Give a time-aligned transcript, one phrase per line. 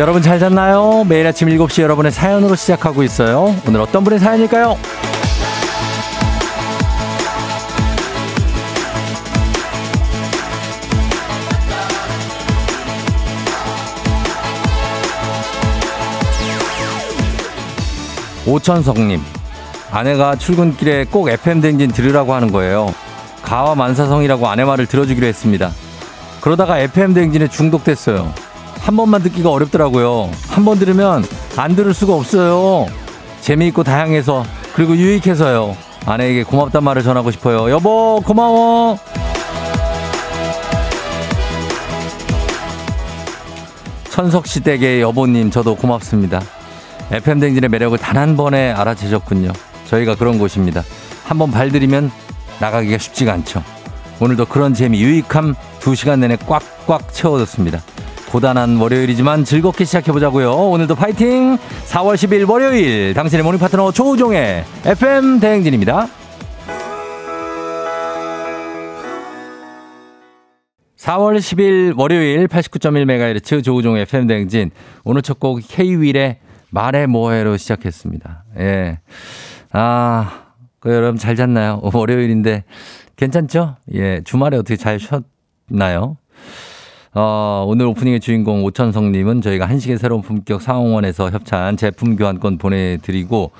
[0.00, 1.04] 여러분 잘 잤나요?
[1.06, 3.54] 매일 아침 7시 여러분의 사연으로 시작하고 있어요.
[3.68, 4.78] 오늘 어떤 분의 사연일까요?
[18.46, 19.20] 5천석님,
[19.90, 22.94] 아내가 출근길에 꼭 FM댕진 들으라고 하는 거예요.
[23.42, 25.70] 가와 만사성이라고 아내 말을 들어주기로 했습니다.
[26.40, 28.39] 그러다가 FM댕진에 중독됐어요.
[28.80, 30.30] 한 번만 듣기가 어렵더라고요.
[30.48, 31.24] 한 번 들으면
[31.56, 32.86] 안 들을 수가 없어요.
[33.40, 35.76] 재미있고 다양해서 그리고 유익해서요.
[36.06, 37.70] 아내에게 고맙단 말을 전하고 싶어요.
[37.70, 38.98] 여보, 고마워.
[44.10, 46.42] 천석씨 댁의 여보님, 저도 고맙습니다.
[47.10, 49.52] FM댕진의 매력을 단 한 번에 알아채셨군요.
[49.86, 50.82] 저희가 그런 곳입니다.
[51.24, 52.10] 한 번 발들이면
[52.60, 53.62] 나가기가 쉽지가 않죠.
[54.20, 57.80] 오늘도 그런 재미, 유익함 두 시간 내내 꽉꽉 채워졌습니다.
[58.30, 60.52] 고단한 월요일이지만 즐겁게 시작해보자고요.
[60.52, 61.56] 오늘도 파이팅!
[61.86, 66.06] 4월 10일 월요일 당신의 morning 파트너 조우종의 FM 대행진입니다.
[70.96, 74.70] 4월 10일 월요일 89.1MHz 조우종의 FM 대행진
[75.02, 76.38] 오늘 첫 곡 K-윌의
[76.70, 78.44] 말해 뭐해로 시작했습니다.
[78.58, 78.98] 예.
[79.72, 80.44] 아,
[80.78, 81.80] 그 여러분 잘 잤나요?
[81.92, 82.64] 월요일인데
[83.16, 83.76] 괜찮죠?
[83.94, 84.20] 예.
[84.22, 86.16] 주말에 어떻게 잘 쉬었나요?
[87.12, 93.50] 어, 오늘 오프닝의 주인공 오천성님은 저희가 한식의 새로운 품격 상황원에서 협찬 제품 교환권 보내드리고,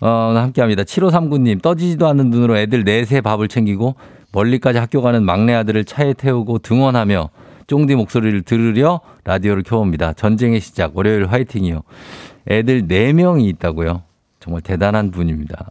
[0.00, 0.82] 어, 함께 합니다.
[0.82, 3.94] 7539님, 떠지지도 않는 눈으로 애들 넷의 밥을 챙기고
[4.32, 7.30] 멀리까지 학교 가는 막내 아들을 차에 태우고 등원하며
[7.68, 10.14] 쫑디 목소리를 들으려 라디오를 켜봅니다.
[10.14, 11.82] 전쟁의 시작, 월요일 화이팅이요.
[12.48, 14.02] 애들 4명이 있다고요.
[14.40, 15.68] 정말 대단한 분입니다.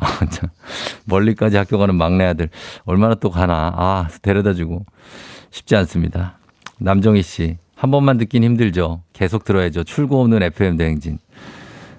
[1.03, 2.49] 멀리까지 학교 가는 막내 아들.
[2.85, 3.73] 얼마나 또 가나.
[3.75, 4.85] 아, 데려다 주고.
[5.49, 6.37] 쉽지 않습니다.
[6.81, 7.57] 남정희 씨.
[7.75, 9.01] 한 번만 듣긴 힘들죠.
[9.13, 9.83] 계속 들어야죠.
[9.83, 11.19] 출구 없는 FM 대행진.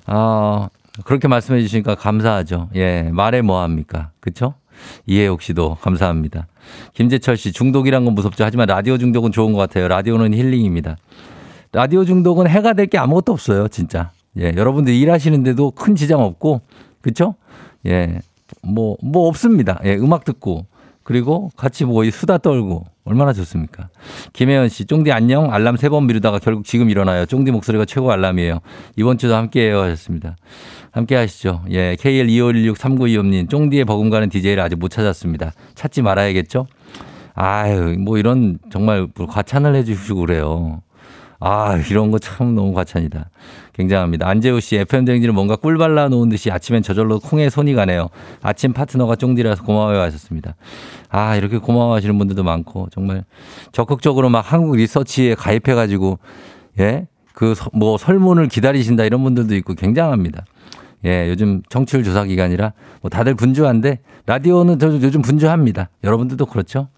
[0.07, 0.69] 아,
[1.05, 2.69] 그렇게 말씀해 주시니까 감사하죠.
[2.75, 4.11] 예, 말해 뭐 합니까?
[4.21, 4.55] 그쵸?
[5.07, 6.47] 이해옥 씨도 감사합니다.
[6.95, 8.45] 김재철 씨, 중독이란 건 무섭죠.
[8.45, 9.89] 하지만 라디오 중독은 좋은 것 같아요.
[9.89, 10.97] 라디오는 힐링입니다.
[11.73, 13.69] 라디오 중독은 해가 될 게 아무것도 없어요.
[13.69, 14.11] 진짜.
[14.39, 16.61] 예, 여러분들 일하시는데도 큰 지장 없고,
[17.01, 17.35] 그쵸?
[17.87, 18.21] 예,
[18.63, 19.81] 뭐, 뭐 없습니다.
[19.85, 20.67] 예, 음악 듣고,
[21.05, 23.89] 그리고 같이 뭐 수다 떨고, 얼마나 좋습니까?
[24.33, 25.53] 김혜연 씨, 쫑디 안녕?
[25.53, 27.27] 알람 세 번 미루다가 결국 지금 일어나요.
[27.27, 28.61] 쫑디 목소리가 최고 알람이에요.
[28.97, 29.81] 이번 주도 함께 해요.
[29.81, 30.37] 하셨습니다.
[30.93, 31.63] 함께 하시죠.
[31.71, 35.53] 예, KL25163925님, 쫑디의 버금가는 DJ를 아직 못 찾았습니다.
[35.75, 36.67] 찾지 말아야겠죠?
[37.35, 40.83] 아유, 뭐 이런 정말 과찬을 해주시고 그래요.
[41.45, 43.31] 아, 이런 거 참 너무 과찬이다.
[43.73, 44.29] 굉장합니다.
[44.29, 48.09] 안재우 씨, FM대행진을 뭔가 꿀 발라 놓은 듯이 아침엔 저절로 콩에 손이 가네요.
[48.43, 50.55] 아침 파트너가 쫑디라서 고마워요 하셨습니다.
[51.09, 53.25] 아, 이렇게 고마워 하시는 분들도 많고, 정말
[53.73, 56.19] 적극적으로 막 한국 리서치에 가입해가지고,
[56.81, 57.09] 예?
[57.35, 60.45] 그 뭐 설문을 기다리신다 이런 분들도 있고 굉장합니다.
[61.07, 65.89] 예, 요즘 청취율 조사 기간이라 뭐 다들 분주한데 라디오는 저 요즘 분주합니다.
[66.05, 66.89] 여러분들도 그렇죠?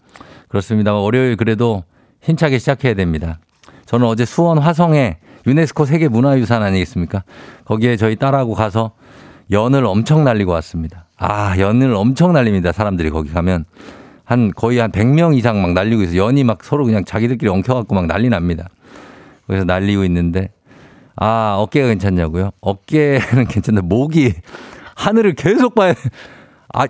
[0.49, 0.93] 그렇습니다.
[0.93, 1.85] 월요일 그래도
[2.21, 3.39] 힘차게 시작해야 됩니다.
[3.87, 7.25] 저는 어제 수원 화성에 유네스코 세계 문화유산 아니겠습니까?
[7.65, 8.93] 거기에 저희 딸하고 가서
[9.51, 11.07] 연을 엄청 날리고 왔습니다.
[11.19, 12.73] 아, 연을 엄청 날립니다.
[12.73, 13.65] 사람들이 거기 가면.
[14.25, 16.17] 한 거의 한 100명 이상 막 날리고 있어.
[16.17, 18.69] 연이 막 서로 그냥 자기들끼리 엉켜갖고 막 난리 납니다.
[19.47, 20.51] 그래서 날리고 있는데,
[21.15, 22.51] 아, 어깨가 괜찮냐고요?
[22.61, 24.33] 어깨는 괜찮은데, 목이
[24.97, 25.95] 하늘을 계속 봐야,
[26.73, 26.87] 아,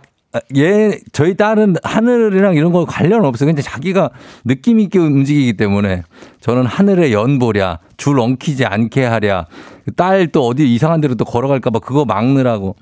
[0.57, 3.47] 얘, 저희 딸은 하늘이랑 이런 거 관련 없어요.
[3.47, 4.11] 근데 자기가
[4.45, 6.03] 느낌 있게 움직이기 때문에
[6.41, 9.47] 저는 하늘에 연 보랴, 줄 엉키지 않게 하랴,
[9.97, 12.77] 딸 또 어디 이상한 데로 또 걸어갈까봐 그거 막느라고.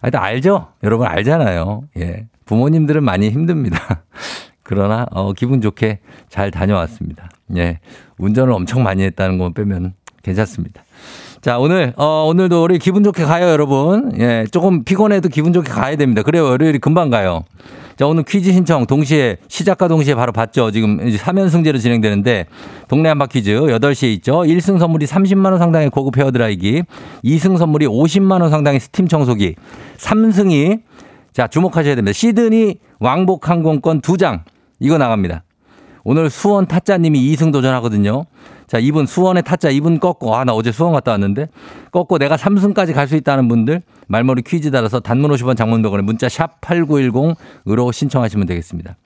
[0.00, 0.68] 하여튼 알죠?
[0.82, 1.82] 여러분 알잖아요.
[1.98, 2.26] 예.
[2.46, 4.04] 부모님들은 많이 힘듭니다.
[4.62, 5.98] 그러나, 어, 기분 좋게
[6.28, 7.28] 잘 다녀왔습니다.
[7.56, 7.80] 예.
[8.18, 10.82] 운전을 엄청 많이 했다는 거 빼면 괜찮습니다.
[11.40, 14.12] 자, 오늘, 어, 오늘도 우리 기분 좋게 가요, 여러분.
[14.18, 16.22] 예, 조금 피곤해도 기분 좋게 가야 됩니다.
[16.22, 17.44] 그래요, 월요일이 금방 가요.
[17.96, 20.72] 자, 오늘 퀴즈 신청 동시에, 시작과 동시에 바로 봤죠.
[20.72, 22.46] 지금 이제 3연승제로 진행되는데,
[22.88, 24.42] 동네 한바 퀴즈 8시에 있죠.
[24.42, 26.82] 1승 선물이 30만 원 상당의 고급 헤어 드라이기,
[27.24, 29.54] 2승 선물이 50만 원 상당의 스팀 청소기,
[29.96, 30.80] 3승이,
[31.32, 32.12] 자, 주목하셔야 됩니다.
[32.12, 34.40] 시드니 왕복 항공권 2장,
[34.80, 35.44] 이거 나갑니다.
[36.02, 38.24] 오늘 수원 타짜님이 2승 도전하거든요.
[38.68, 41.48] 자, 이분 수원의 타짜 이분 꺾고 아, 나 어제 수원 갔다 왔는데
[41.90, 46.28] 꺾고 내가 3승까지 갈 수 있다는 분들 말머리 퀴즈 달아서 단문 50원 장문 100원에 문자
[46.28, 48.96] 샵 8910으로 신청하시면 되겠습니다.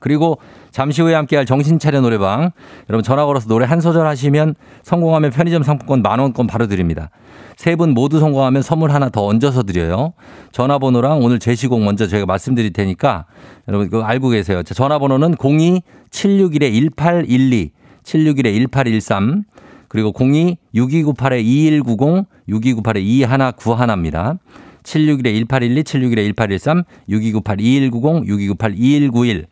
[0.00, 0.38] 그리고
[0.70, 2.50] 잠시 후에 함께할 정신차려 노래방.
[2.90, 7.08] 여러분 전화 걸어서 노래 한 소절 하시면 성공하면 편의점 상품권 만 원권 바로 드립니다.
[7.56, 10.12] 세 분 모두 성공하면 선물 하나 더 얹어서 드려요.
[10.52, 13.24] 전화번호랑 오늘 제시곡 먼저 제가 말씀드릴 테니까
[13.66, 14.62] 여러분 그거 알고 계세요.
[14.62, 17.70] 전화번호는 02-761-1812,
[18.04, 19.44] 761-1813.
[19.88, 24.38] 그리고 02-6298-2190, 6298-2191입니다.
[24.82, 29.46] 761-1812, 761-1813, 6298-2190, 6298-2191.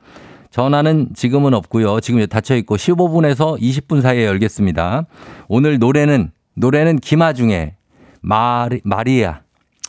[0.50, 2.00] 전화는 지금은 없고요.
[2.00, 5.06] 지금 닫혀 있고 15분에서 20분 사이에 열겠습니다.
[5.48, 7.74] 오늘 노래는 노래는 김아중의
[8.20, 9.40] 마리 마리아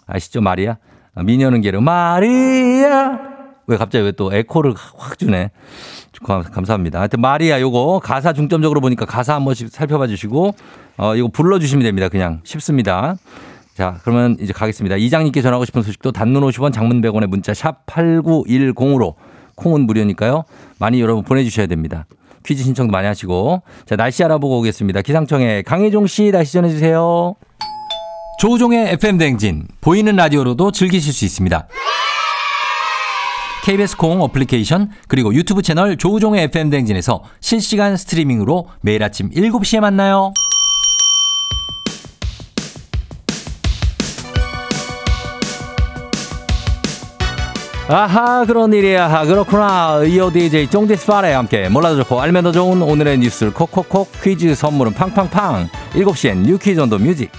[0.08, 0.78] 아시죠 마리아
[1.14, 3.20] 아, 미녀는 게르 마리아
[3.68, 5.52] 왜 갑자기 왜 또 에코를 확 주네.
[6.22, 7.00] 감사합니다.
[7.00, 10.56] 하여튼 마리아 요거 가사 중점적으로 보니까 가사 한 번씩 살펴봐 주시고
[10.98, 12.10] 어 이거 불러 주시면 됩니다.
[12.10, 13.16] 그냥 쉽습니다.
[13.76, 14.98] 자, 그러면 이제 가겠습니다.
[14.98, 19.16] 이장님께 전하고 싶은 소식도 단문 50원 장문 100원의 문자 샵 8910으로
[19.56, 20.44] 콩은 무료니까요.
[20.80, 22.06] 많이 여러분 보내 주셔야 됩니다.
[22.46, 23.64] 퀴즈 신청도 많이 하시고.
[23.86, 25.02] 자, 날씨 알아보고 오겠습니다.
[25.02, 27.36] 기상청에 강혜종 씨 날씨 전해 주세요.
[28.40, 29.68] 조우종의 FM 댕진.
[29.82, 31.68] 보이는 라디오로도 즐기실 수 있습니다.
[33.64, 40.34] KBS 콩 어플리케이션 그리고 유튜브 채널 조우종의 FM 댕진에서 실시간 스트리밍으로 매일 아침 7시에 만나요.
[47.88, 49.10] 아하 그런 일이야.
[49.10, 50.04] 하 그렇구나.
[50.04, 54.94] 이어 DJ 쫑디스 파레와 함께 몰라도 좋고 알면 더 좋은 오늘의 뉴스를 콕콕콕 퀴즈 선물은
[54.94, 55.70] 팡팡팡.
[55.94, 57.32] 7시엔 뉴 퀴즈 on the music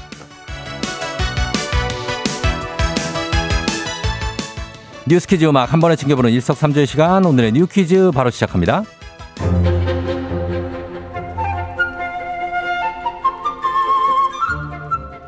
[5.06, 8.84] 뉴스 퀴즈 음악 한 번에 챙겨보는 일석삼조의 시간 오늘의 뉴 퀴즈 바로 시작합니다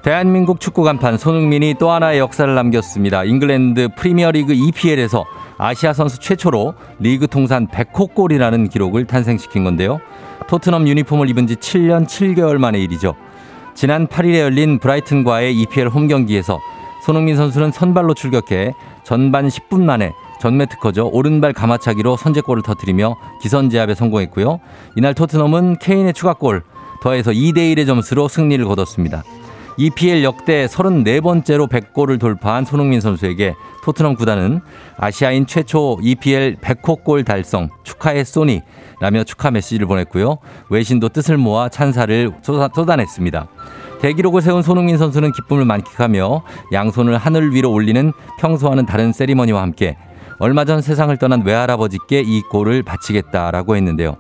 [0.02, 3.24] 대한민국 축구 간판 손흥민이 또 하나의 역사를 남겼습니다.
[3.24, 5.24] 잉글랜드 프리미어리그 EPL에서
[5.58, 9.98] 아시아 선수 최초로 리그 통산 100호 골이라는 기록을 탄생시킨 건데요.
[10.46, 13.16] 토트넘 유니폼을 입은 지 7년 7개월 만의 일이죠.
[13.74, 16.60] 지난 8일에 열린 브라이튼과의 EPL 홈 경기에서
[17.06, 18.74] 손흥민 선수는 선발로 출격해
[19.04, 21.08] 전반 10분 만에 전매 특허죠.
[21.12, 24.58] 오른발 가마차기로 선제골을 터뜨리며 기선 제압에 성공했고요.
[24.96, 26.64] 이날 토트넘은 케인의 추가골
[27.00, 29.22] 더해서 2대 1의 점수로 승리를 거뒀습니다.
[29.76, 33.54] EPL 역대 34번째로 100골을 돌파한 손흥민 선수에게
[33.84, 34.60] 토트넘 구단은
[34.96, 38.62] 아시아인 최초 EPL 100호 골 달성 축하해 소니
[38.98, 40.38] 라며 축하 메시지를 보냈고요.
[40.70, 43.48] 외신도 뜻을 모아 찬사를 쏟아냈습니다.
[44.00, 49.96] 대기록을 세운 손흥민 선수는 기쁨을 만끽하며 양손을 하늘 위로 올리는 평소와는 다른 세리머니와 함께
[50.38, 54.16] 얼마 전 세상을 떠난 외할아버지께 이 골을 바치겠다라고 했는데요.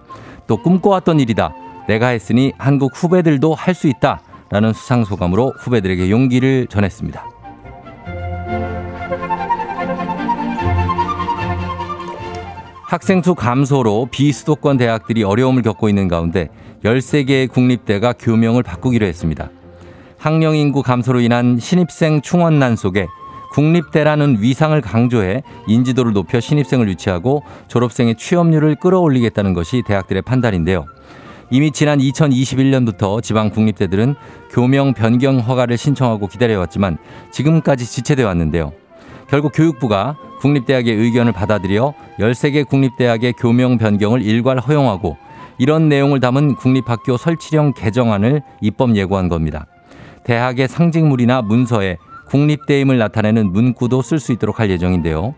[0.46, 1.52] 또 꿈꿔왔던 일이다.
[1.88, 4.20] 내가 했으니 한국 후배들도 할 수 있다.
[4.48, 7.24] 라는 수상소감으로 후배들에게 용기를 전했습니다.
[12.84, 16.48] 학생 수 감소로 비수도권 대학들이 어려움을 겪고 있는 가운데
[16.84, 19.50] 13개의 국립대가 교명을 바꾸기로 했습니다.
[20.26, 23.06] 학령 인구 감소로 인한 신입생 충원난 속에
[23.52, 30.86] 국립대라는 위상을 강조해 인지도를 높여 신입생을 유치하고 졸업생의 취업률을 끌어올리겠다는 것이 대학들의 판단인데요.
[31.52, 34.16] 이미 지난 2021년부터 지방 국립대들은
[34.50, 36.98] 교명 변경 허가를 신청하고 기다려왔지만
[37.30, 38.72] 지금까지 지체돼 왔는데요.
[39.28, 45.18] 결국 교육부가 국립대학의 의견을 받아들여 13개 국립대학의 교명 변경을 일괄 허용하고
[45.58, 49.66] 이런 내용을 담은 국립학교 설치령 개정안을 입법 예고한 겁니다.
[50.26, 55.36] 대학의 상징물이나 문서에 국립대임을 나타내는 문구도 쓸 수 있도록 할 예정인데요.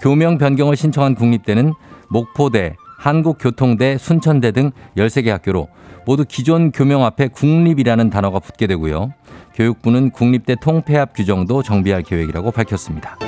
[0.00, 1.72] 교명 변경을 신청한 국립대는
[2.08, 5.68] 목포대, 한국교통대, 순천대 등 13개 학교로
[6.06, 9.12] 모두 기존 교명 앞에 국립이라는 단어가 붙게 되고요.
[9.54, 13.18] 교육부는 국립대 통폐합 규정도 정비할 계획이라고 밝혔습니다.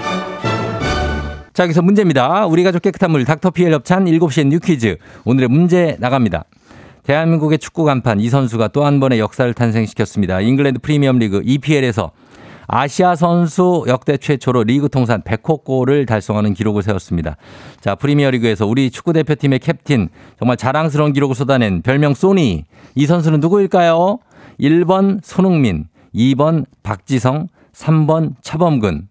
[1.53, 2.47] 자, 여기서 문제입니다.
[2.47, 4.97] 우리 가족 깨끗한 물 닥터피엘 협찬 7시엔 뉴퀴즈.
[5.25, 6.45] 오늘의 문제 나갑니다.
[7.05, 10.41] 대한민국의 축구 간판 이 선수가 또 한 번의 역사를 탄생시켰습니다.
[10.41, 12.13] 잉글랜드 프리미어 리그 EPL에서
[12.69, 17.37] 아시아 선수 역대 최초로 리그 통산 100호 골을 달성하는 기록을 세웠습니다.
[17.81, 22.65] 자, 프리미어 리그에서 우리 축구 대표팀의 캡틴 정말 자랑스러운 기록을 쏟아낸 별명 소니.
[22.95, 24.19] 이 선수는 누구일까요?
[24.61, 29.09] 1번 손흥민, 2번 박지성, 3번 차범근.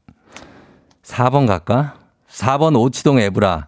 [1.03, 1.95] 4번 갈까?
[2.29, 3.67] 4번 오치동 에브라,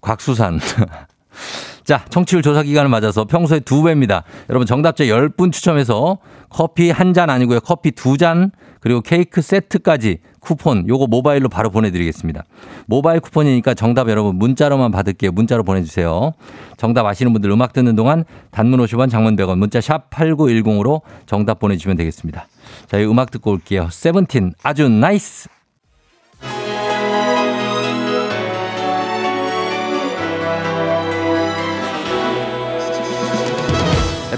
[0.00, 0.60] 곽수산.
[1.84, 4.24] 자, 청취율 조사 기간을 맞아서 평소에 두 배입니다.
[4.48, 7.60] 여러분 정답자 10분 추첨해서 커피 한 잔 아니고요.
[7.60, 8.50] 커피 두 잔
[8.80, 12.44] 그리고 케이크 세트까지 쿠폰 요거 모바일로 바로 보내드리겠습니다.
[12.86, 15.32] 모바일 쿠폰이니까 정답 여러분 문자로만 받을게요.
[15.32, 16.32] 문자로 보내주세요.
[16.76, 21.96] 정답 아시는 분들 음악 듣는 동안 단문 50원 장문 100원 문자 샵 8910으로 정답 보내주시면
[21.98, 22.46] 되겠습니다.
[22.86, 23.88] 자, 이 음악 듣고 올게요.
[23.90, 25.48] 세븐틴 아주 NICE.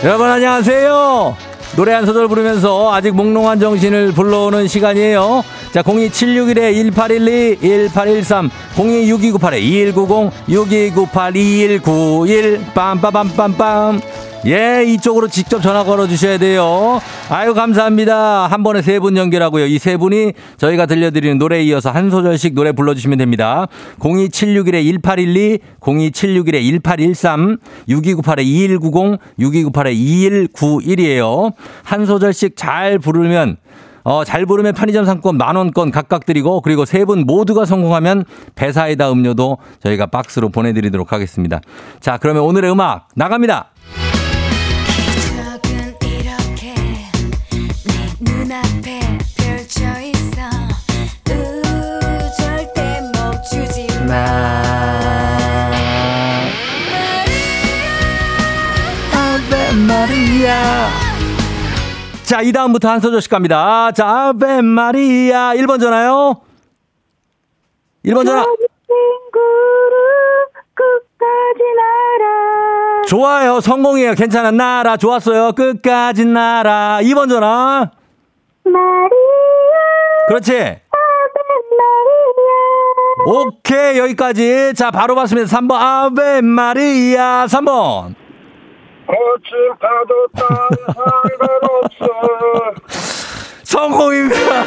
[0.04, 1.34] 여러분 안녕하세요.
[1.74, 5.42] 노래 한 소절 부르면서 아직 몽롱한 정신을 불러오는 시간이에요.
[5.72, 14.00] 자, 02761-1812, 1813, 026298-2190, 6298-2191, 빰빠밤빰빰.
[14.46, 17.00] 예, 이쪽으로 직접 전화 걸어 주셔야 돼요.
[17.28, 18.46] 아유, 감사합니다.
[18.46, 19.66] 한 번에 세 분 연결하고요.
[19.66, 23.66] 이 세 분이 저희가 들려드리는 노래에 이어서 한 소절씩 노래 불러주시면 됩니다.
[23.98, 31.52] 02761-1812, 02761-1813, 6298-2190, 6298-2191이에요.
[31.82, 33.56] 한 소절씩 잘 부르면
[34.04, 38.24] 어, 잘 부르면 편의점 상권 만원권 각각 드리고 그리고 세 분 모두가 성공하면
[38.54, 41.60] 배사이다 음료도 저희가 박스로 보내드리도록 하겠습니다.
[41.98, 43.70] 자, 그러면 오늘의 음악 나갑니다.
[60.46, 60.88] 마리아
[62.22, 63.92] 자, 이 다음부터 한 소절씩 갑니다.
[63.92, 66.40] 자, 아베 마리아 1번 전화요.
[68.04, 68.44] 1번 전화.
[73.06, 73.60] 좋아요.
[73.60, 74.14] 성공이에요.
[74.14, 74.50] 괜찮아.
[74.50, 75.52] 나라 좋았어요.
[75.52, 76.98] 끝까지 나라.
[77.02, 77.92] 2번 전화.
[78.64, 79.10] 마리아.
[80.26, 80.80] 그렇지.
[83.24, 83.98] 오케이.
[83.98, 84.74] 여기까지.
[84.74, 85.48] 자, 바로 봤습니다.
[85.56, 85.74] 3번.
[85.74, 87.46] 아베 마리아.
[87.46, 88.25] 3번.
[89.06, 90.26] 거친 파도
[91.94, 92.06] 상관없어.
[93.62, 94.64] 성공입니다.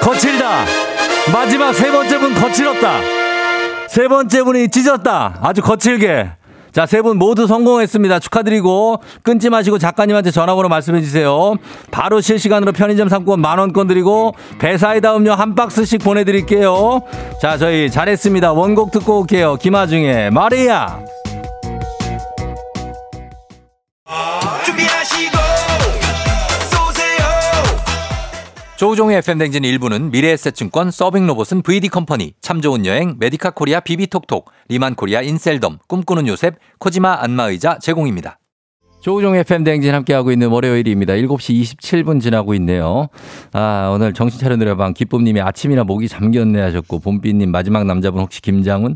[0.00, 0.64] 거칠다.
[1.32, 3.00] 마지막 세 번째 분 거칠었다.
[3.88, 5.38] 세 번째 분이 찢었다.
[5.42, 6.30] 아주 거칠게.
[6.70, 8.18] 자, 세 분 모두 성공했습니다.
[8.20, 11.54] 축하드리고 끊지 마시고 작가님한테 전화번호 말씀해 주세요.
[11.90, 17.00] 바로 실시간으로 편의점 상권 만 원권 드리고 배사이다 음료 한 박스씩 보내 드릴게요.
[17.40, 18.52] 자, 저희 잘했습니다.
[18.52, 19.56] 원곡 듣고 올게요.
[19.56, 21.00] 김아중의 마리아.
[28.78, 35.78] 조우종의 FM댕진 일부는 미래에셋증권 서빙로봇은 VD컴퍼니, 참 좋은 여행, 메디카 코리아 비비톡톡, 리만 코리아 인셀덤,
[35.88, 38.38] 꿈꾸는 요셉, 코지마 안마의자 제공입니다.
[39.00, 41.14] 조우종의 FM댕진 함께하고 있는 월요일입니다.
[41.14, 43.08] 7시 27분 지나고 있네요.
[43.52, 48.94] 아, 오늘 정신 차려 노래방 기쁨님이 아침이나 목이 잠겼네 하셨고, 봄비님 마지막 남자분 혹시 김장훈?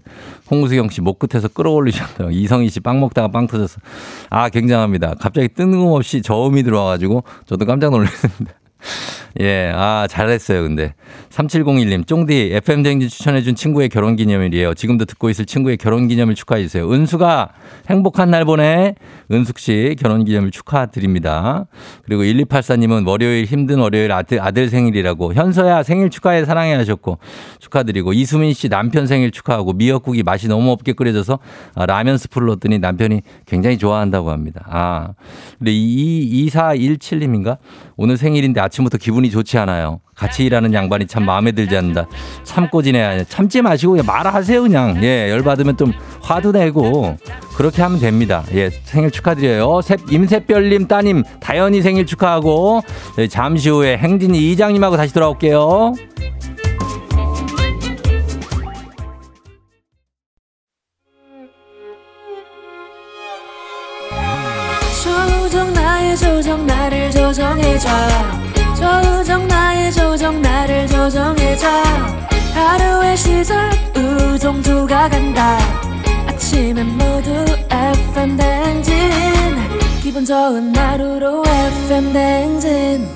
[0.49, 2.29] 홍수경 씨 목 끝에서 끌어올리셨다.
[2.31, 3.81] 이성희 씨 빵 먹다가 빵 터졌어.
[4.31, 5.15] 아, 굉장합니다.
[5.19, 8.53] 갑자기 뜬금없이 저음이 들어와가지고 저도 깜짝 놀랐습니다.
[9.41, 10.95] 예, 아, 잘했어요, 근데.
[11.31, 14.75] 3701님, 쫑디, FM댕진 추천해준 친구의 결혼 기념일이에요.
[14.75, 16.91] 지금도 듣고 있을 친구의 결혼 기념일 축하해주세요.
[16.93, 17.49] 은수가
[17.89, 18.95] 행복한 날 보내.
[19.31, 21.67] 은숙 씨 결혼 기념일 축하드립니다.
[22.05, 25.33] 그리고 1284님은 월요일 힘든 월요일 아들, 아들 생일이라고.
[25.33, 27.19] 현서야 생일 축하해 사랑해 하셨고
[27.61, 28.13] 축하드리고.
[28.13, 31.39] 이수민 씨 남편 생일 축하하고 미역국이 맛이 너무 없게 끓여져서
[31.75, 34.67] 아, 라면 스프를 넣었더니 남편이 굉장히 좋아한다고 합니다.
[34.69, 35.15] 아.
[35.59, 37.57] 근데 2417님인가?
[37.97, 40.01] 오늘 생일인데 아침부터 기분 이 좋지 않아요.
[40.15, 42.07] 같이 일하는 양반이 참 마음에 들지 않는다.
[42.45, 45.03] 참고 지내야 참지 마시고 말하세요 그냥.
[45.03, 47.17] 예, 열받으면 좀 화도 내고
[47.57, 48.45] 그렇게 하면 됩니다.
[48.55, 49.81] 예, 생일 축하드려요.
[50.11, 52.83] 임세별님 따님 다현이 생일 축하하고
[53.19, 55.95] 예, 잠시 후에 행진이 이장님하고 다시 돌아올게요.
[65.03, 67.89] 조정 나의 조정 나를 조정해줘
[69.93, 71.69] 조정 나를 조정해줘.
[72.55, 75.59] 하루의 시절 우정조가 간다.
[76.27, 77.31] 아침엔 모두
[77.71, 78.95] FM 댕진.
[80.03, 83.09] 기분 좋은 하루로 FM 댕진.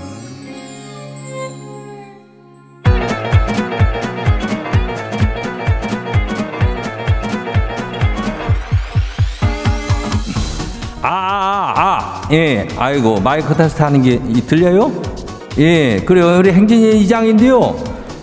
[11.02, 15.15] 아, 아, 아, 예, 아이고, 마이크 테스트 하는 게 들려요?
[15.58, 16.36] 예, 그래요.
[16.38, 17.76] 우리 행진이 이장인데요.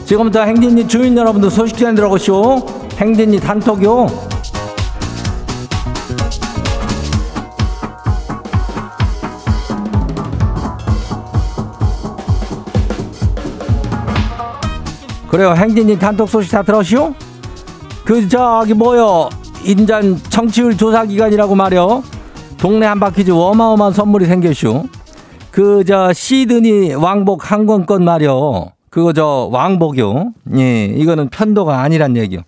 [0.06, 2.64] 지금부터 행진이 주민 여러분들 소식 전해 들어가시오.
[2.98, 4.08] 행진이 단톡요.
[15.28, 15.56] 그래요.
[15.56, 17.16] 행진이 단톡 소식 다 들었시오?
[18.06, 19.30] 그 저기 뭐요?
[19.64, 22.04] 인전 청취율 조사 기간이라고 말이요.
[22.58, 24.84] 동네 한 바퀴즈 어마어마한 선물이 생겼슈.
[25.54, 28.72] 그 저 시드니 왕복 항공권 말이요.
[28.90, 30.34] 그거 저 왕복이요.
[30.58, 32.42] 예, 이거는 편도가 아니란 얘기요.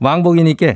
[0.00, 0.74] 왕복이니까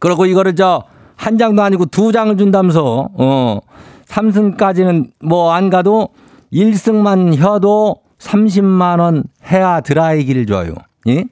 [0.00, 0.84] 그리고 이거를 저
[1.22, 3.60] 한 장도 아니고 두 장을 준다면서 어
[4.06, 6.08] 3승까지는 뭐 안 가도
[6.52, 10.74] 1승만 혀도 30만 원 해야 드라이기를 줘요.
[11.08, 11.24] 예?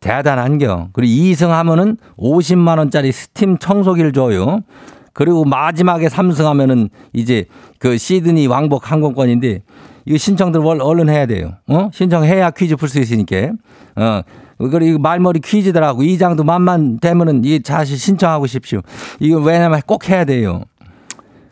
[0.00, 0.88] 대단한 겨.
[0.92, 4.62] 그리고 2승 하면은 50만 원짜리 스팀 청소기를 줘요.
[5.12, 7.44] 그리고 마지막에 3승 하면은 이제
[7.78, 9.62] 그 시드니 왕복 항공권인데
[10.04, 11.52] 이거 신청들 얼른 해야 돼요.
[11.68, 11.90] 어?
[11.92, 13.52] 신청해야 퀴즈 풀 수 있으니까.
[13.96, 14.22] 어.
[14.70, 16.02] 그리고 말머리 퀴즈더라고.
[16.02, 18.80] 이 장도 만만 되면은 이 사실 신청하고 싶시오.
[19.18, 20.62] 이거 왜냐면 꼭 해야 돼요.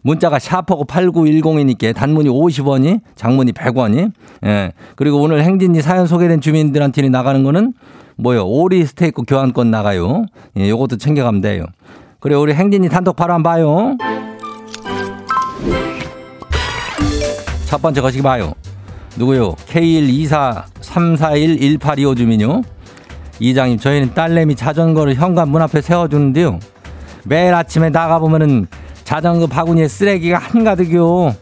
[0.02, 4.12] 문자가 샵하고 8910이니까 단문이 50원이, 장문이 100원이.
[4.46, 4.72] 예.
[4.96, 7.74] 그리고 오늘 행진이 사연 소개된 주민들한테는 나가는 거는
[8.16, 8.46] 뭐요?
[8.46, 10.24] 오리 스테이크 교환권 나가요.
[10.56, 11.66] 예, 요것도 챙겨가면 돼요.
[12.20, 13.96] 그래, 우리 행진이 단독 바로 한번 봐요.
[17.66, 18.52] 첫 번째 거시기 봐요.
[19.16, 19.54] 누구요?
[19.68, 22.62] K124341185 주민요.
[23.38, 26.59] 이장님, 저희는 딸내미 자전거를 현관 문 앞에 세워주는데요.
[27.24, 28.66] 매일 아침에 나가보면은
[29.04, 31.35] 자전거 바구니에 쓰레기가 한가득이요.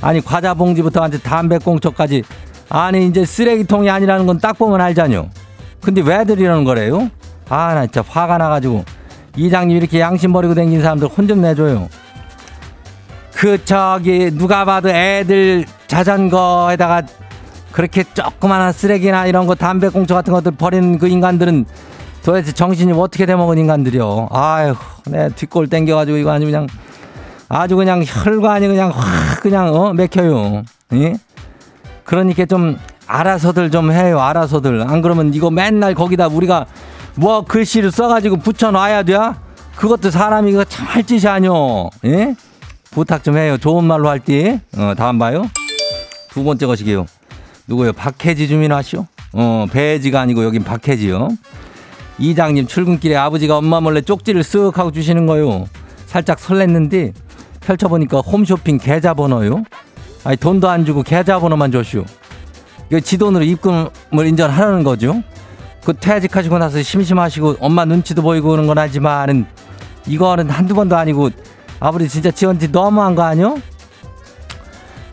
[0.00, 2.22] 아니, 과자 봉지부터 완전 담배 꽁초까지.
[2.68, 5.28] 아니, 이제 쓰레기통이 아니라는 건 딱 보면 알잖요.
[5.82, 7.10] 근데 왜들 이러는 거래요?
[7.48, 8.84] 아, 나 진짜 화가 나가지고.
[9.36, 11.88] 이장님 이렇게 양심 버리고 댕긴 사람들 혼 좀 내줘요.
[13.34, 17.02] 그 저기 누가 봐도 애들 자전거에다가
[17.72, 21.66] 그렇게 조그마한 쓰레기나 이런 거 담배 꽁초 같은 것들 버리는 그 인간들은
[22.24, 24.28] 도대체 정신이 어떻게 돼먹은 인간들이요.
[24.32, 24.74] 아유,
[25.06, 26.66] 내 뒷골 땡겨가지고 이거 아주 그냥
[27.48, 30.62] 아주 그냥 혈관이 그냥 확 그냥 어 맥혀요.
[30.94, 31.14] 예?
[32.04, 34.20] 그러니까 좀 알아서들 좀 해요.
[34.20, 34.82] 알아서들.
[34.88, 36.66] 안 그러면 이거 맨날 거기다 우리가
[37.16, 39.16] 뭐 글씨를 써가지고 붙여놔야 돼?
[39.76, 41.90] 그것도 사람이 이거 참 할 짓이 아니오.
[42.06, 42.34] 예?
[42.90, 43.58] 부탁 좀 해요.
[43.58, 44.60] 좋은 말로 할 때.
[44.76, 45.50] 어, 다음 봐요.
[46.30, 47.04] 두 번째 것이게요.
[47.66, 47.92] 누구요?
[47.92, 49.06] 박해지 주민 아시오?
[49.32, 51.28] 어, 배지가 아니고 여긴 박해지요.
[52.18, 55.66] 이장님 출근길에 아버지가 엄마 몰래 쪽지를 쓱 하고 주시는 거요.
[56.06, 57.12] 살짝 설렜는데
[57.60, 59.64] 펼쳐보니까 홈쇼핑 계좌번호요.
[60.24, 62.04] 아니 돈도 안 주고 계좌번호만 줬슈.
[62.90, 65.22] 이거 지 돈으로 입금을 인정하는 거죠.
[65.86, 69.46] 그 퇴직하시고 나서 심심하시고 엄마 눈치도 보이고 그런 건 하지만은
[70.08, 71.30] 이거는 한두 번도 아니고
[71.78, 73.60] 아버지 진짜 지원지 너무한 거 아니요?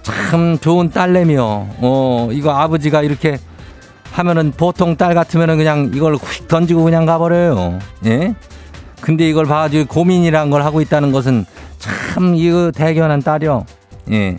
[0.01, 1.67] 참 좋은 딸내미요.
[1.77, 3.37] 어, 이거 아버지가 이렇게
[4.13, 7.77] 하면은 보통 딸 같으면은 그냥 이걸 휙 던지고 그냥 가버려요.
[8.07, 8.33] 예?
[8.99, 11.45] 근데 이걸 봐가지고 고민이란 걸 하고 있다는 것은
[11.77, 13.67] 참 이거 대견한 딸이요.
[14.11, 14.37] 예.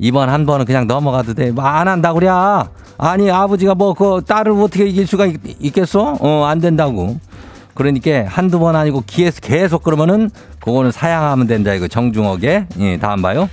[0.00, 1.52] 이번 한 번은 그냥 넘어가도 돼.
[1.52, 2.28] 뭐 안 한다고 그래.
[3.02, 7.16] 아니 아버지가 뭐 그 딸을 어떻게 이길 수가 있, 겠어 어, 안 된다고.
[7.74, 10.28] 그러니까 한두 번 아니고 기에서 계속 그러면은
[10.60, 12.66] 그거는 사양하면 된다 이거 정중하게.
[12.78, 13.48] 예, 다음 봐요.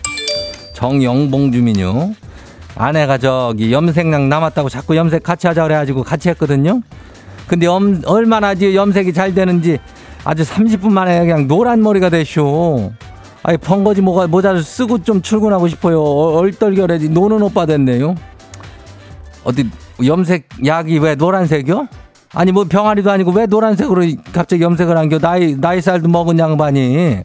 [0.74, 2.14] 정영봉 주민요.
[2.76, 6.82] 아내가 저기 염색약 남았다고 자꾸 염색 같이 하자 그래가지고 같이 했거든요.
[7.48, 9.80] 근데 염, 얼마나 염색이 잘 되는지
[10.26, 12.92] 아주 30분 만에 그냥 노란 머리가 되쇼.
[13.44, 16.04] 아니 벙거지 모가 모자를 쓰고 좀 출근하고 싶어요.
[16.04, 18.16] 얼떨결에 노는 오빠 됐네요.
[19.48, 19.70] 어디
[20.06, 21.88] 염색 약이 왜 노란색이요?
[22.34, 25.20] 아니 뭐 병아리도 아니고 왜 노란색으로 갑자기 염색을 한겨?
[25.20, 27.24] 나이 나이 살도 먹은 양반이.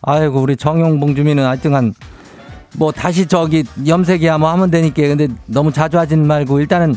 [0.00, 1.92] 아이고 우리 정용봉 주민은 하여튼간
[2.76, 5.02] 뭐 다시 저기 염색이야 뭐 하면 되니까.
[5.02, 6.94] 근데 너무 자주 하진 말고 일단은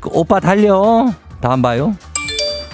[0.00, 1.06] 그 오빠 달려.
[1.40, 1.94] 다음 봐요.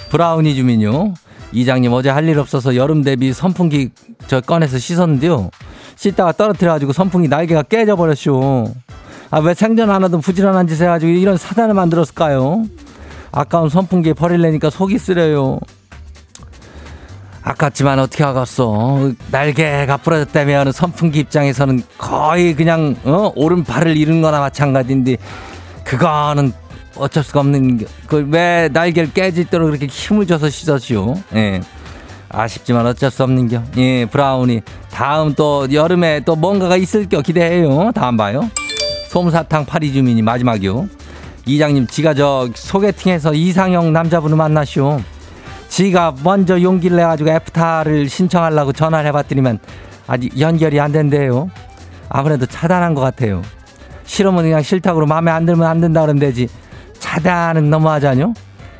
[0.09, 1.13] 브라우니 주민요.
[1.51, 3.91] 이장님 어제 할 일 없어서 여름 대비 선풍기
[4.25, 5.51] 저 꺼내서 씻었는데요.
[5.95, 8.73] 씻다가 떨어뜨려가지고 선풍기 날개가 깨져버렸쇼
[9.33, 12.65] 아 왜 생전 안 하던 부지런한 짓 해가지고 이런 사단을 만들었을까요
[13.31, 15.59] 아까운 선풍기에 버릴래니까 속이 쓰려요
[17.45, 19.11] 아깝지만 어떻게 하겠어.
[19.29, 23.33] 날개가 부러졌다면 선풍기 입장에서는 거의 그냥 어?
[23.35, 25.17] 오른팔을 잃은 거나 마찬가지인데
[25.83, 26.53] 그거는
[26.95, 31.15] 어쩔 수가 없는 그왜 날개를 깨질도록 그렇게 힘을 줘서 씻었시오.
[31.35, 31.59] 예.
[32.29, 33.61] 아쉽지만 어쩔 수 없는 겨.
[33.75, 34.61] 예, 브라우니.
[34.89, 37.91] 다음 또 여름에 또 뭔가가 있을 겨 기대해요.
[37.93, 38.49] 다음 봐요.
[39.13, 40.89] 솜사탕 파리 주민이 마지막이요.
[41.45, 44.99] 이장님, 지가 저 소개팅에서 이상형 남자분을 만나시오.
[45.69, 49.59] 지가 먼저 용기를 내가지고 애프타를 신청하려고 전화를 해봤더니만
[50.07, 51.51] 아직 연결이 안 된대요.
[52.09, 53.43] 아무래도 차단한 것 같아요.
[54.03, 56.47] 싫으면 그냥 싫다고 마음에 안 들면 안 된다 그러면 되지.
[56.97, 58.33] 차단은 너무하잖요?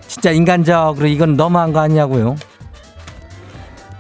[0.08, 2.38] 진짜 인간적으로 이건 너무한 거 아니냐고요.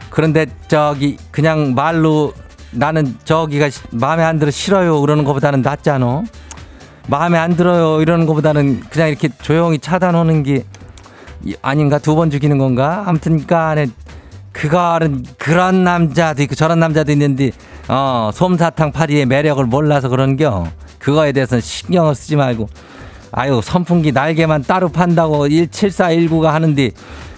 [0.10, 2.34] 그런데 저기 그냥 말로
[2.74, 6.24] 나는 저기가 마음에 안 들어 싫어요 그러는 것보다는 낫잖아.
[7.08, 10.64] 마음에 안 들어요 이러는 것보다는 그냥 이렇게 조용히 차단하는 게
[11.62, 13.04] 아닌가 두 번 죽이는 건가?
[13.06, 13.88] 아무튼 간에
[14.54, 17.52] 그거는 그런 남자도 있고 저런 남자도 있는데
[17.90, 20.68] 어 솜사탕 파리의 매력을 몰라서 그런겨
[21.00, 22.70] 그거에 대해서는 신경을 쓰지 말고
[23.32, 26.92] 아유 선풍기 날개만 따로 판다고 17419가 하는데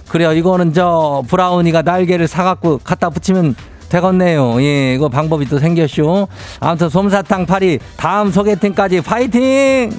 [0.09, 3.55] 그래요 이거는 저 브라우니가 날개를 사갖고 갖다 붙이면
[3.89, 6.27] 되겠네요 예 이거 방법이 또 생겼쇼
[6.59, 9.91] 아무튼 솜사탕 파리 다음 소개팅까지 파이팅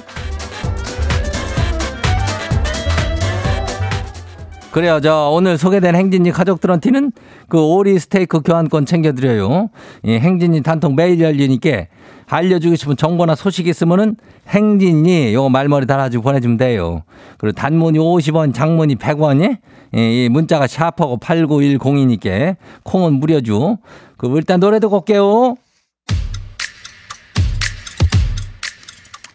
[4.77, 4.99] 그래요.
[5.01, 7.11] 저 오늘 소개된 행진이 가족들한테는
[7.49, 9.71] 그 오리 스테이크 교환권 챙겨드려요.
[10.05, 11.87] 예, 행진이 단통 매일 열리니까
[12.29, 14.17] 알려주고 싶은 정보나 소식 있으면은
[14.49, 17.03] 행진이 요거 말머리 달아주고 보내주면 돼요.
[17.37, 19.57] 그리고 단문이 50원, 장문이 100원이
[19.95, 23.77] 예, 예, 문자가 샤프하고 8910이니까 콩은 무려주.
[24.17, 25.55] 그 일단 노래 듣고 올게요.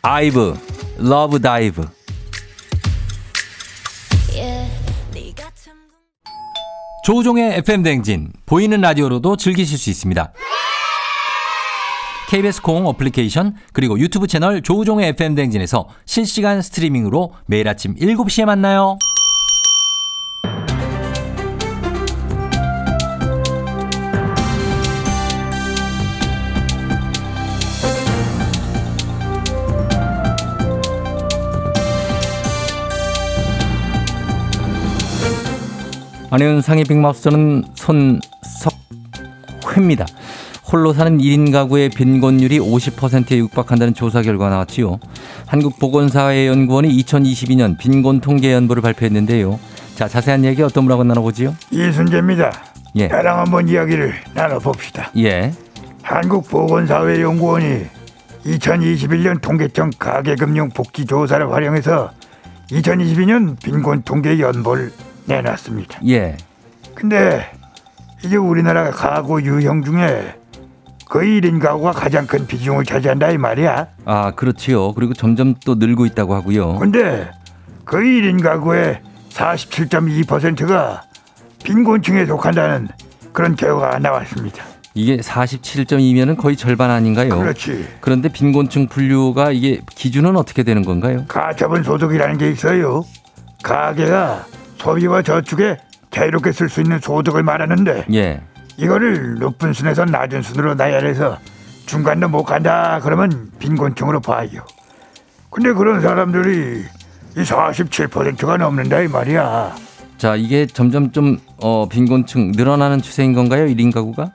[0.03, 0.59] 아이브,
[0.99, 1.87] LOVE DIVE.
[7.05, 10.33] 조우종의 FM 댕진 보이는 라디오로도 즐기실 수 있습니다.
[12.33, 18.97] KBS 콩 어플리케이션 그리고 유튜브 채널 조우종의 FM 댕진에서 실시간 스트리밍으로 매일 아침 7시에 만나요.
[36.31, 40.07] 안녕상의 빅마우스 저는 손석회입니다.
[40.73, 44.99] 홀로 사는 1인 가구의 빈곤율이 50%에 육박한다는 조사 결과 나왔지요.
[45.47, 49.61] 한국보건사회연구원이 2022년 빈곤 통계 연보를 발표했는데요.
[49.97, 51.55] 자, 자세한 얘기 어떤 분하고 나눠보지요?
[51.71, 52.51] 이순재입니다.
[52.97, 53.07] 예.
[53.09, 55.11] 나랑 한번 이야기를 나눠봅시다.
[55.19, 55.53] 예.
[56.03, 57.85] 한국보건사회연구원이
[58.47, 62.13] 2021년 통계청 가계금융 복지조사를 활용해서
[62.71, 64.91] 2022년 빈곤 통계 연보를
[65.27, 66.01] 내놨습니다.
[66.09, 66.39] 예.
[66.95, 67.45] 근데
[68.25, 70.41] 이게 우리나라 가구 유형 중에
[71.13, 73.87] 거의 1인 가구가 가장 큰 비중을 차지한다 이 말이야.
[74.07, 74.95] 아 그렇지요.
[74.95, 76.77] 그리고 점점 또 늘고 있다고 하고요.
[76.77, 77.31] 근데
[77.85, 78.99] 거의 1인 가구의
[79.29, 81.03] 47.2%가
[81.65, 82.89] 빈곤층에 속한다는
[83.35, 84.65] 그런 결과가 나왔습니다.
[84.95, 87.39] 이게 47.2면은 거의 절반 아닌가요?
[87.39, 87.87] 그렇지.
[88.01, 91.27] 그런데 빈곤층 분류가 이게 기준은 어떻게 되는 건가요?
[91.29, 93.05] 가처분 소득이라는 게 있어요.
[93.63, 94.47] 가계가
[94.79, 95.77] 소비와 저축에
[96.11, 98.41] 자유롭게 쓸 수 있는 소득을 말하는데 예.
[98.77, 101.39] 이거를 높은 순에서 낮은 순으로 나열해서
[101.87, 104.65] 중간도 못 간다 그러면 빈곤층으로 봐요.
[105.51, 106.85] 근데 그런 사람들이
[107.37, 109.75] 이 47%가 넘는다 이 말이야.
[110.17, 113.67] 자, 이게 점점 좀 어, 빈곤층 늘어나는 추세인 건가요?
[113.67, 114.33] 1인 가구가?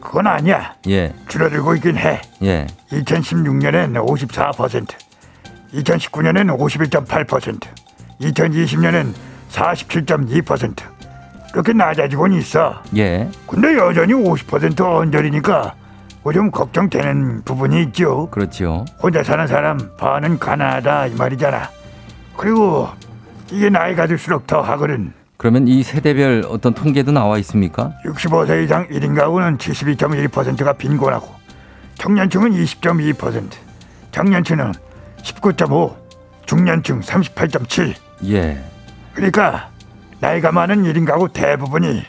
[0.00, 0.74] 그건 아니야.
[0.88, 1.14] 예.
[1.28, 2.20] 줄어들고 있긴 해.
[2.42, 2.66] 예.
[2.90, 4.88] 2016년엔 54%,
[5.74, 7.60] 2019년엔 51.8%,
[8.20, 9.12] 2020년엔
[9.50, 10.99] 47.2%
[11.52, 12.82] 그렇게 낮아지고는 있어.
[12.96, 13.28] 예.
[13.46, 15.74] 근데 여전히 50% 언저리니까
[16.22, 18.28] 뭐 좀 걱정되는 부분이 있죠.
[18.30, 18.84] 그렇지요.
[19.02, 21.70] 혼자 사는 사람 반은 가난하다 이 말이잖아.
[22.36, 22.88] 그리고
[23.50, 25.12] 이게 나이가 들수록 더 하거든.
[25.38, 27.92] 그러면 이 세대별 어떤 통계도 나와 있습니까?
[28.04, 31.34] 65세 이상 1인 가구는 72.1%가 빈곤하고
[31.94, 33.50] 청년층은 20.2%,
[34.12, 34.72] 청년층은
[35.22, 35.94] 19.5,
[36.44, 37.94] 중년층 38.7.
[38.26, 38.62] 예.
[39.14, 39.69] 그러니까
[40.20, 42.02] 나이가 많은 1인 가구 대부분이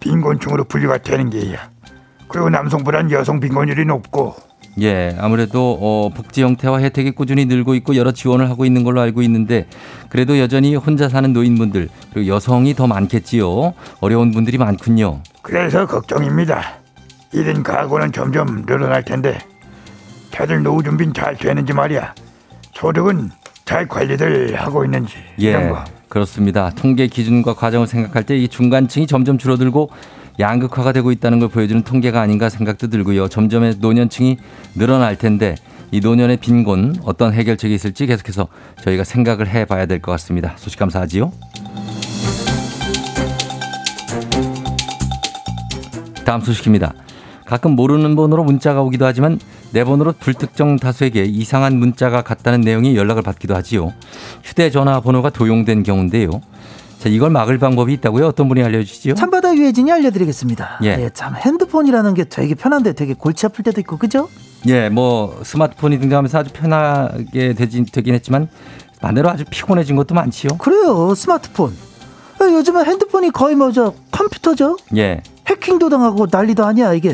[0.00, 1.70] 빈곤층으로 분류가 되는 게야.
[2.28, 4.34] 그리고 남성보다는 여성 빈곤율이 높고
[4.80, 9.22] 예, 아무래도 어, 복지 형태와 혜택이 꾸준히 늘고 있고 여러 지원을 하고 있는 걸로 알고
[9.22, 9.66] 있는데
[10.08, 13.74] 그래도 여전히 혼자 사는 노인분들 그리고 여성이 더 많겠지요.
[14.00, 15.20] 어려운 분들이 많군요.
[15.42, 16.62] 그래서 걱정입니다.
[17.32, 19.38] 1인 가구는 점점 늘어날 텐데
[20.32, 22.14] 다들 노후 준비는 잘 되는지 말이야.
[22.72, 23.30] 소득은
[23.64, 25.84] 잘 관리들 하고 있는지 이런 예, 거.
[26.14, 26.70] 그렇습니다.
[26.70, 29.90] 통계 기준과 과정을 생각할 때 이 중간층이 점점 줄어들고
[30.38, 33.28] 양극화가 되고 있다는 걸 보여주는 통계가 아닌가 생각도 들고요.
[33.28, 34.38] 점점 노년층이
[34.76, 35.56] 늘어날 텐데
[35.90, 38.46] 이 노년의 빈곤 어떤 해결책이 있을지 계속해서
[38.82, 40.54] 저희가 생각을 해봐야 될 것 같습니다.
[40.56, 41.32] 소식 감사하지요.
[46.24, 46.94] 다음 소식입니다.
[47.46, 49.38] 가끔 모르는 번호로 문자가 오기도 하지만
[49.72, 53.92] 내 번호로 불특정 다수에게 이상한 문자가 갔다는 내용이 연락을 받기도 하지요.
[54.42, 56.40] 휴대전화 번호가 도용된 경우인데요.
[56.98, 58.26] 자, 이걸 막을 방법이 있다고요?
[58.26, 59.14] 어떤 분이 알려주시죠?
[59.14, 60.80] 참바다 유해진이 알려드리겠습니다.
[60.84, 60.96] 예.
[61.00, 61.10] 예.
[61.12, 64.28] 참 핸드폰이라는 게 되게 편한데 되게 골치 아플 때도 있고 그죠?
[64.66, 68.48] 예, 뭐 스마트폰이 등장하면서 아주 편하게 되긴, 되긴 했지만
[69.02, 70.56] 반대로 아주 피곤해진 것도 많지요.
[70.56, 71.76] 그래요 스마트폰.
[72.40, 74.78] 아, 요즘은 핸드폰이 거의 뭐저 컴퓨터죠.
[74.96, 77.12] 예, 해킹도 당하고 난리도 아니야 이게.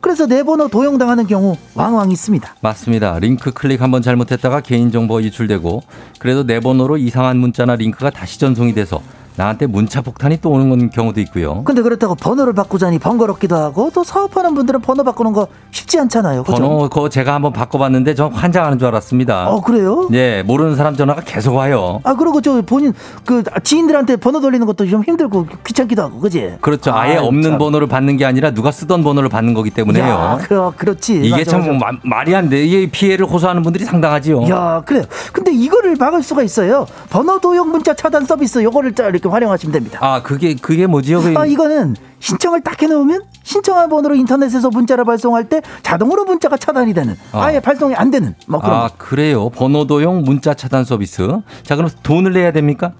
[0.00, 2.56] 그래서 내 번호 도용당하는 경우 왕왕 있습니다.
[2.60, 3.18] 맞습니다.
[3.18, 5.82] 링크 클릭 한번 잘못했다가 개인정보가 유출되고
[6.18, 9.00] 그래도 내 번호로 이상한 문자나 링크가 다시 전송이 돼서
[9.38, 11.62] 나한테 문자 폭탄이 또 오는 경우도 있고요.
[11.62, 16.42] 근데 그렇다고 번호를 바꾸자니 번거롭기도 하고 또 사업하는 분들은 번호 바꾸는 거 쉽지 않잖아요.
[16.42, 16.60] 그죠?
[16.60, 19.48] 번호 그거 제가 한번 바꿔봤는데 전 환장하는 줄 알았습니다.
[19.48, 20.08] 어 그래요?
[20.12, 22.00] 예, 모르는 사람 전화가 계속 와요.
[22.02, 22.92] 아 그리고 저 본인
[23.24, 26.56] 그 지인들한테 번호 돌리는 것도 좀 힘들고 귀찮기도 하고 그지?
[26.60, 26.92] 그렇죠.
[26.92, 27.58] 아예 아, 없는 참.
[27.58, 30.04] 번호를 받는 게 아니라 누가 쓰던 번호를 받는 거기 때문에요.
[30.04, 31.14] 야, 그, 그렇지.
[31.22, 31.92] 이게 맞아, 참 맞아.
[31.92, 32.64] 마- 말이 안 돼.
[32.64, 34.48] 이게 피해를 호소하는 분들이 상당하지요.
[34.48, 35.04] 야, 그래요.
[35.32, 36.86] 근데 이거를 막을 수가 있어요.
[37.08, 39.98] 번호 도용 문자 차단 서비스 요거를 짜- 이렇게 활용하시면 됩니다.
[40.02, 41.20] 아, 그게 그게 뭐지요?
[41.20, 46.92] 그 아, 이거는 신청을 딱 해놓으면 신청한 번호로 인터넷에서 문자를 발송할 때 자동으로 문자가 차단이
[46.94, 47.44] 되는 아.
[47.44, 48.94] 아예 발송이 안 되는 뭐 그런 아, 거.
[48.98, 49.48] 그래요.
[49.50, 51.26] 번호도용 문자 차단 서비스.
[51.62, 52.92] 자, 그럼 돈을 내야 됩니까?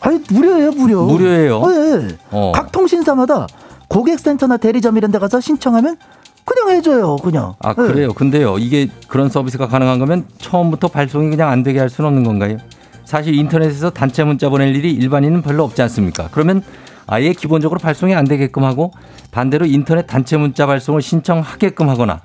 [0.00, 1.66] 아니 무료예요 무료 무료예요?
[1.66, 2.08] 네.
[2.30, 2.52] 어.
[2.54, 3.46] 각 통신사마다
[3.88, 5.96] 고객센터나 대리점 이런 데 가서 신청하면
[6.44, 7.82] 그냥 해줘요 그냥 아, 네.
[7.86, 8.12] 그래요.
[8.14, 8.58] 근데요.
[8.58, 12.58] 이게 그런 서비스가 가능한 거면 처음부터 발송이 그냥 안 되게 할 수는 없는 건가요?
[13.08, 16.28] 사실 인터넷에서 단체 문자 보낼 일이 일반인은 별로 없지 않습니까?
[16.30, 16.62] 그러면
[17.06, 18.92] 아예 기본적으로 발송이 안 되게끔 하고
[19.30, 22.20] 반대로 인터넷 단체 문자 발송을 신청하게끔 하거나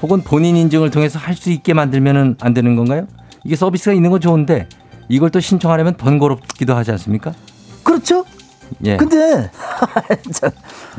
[0.00, 3.08] 혹은 본인 인증을 통해서 할 수 있게 만들면은 안 되는 건가요?
[3.42, 4.68] 이게 서비스가 있는 건 좋은데
[5.08, 7.32] 이걸 또 신청하려면 번거롭기도 하지 않습니까?
[7.82, 8.24] 그렇죠
[8.84, 8.96] 예.
[8.96, 9.50] 근데?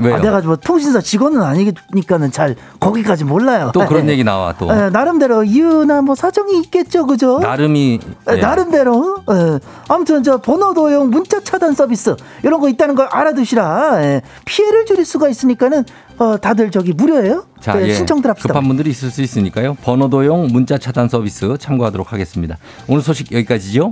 [0.04, 4.70] 아, 내가 뭐 통신사 직원은 아니니까는 잘 거기까지 몰라요 또 그런 얘기 나와 또.
[4.70, 7.40] 예, 나름대로 이유나 뭐 사정이 있겠죠, 그죠?
[7.40, 8.38] 나름이 예, 예.
[8.42, 9.18] 나름대로.
[9.32, 9.60] 예.
[9.88, 14.04] 아무튼 저 번호 도용 문자 차단 서비스 이런 거 있다는 걸 알아두시라.
[14.04, 14.22] 예.
[14.46, 15.84] 피해를 줄일 수가 있으니까는
[16.18, 17.46] 어, 다들 저기 무료예요.
[17.60, 17.94] 자, 예, 예.
[17.94, 18.48] 신청들 합시다.
[18.50, 19.76] 급한 분들이 있을 수 있으니까요.
[19.84, 22.58] 번호 도용 문자 차단 서비스 참고하도록 하겠습니다.
[22.88, 23.92] 오늘 소식 여기까지죠.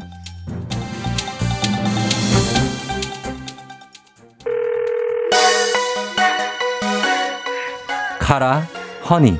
[8.30, 8.60] 카라
[9.10, 9.40] 허니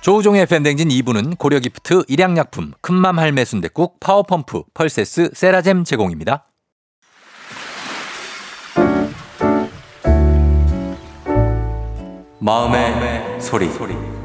[0.00, 6.46] 조우종의 FM댕진 2부는 고려기프트, 일양약품, 큰맘 할매 순댓국, 파워펌프, 펄세스, 세라젬 제공입니다.
[12.38, 14.17] 마음의, 소리.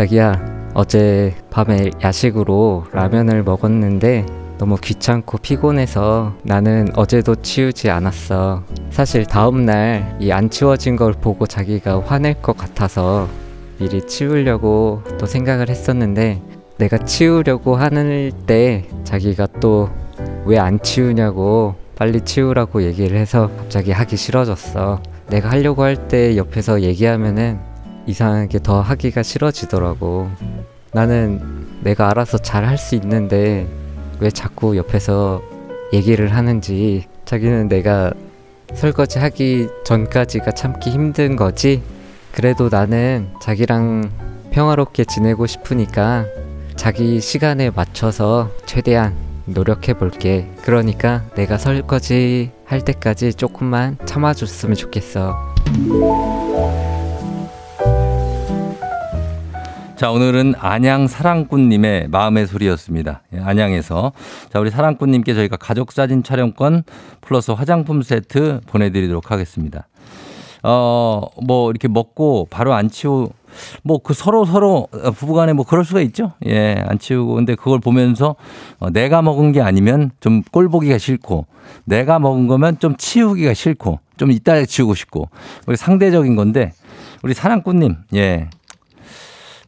[0.00, 4.24] 자기야, 어제 밤에 야식으로 라면을 먹었는데
[4.56, 8.62] 너무 귀찮고 피곤해서 나는 어제도 치우지 않았어.
[8.88, 13.28] 사실 다음날 이 안 치워진 걸 보고 자기가 화낼 것 같아서
[13.78, 16.40] 미리 치우려고 또 생각을 했었는데
[16.78, 19.90] 내가 치우려고 하는 때 자기가 또
[20.46, 25.02] 왜 안 치우냐고 빨리 치우라고 얘기를 해서 갑자기 하기 싫어졌어.
[25.28, 27.68] 내가 하려고 할 때 옆에서 얘기하면은
[28.10, 30.30] 이상하게 더 하기가 싫어지더라고.
[30.92, 31.40] 나는
[31.82, 33.66] 내가 알아서 잘 할 수 있는데
[34.20, 35.40] 왜 자꾸 옆에서
[35.92, 38.12] 얘기를 하는지 자기는 내가
[38.74, 41.82] 설거지 하기 전까지가 참기 힘든 거지.
[42.32, 44.10] 그래도 나는 자기랑
[44.52, 46.26] 평화롭게 지내고 싶으니까
[46.76, 49.14] 자기 시간에 맞춰서 최대한
[49.46, 50.48] 노력해 볼게.
[50.62, 55.36] 그러니까 내가 설거지 할 때까지 조금만 참아줬으면 좋겠어.
[60.00, 63.20] 자, 오늘은 안양 사랑꾼님의 마음의 소리였습니다.
[63.34, 64.12] 예, 안양에서.
[64.50, 66.84] 자, 우리 사랑꾼님께 저희가 가족 사진 촬영권
[67.20, 69.88] 플러스 화장품 세트 보내드리도록 하겠습니다.
[70.62, 73.28] 어, 뭐, 이렇게 먹고 바로 안 치우,
[73.82, 76.32] 뭐, 그 서로 서로 부부간에 뭐 그럴 수가 있죠.
[76.46, 77.34] 예, 안 치우고.
[77.34, 78.36] 근데 그걸 보면서
[78.78, 81.44] 어, 내가 먹은 게 아니면 좀 꼴 보기가 싫고,
[81.84, 85.28] 내가 먹은 거면 좀 치우기가 싫고, 좀 이따 치우고 싶고,
[85.66, 86.72] 우리 상대적인 건데,
[87.22, 88.48] 우리 사랑꾼님, 예,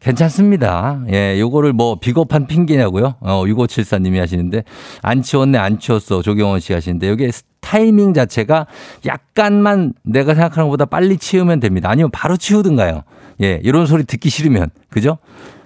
[0.02, 1.00] 괜찮습니다.
[1.12, 3.14] 예, 요거를 뭐 비겁한 핑계냐고요?
[3.20, 4.64] 어, 6574님이 하시는데
[5.00, 6.22] 안 치웠네, 안 치웠어.
[6.22, 8.66] 조경원 씨 하시는데 여기 타이밍 자체가
[9.06, 11.88] 약간만 내가 생각하는 것보다 빨리 치우면 됩니다.
[11.88, 13.02] 아니면 바로 치우든가요.
[13.42, 14.70] 예, 이런 소리 듣기 싫으면.
[14.90, 15.18] 그죠?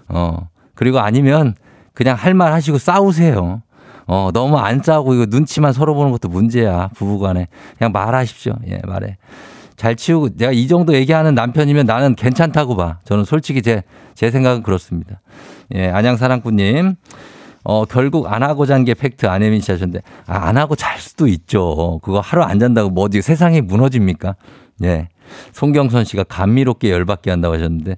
[0.08, 1.54] 어, 그리고 아니면
[1.94, 3.62] 그냥 할 말 하시고 싸우세요.
[4.06, 6.90] 어, 너무 안 싸우고 이거 눈치만 서로 보는 것도 문제야.
[6.94, 7.48] 부부 간에.
[7.78, 8.54] 그냥 말하십시오.
[8.68, 9.16] 예, 말해.
[9.76, 12.98] 잘 치우고 내가 이 정도 얘기하는 남편이면 나는 괜찮다고 봐.
[13.04, 13.82] 저는 솔직히 제,
[14.14, 15.20] 제 생각은 그렇습니다.
[15.74, 16.94] 예, 안양 사랑꾼님.
[17.68, 21.26] 어, 결국 안 하고 잔 게 팩트 아내민 씨 하셨는데, 아, 안 하고 잘 수도
[21.26, 21.98] 있죠.
[22.02, 24.36] 그거 하루 안 잔다고 뭐 어디 세상이 무너집니까?
[24.84, 25.08] 예.
[25.52, 27.96] 송경선 씨가 감미롭게 열받게 한다고 하셨는데,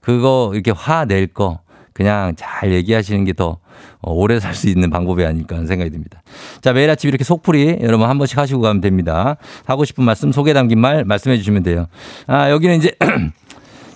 [0.00, 1.60] 그거 이렇게 화낼 거,
[1.98, 3.58] 그냥 잘 얘기하시는 게더
[4.00, 6.22] 어, 오래 살 수 있는 방법이 아닐까 하는 생각이 듭니다.
[6.60, 9.36] 자, 매일 아침 이렇게 속풀이 여러분 한 번씩 하시고 가면 됩니다.
[9.66, 11.88] 하고 싶은 말씀, 소개 담긴 말 말씀해 주시면 돼요.
[12.28, 12.92] 아, 여기는 이제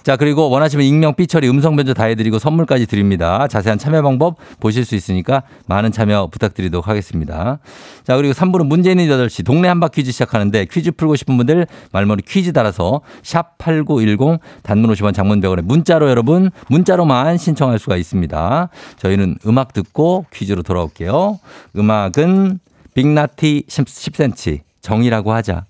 [0.03, 3.47] 자, 그리고 원하시면 익명, 삐처리, 음성 변조 다 해드리고 선물까지 드립니다.
[3.47, 7.59] 자세한 참여 방법 보실 수 있으니까 많은 참여 부탁드리도록 하겠습니다.
[8.05, 12.23] 자, 그리고 3부는 문제 있는 8시 동네 한바 퀴즈 시작하는데 퀴즈 풀고 싶은 분들 말머리
[12.23, 18.69] 퀴즈 달아서 샵 8910 단문 50원 장문 100원에 문자로 여러분 문자로만 신청할 수가 있습니다.
[18.99, 21.39] 저희는 음악 듣고 퀴즈로 돌아올게요.
[21.77, 22.59] 음악은
[22.95, 25.65] 빅나티 10cm 정이라고 하자.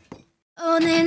[0.65, 1.07] 오늘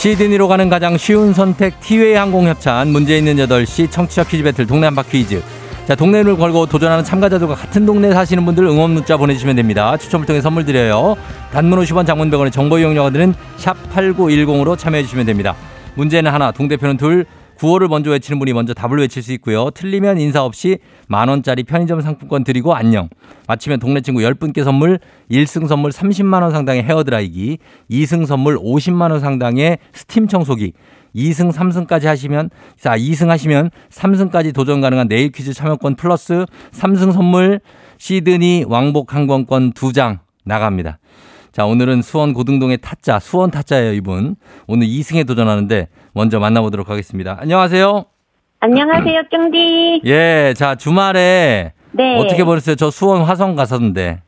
[0.00, 2.88] 시드니로 가는 가장 쉬운 선택 티웨이 항공 협찬.
[2.88, 5.42] 문제 있는 8시 청취자 퀴즈 배틀 동네 한바 퀴즈.
[5.86, 9.98] 자 동네를 걸고 도전하는 참가자들과 같은 동네에 사시는 분들 응원 문자 보내주시면 됩니다.
[9.98, 11.18] 추첨을 통해 선물 드려요.
[11.52, 15.54] 단문 50원 장문 100원의 정보 이용료가 드는 샵 8910으로 참여해 주시면 됩니다.
[15.96, 17.26] 문제는 하나 동대표는 둘
[17.60, 19.68] 구호를 먼저 외치는 분이 먼저 답을 외칠 수 있고요.
[19.68, 23.10] 틀리면 인사 없이 만 원짜리 편의점 상품권 드리고 안녕.
[23.48, 24.98] 마치면 동네 친구 10분께 선물,
[25.30, 27.58] 1승 선물 30만 원 상당의 헤어드라이기,
[27.90, 30.72] 2승 선물 50만 원 상당의 스팀 청소기,
[31.14, 32.48] 2승, 3승까지 하시면,
[32.78, 37.60] 자, 2승 하시면 3승까지 도전 가능한 내일 퀴즈 참여권 플러스 3승 선물
[37.98, 40.98] 시드니 왕복 항공권 2장 나갑니다.
[41.52, 44.36] 자, 오늘은 수원 고등동의 타짜, 수원 타짜예요, 이분.
[44.66, 47.36] 오늘 2승에 도전하는데 먼저 만나보도록 하겠습니다.
[47.40, 48.04] 안녕하세요.
[48.60, 50.02] 안녕하세요, 쫑디.
[50.04, 52.18] 예, 자, 주말에 네.
[52.18, 52.76] 어떻게 보냈어요?
[52.76, 54.20] 저 수원 화성 갔었는데.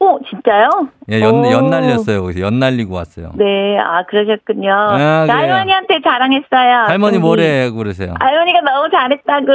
[0.00, 0.68] 오, 진짜요?
[1.10, 1.50] 예, 연, 오.
[1.50, 2.22] 연 날렸어요.
[2.22, 3.32] 거기서 연 날리고 왔어요.
[3.34, 4.72] 네, 아, 그러셨군요.
[4.72, 5.36] 아, 나.
[5.38, 6.84] 할머니한테 자랑했어요.
[6.86, 7.18] 할머니 쫑디.
[7.26, 8.14] 뭐래 그러세요?
[8.18, 9.52] 할머니가 너무 잘했다고.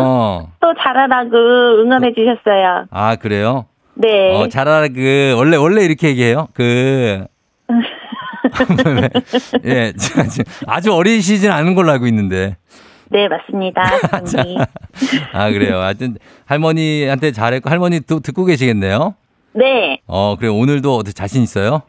[0.00, 0.52] 어.
[0.60, 1.36] 또 잘하라고
[1.82, 2.86] 응원해 주셨어요.
[2.90, 3.66] 아, 그래요?
[3.94, 4.36] 네.
[4.36, 6.48] 어, 잘하라 그 원래 원래 이렇게 얘기해요.
[6.54, 7.24] 그
[9.64, 9.92] 예,
[10.66, 12.56] 아주 어리시진 않은 걸로 알고 있는데.
[13.10, 13.82] 네, 맞습니다.
[15.32, 15.78] 아, 그래요.
[15.80, 19.14] 하여튼 할머니한테 잘했고 할머니 또 듣고 계시겠네요.
[19.54, 20.00] 네.
[20.06, 21.82] 어, 그래 오늘도 어떻게 자신 있어요?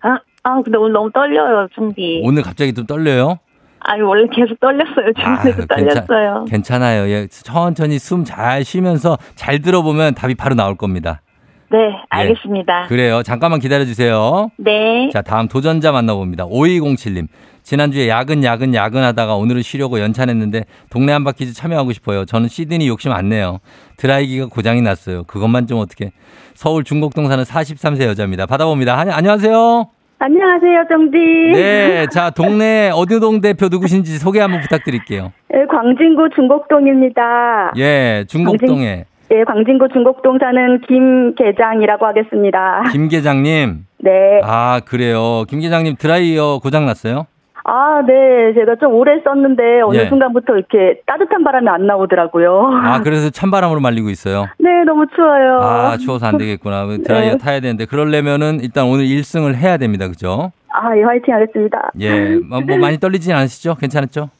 [0.00, 2.20] 아, 아, 근데 오늘 너무 떨려요, 준비.
[2.22, 3.38] 오늘 갑자기 좀 떨려요?
[3.80, 5.12] 아니, 원래 계속 떨렸어요.
[5.18, 6.44] 준비도 떨렸어요.
[6.48, 7.08] 괜찮아요.
[7.08, 11.22] 예, 천천히 숨 잘 쉬면서 잘 들어보면 답이 바로 나올 겁니다.
[11.70, 12.86] 네, 알겠습니다.
[12.88, 13.22] 그래요.
[13.22, 14.50] 잠깐만 기다려 주세요.
[14.56, 15.10] 네.
[15.12, 16.46] 자, 다음 도전자 만나봅니다.
[16.46, 17.26] 5207님.
[17.62, 22.24] 지난주에 야근, 야근, 야근 하다가 오늘은 쉬려고 연찬했는데 동네 한바퀴즈 참여하고 싶어요.
[22.24, 23.58] 저는 시드니 욕심 안 내요.
[23.98, 25.24] 드라이기가 고장이 났어요.
[25.24, 26.12] 그것만 좀 어떻게.
[26.54, 28.46] 서울 중곡동 사는 43세 여자입니다.
[28.46, 28.96] 받아봅니다.
[28.96, 29.86] 하- 안녕하세요.
[30.20, 31.16] 안녕하세요, 정디.
[31.52, 32.06] 네.
[32.10, 35.32] 자, 동네 어느 동 대표 누구신지 소개 한번 부탁드릴게요.
[35.54, 37.72] 예, 광진구 중곡동입니다.
[37.76, 42.84] 예, 중곡동에 예, 광진구 중곡동 사는 김계장이라고 하겠습니다.
[42.92, 43.86] 김 계장님.
[43.98, 44.40] 네.
[44.42, 45.44] 아, 그래요.
[45.48, 47.26] 김 계장님 드라이어 고장 났어요?
[47.64, 48.54] 아, 네.
[48.54, 50.08] 제가 좀 오래 썼는데 어느 예.
[50.08, 52.70] 순간부터 이렇게 따뜻한 바람이 안 나오더라고요.
[52.82, 54.46] 아, 그래서 찬바람으로 말리고 있어요.
[54.58, 55.60] 네, 너무 추워요.
[55.60, 56.86] 아, 추워서 안 되겠구나.
[57.04, 57.38] 드라이어 네.
[57.38, 60.08] 타야 되는데 그러려면은 일단 오늘 1승을 해야 됩니다.
[60.08, 60.52] 그죠?
[60.70, 61.90] 아, 예, 화이팅 하겠습니다.
[62.00, 62.36] 예.
[62.36, 63.74] 뭐, 뭐 많이 떨리진 않으시죠?
[63.74, 64.30] 괜찮았죠?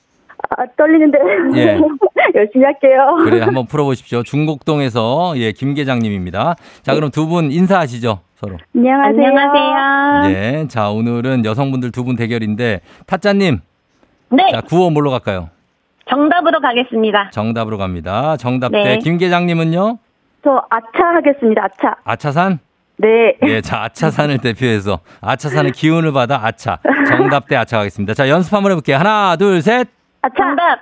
[0.50, 1.18] 아, 떨리는데
[1.56, 1.78] 예.
[2.34, 3.16] 열심히 할게요.
[3.24, 4.22] 그래, 한번 풀어보십시오.
[4.22, 6.56] 중곡동에서 예, 김 계장님입니다.
[6.82, 8.20] 자, 그럼 두 분 인사하시죠.
[8.36, 8.56] 서로.
[8.74, 9.26] 안녕하세요.
[9.26, 10.30] 안녕하세요.
[10.62, 10.68] 예.
[10.68, 13.60] 자, 오늘은 여성분들 두 분 대결인데 타짜님.
[14.30, 15.50] 네, 자, 구호 뭘로 갈까요?
[16.08, 17.30] 정답으로 가겠습니다.
[17.32, 18.36] 정답으로 갑니다.
[18.38, 18.82] 정답 네.
[18.82, 19.98] 대김 계장님은요?
[20.44, 21.64] 저 아차 하겠습니다.
[21.64, 21.96] 아차.
[22.04, 22.58] 아차산?
[22.96, 23.34] 네.
[23.46, 26.78] 예, 자, 아차산을 대표해서 아차산의 기운을 받아 아차.
[27.08, 28.14] 정답 대 아차 가겠습니다.
[28.14, 28.96] 자, 연습 한번 해볼게요.
[28.96, 29.88] 하나, 둘, 셋.
[30.22, 30.34] 아차.
[30.36, 30.80] 정답.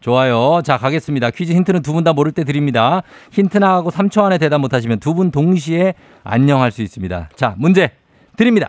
[0.00, 0.62] 좋아요.
[0.64, 1.30] 자, 가겠습니다.
[1.30, 3.02] 퀴즈 힌트는 두 분 다 모를 때 드립니다.
[3.30, 7.28] 힌트 나가고 3초 안에 대답 못하시면 두 분 동시에 안녕할 수 있습니다.
[7.36, 7.90] 자, 문제
[8.36, 8.68] 드립니다.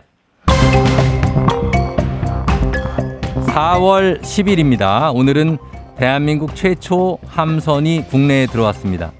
[3.54, 5.14] 4월 10일입니다.
[5.14, 5.58] 오늘은
[5.96, 9.12] 대한민국 최초 함선이 국내에 들어왔습니다.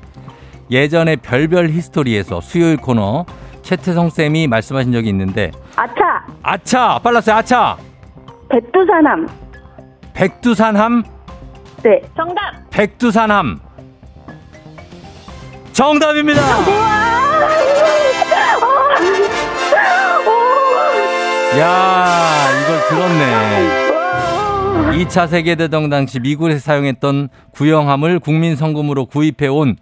[0.71, 3.27] 예전에 별별 히스토리에서 수요일 코너
[3.63, 6.27] 최태성 쌤이 말씀하신 적이 있는데 아차.
[6.43, 7.77] 아차 빨랐어요 아차
[8.49, 9.29] 백두산함.
[10.15, 11.03] 백두산함
[11.83, 12.01] 네.
[12.17, 12.71] 정답.
[12.71, 13.61] 백두산함
[15.73, 16.41] 정답입니다.
[21.59, 23.85] 야 이걸 들었네.
[25.05, 29.77] 2차 세계대전 당시 미국에서 사용했던 구형함을 국민 성금으로 구입해 온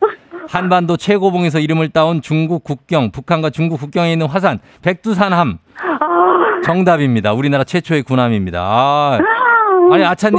[0.49, 5.59] 한반도 최고봉에서 이름을 따온 중국 국경, 북한과 중국 국경에 있는 화산 백두산함
[6.64, 7.33] 정답입니다.
[7.33, 8.61] 우리나라 최초의 군함입니다.
[8.61, 9.18] 아,
[9.95, 10.38] 아니 아차님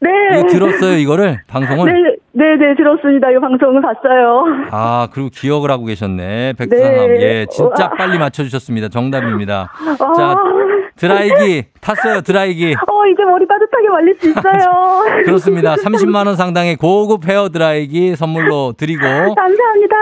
[0.00, 0.10] 네.
[0.38, 1.92] 이거 들었어요 이거를 방송을?
[1.92, 3.30] 네, 네, 네, 들었습니다.
[3.30, 4.44] 이 방송을 봤어요.
[4.70, 6.52] 아, 그리고 기억을 하고 계셨네.
[6.58, 7.06] 백두산함.
[7.08, 7.22] 네.
[7.22, 7.90] 예, 진짜 우와.
[7.98, 8.88] 빨리 맞춰주셨습니다.
[8.88, 9.68] 정답입니다.
[9.98, 10.34] 아, 자,
[10.96, 12.20] 드라이기 탔어요.
[12.20, 12.74] 드라이기.
[12.74, 15.22] 어, 이제 머리 따뜻하게 말릴 수 있어요.
[15.26, 15.74] 그렇습니다.
[15.74, 19.02] 30만 원 상당의 고급 헤어 드라이기 선물로 드리고
[19.34, 19.96] 감사합니다.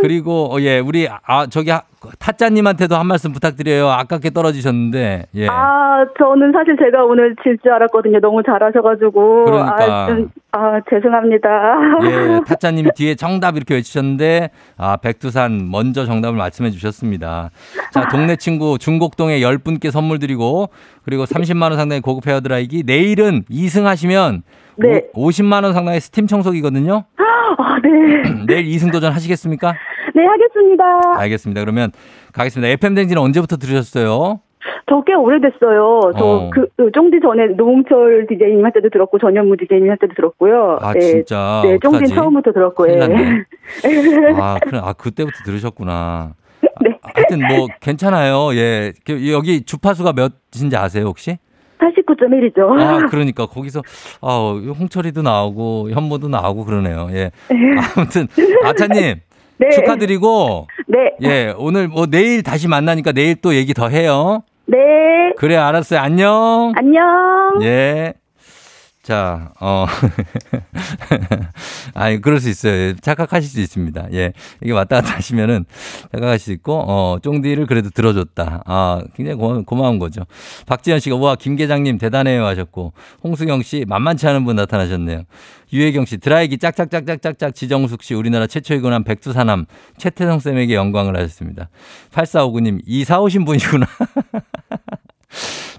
[0.00, 1.82] 그리고 어, 예, 우리 아 저기 하-
[2.18, 3.88] 타짜님한테도 한 말씀 부탁드려요.
[3.90, 5.46] 아깝게 떨어지셨는데 예.
[5.48, 8.20] 아, 저는 사실 제가 오늘 질 줄 알았거든요.
[8.20, 9.44] 너무 잘하셔가지고.
[9.44, 9.76] 그러니까.
[9.84, 11.48] 아, 좀, 아, 죄송합니다.
[12.04, 17.50] 예, 타짜님이 뒤에 정답 이렇게 외치셨는데, 아, 백두산 먼저 정답을 말씀해 주셨습니다.
[17.92, 20.70] 자, 동네 친구 중곡동에 10분께 선물 드리고,
[21.04, 24.42] 그리고 30만 원 상당의 고급 헤어드라이기, 내일은 2승 하시면,
[24.76, 25.02] 네.
[25.14, 27.04] 오, 50만 원 상당의 스팀 청소기거든요?
[27.58, 28.44] 아, 네.
[28.46, 29.74] 내일 2승 도전 하시겠습니까?
[30.14, 31.20] 네, 하겠습니다.
[31.20, 31.60] 알겠습니다.
[31.60, 31.92] 그러면
[32.32, 32.68] 가겠습니다.
[32.72, 34.40] FM댕지는 언제부터 들으셨어요?
[34.86, 36.12] 저 꽤 오래됐어요.
[36.18, 36.50] 저 어.
[36.50, 40.78] 그, 그 쫑디 전에 노홍철 디제이님 할 때도 들었고, 전현무 디제이님 할 때도 들었고요.
[40.80, 41.00] 아, 네.
[41.00, 41.62] 진짜.
[41.64, 42.08] 네, 쫑디?
[42.08, 42.98] 처음부터 들었고, 예.
[44.38, 46.34] 아, 그래, 아, 그때부터 들으셨구나.
[46.82, 46.98] 네.
[47.02, 48.54] 아, 하여튼 뭐, 괜찮아요.
[48.54, 48.92] 예.
[49.06, 51.38] 그, 여기 주파수가 몇인지 아세요, 혹시?
[51.78, 52.78] 89.1이죠.
[52.78, 53.82] 아, 그러니까 거기서
[54.20, 57.08] 아, 홍철이도 나오고 현모도 나오고 그러네요.
[57.12, 57.30] 예.
[57.96, 58.26] 아무튼
[58.64, 59.16] 아차님
[59.58, 59.68] 네.
[59.70, 60.98] 축하드리고 네.
[61.22, 64.42] 예 오늘 뭐 내일 다시 만나니까 내일 또 얘기 더 해요.
[64.70, 65.32] 네.
[65.36, 65.98] 그래 알았어요.
[66.00, 66.72] 안녕.
[66.76, 67.02] 안녕.
[67.62, 68.14] 예.
[69.02, 69.86] 자, 어.
[71.94, 72.72] 아니, 그럴 수 있어요.
[72.72, 74.08] 예, 착각하실 수 있습니다.
[74.12, 74.34] 예.
[74.62, 75.64] 이게 왔다 갔다 하시면은
[76.12, 78.62] 착각하실 수 있고, 어, 쫑디를 그래도 들어줬다.
[78.66, 80.26] 아, 굉장히 고마, 고마운 거죠.
[80.66, 82.92] 박지현 씨가, 와, 김 계장님 대단해요 하셨고,
[83.24, 85.24] 홍수경 씨, 만만치 않은 분 나타나셨네요.
[85.72, 89.64] 유혜경 씨, 드라이기 짝짝짝짝짝짝 지정숙 씨, 우리나라 최초의 군함 백두산함,
[89.96, 91.70] 최태성 쌤에게 영광을 하셨습니다.
[92.12, 93.86] 8459님, 이사 오신 분이구나.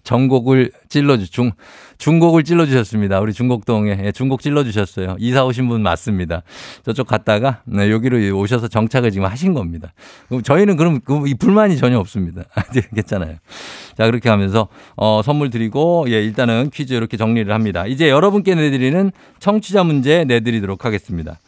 [0.04, 1.52] 전곡을 찔러주, 중,
[1.98, 3.20] 중곡을 찔러주셨습니다.
[3.20, 3.98] 우리 중곡동에.
[4.04, 5.18] 예, 중곡 찔러주셨어요.
[5.20, 6.42] 이사 오신 분 맞습니다.
[6.84, 9.94] 저쪽 갔다가, 네, 여기로 오셔서 정착을 지금 하신 겁니다.
[10.28, 12.44] 그럼 저희는 그럼 그이 불만이 전혀 없습니다.
[12.74, 13.36] 네, 괜찮아요.
[13.96, 17.86] 자, 그렇게 하면서, 어, 선물 드리고, 예, 일단은 퀴즈 이렇게 정리를 합니다.
[17.86, 21.40] 이제 여러분께 내드리는 청취자 문제 내드리도록 하겠습니다.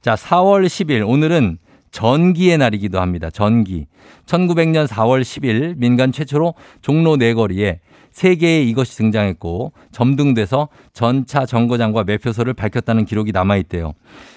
[0.00, 1.08] 자, 4월 10일.
[1.08, 1.58] 오늘은
[1.92, 3.30] 전기의 날이기도 합니다.
[3.30, 3.86] 전기.
[4.26, 7.80] 1900년 4월 10일 민간 최초로 종로 네거리에
[8.10, 13.94] 세 개의 이것이 등장했고 점등돼서 전차 정거장과 매표소를 밝혔다는 기록이 남아 있대요.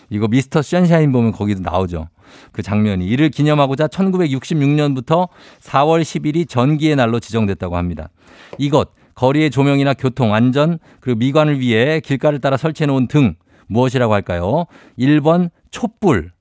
[0.10, 2.08] 이거 미스터 션샤인 보면 거기도 나오죠.
[2.51, 3.06] 그 장면이.
[3.06, 5.30] 이를 기념하고자 1966년부터
[5.62, 8.10] 4월 10일이 전기의 날로 지정됐다고 합니다.
[8.58, 13.36] 이것, 거리의 조명이나 교통, 안전, 그리고 미관을 위해 길가를 따라 설치해 놓은 등
[13.68, 14.66] 무엇이라고 할까요?
[14.99, 16.32] 1번 촛불,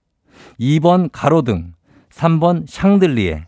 [0.61, 1.73] 2번 가로등,
[2.11, 3.47] 3번 샹들리에.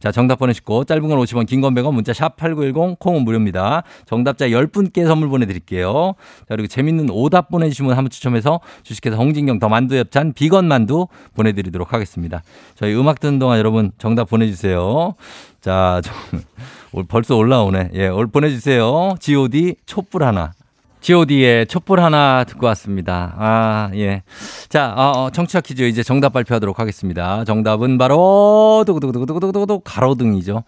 [0.00, 3.82] 자, 정답 보내시고 짧은 건 50원, 긴 건 100원, 문자 샵 8910, 콩은 무료입니다.
[4.06, 6.14] 정답자 10분께 선물 보내드릴게요.
[6.38, 11.92] 자, 그리고 재밌는 오답 보내주시면 한번 추첨해서 주식회사 홍진경 더 만두 엽찬 비건 만두 보내드리도록
[11.92, 12.42] 하겠습니다.
[12.76, 15.16] 저희 음악 듣는 동안 여러분 정답 보내주세요.
[15.60, 16.10] 자, 저,
[17.08, 17.90] 벌써 올라오네.
[17.92, 19.16] 예, 올 보내주세요.
[19.20, 20.52] GOD 촛불 하나.
[21.00, 23.34] GOD의 촛불 하나 듣고 왔습니다.
[23.38, 24.22] 아, 예.
[24.68, 27.44] 자, 어, 청취자 퀴즈 이제 정답 발표하도록 하겠습니다.
[27.44, 30.64] 정답은 바로, 두구두구두구두구두구 가로등이죠.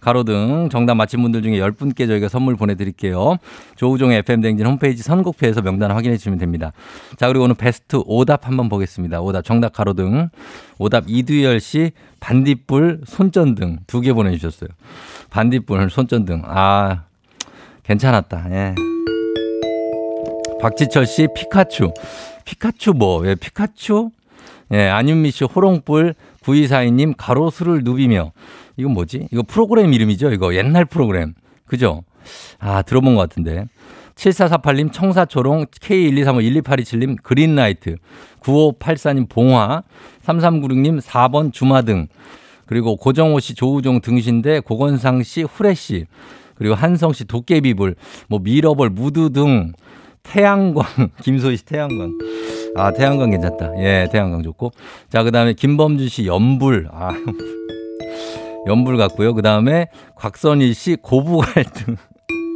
[0.00, 3.36] 가로등 정답 맞힌 분들 중에 10분께 저희가 선물 보내드릴게요.
[3.76, 6.72] 조우종의 FM댕진 홈페이지 선곡표에서 명단 확인해 주시면 됩니다.
[7.18, 9.20] 자, 그리고 오늘 베스트 오답 한번 보겠습니다.
[9.20, 10.30] 오답 정답 가로등.
[10.78, 14.70] 오답 이두열 씨 반딧불 손전등 두 개 보내주셨어요.
[15.28, 16.42] 반딧불 손전등.
[16.46, 17.02] 아,
[17.82, 18.46] 괜찮았다.
[18.52, 18.74] 예.
[20.60, 21.92] 박지철 씨 피카츄.
[22.44, 23.26] 피카츄 뭐?
[23.26, 24.10] 예, 피카츄?
[24.72, 28.32] 예, 안윤미 씨 호롱불 9242님 가로수를 누비며.
[28.76, 29.28] 이건 뭐지?
[29.32, 30.32] 이거 프로그램 이름이죠?
[30.32, 31.34] 이거 옛날 프로그램.
[31.66, 32.04] 그죠?
[32.58, 33.64] 아, 들어본 것 같은데.
[34.14, 37.96] 7448님 청사초롱 K123512827님 그린라이트
[38.40, 39.82] 9584님 봉화
[40.22, 42.08] 3396님 4번 주마등
[42.66, 46.04] 그리고 고정호 씨 조우종 등신대 고건상 씨 후레 씨
[46.54, 47.94] 그리고 한성 씨 도깨비불
[48.28, 49.72] 뭐 미러볼 무드 등
[50.22, 50.84] 태양광
[51.22, 52.12] 김소희 씨 태양광.
[52.76, 53.72] 아 태양광 괜찮다.
[53.78, 54.72] 예 태양광 좋고.
[55.08, 56.88] 자 그 다음에 김범준 씨 연불.
[56.92, 57.10] 아
[58.68, 59.34] 연불 같고요.
[59.34, 61.96] 그 다음에 곽선일 씨 고부 갈등.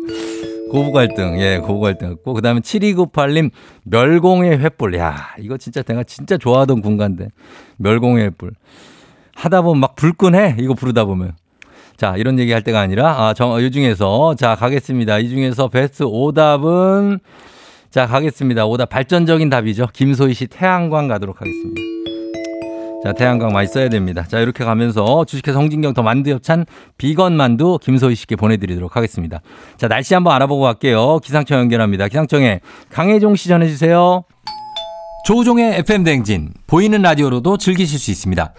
[0.70, 1.40] 고부 갈등.
[1.40, 2.34] 예 고부 갈등 같고.
[2.34, 3.50] 그 다음에 7298님
[3.84, 4.96] 멸공의 횃불.
[4.98, 7.28] 야 이거 진짜 내가 진짜 좋아하던 군가인데.
[7.78, 8.52] 멸공의 횃불.
[9.34, 11.32] 하다 보면 막 불끈해 이거 부르다 보면.
[11.96, 15.20] 자, 이런 얘기 할 때가 아니라, 아, 정, 이 중에서, 자, 가겠습니다.
[15.20, 17.20] 이 중에서 베스트 오답은,
[17.94, 18.66] 자, 가겠습니다.
[18.66, 19.86] 오답 발전적인 답이죠.
[19.92, 21.80] 김소희 씨 태양광 가도록 하겠습니다.
[23.04, 24.24] 자, 태양광 많이 써야 됩니다.
[24.26, 26.66] 자, 이렇게 가면서 주식회사 홍진경 더 만두 협찬
[26.98, 29.42] 비건 만두 김소희 씨께 보내드리도록 하겠습니다.
[29.76, 31.20] 자, 날씨 한번 알아보고 갈게요.
[31.20, 32.08] 기상청 연결합니다.
[32.08, 32.58] 기상청에
[32.90, 34.24] 강혜종 씨 전해주세요.
[35.24, 38.54] 조우종의 FM대행진, 보이는 라디오로도 즐기실 수 있습니다.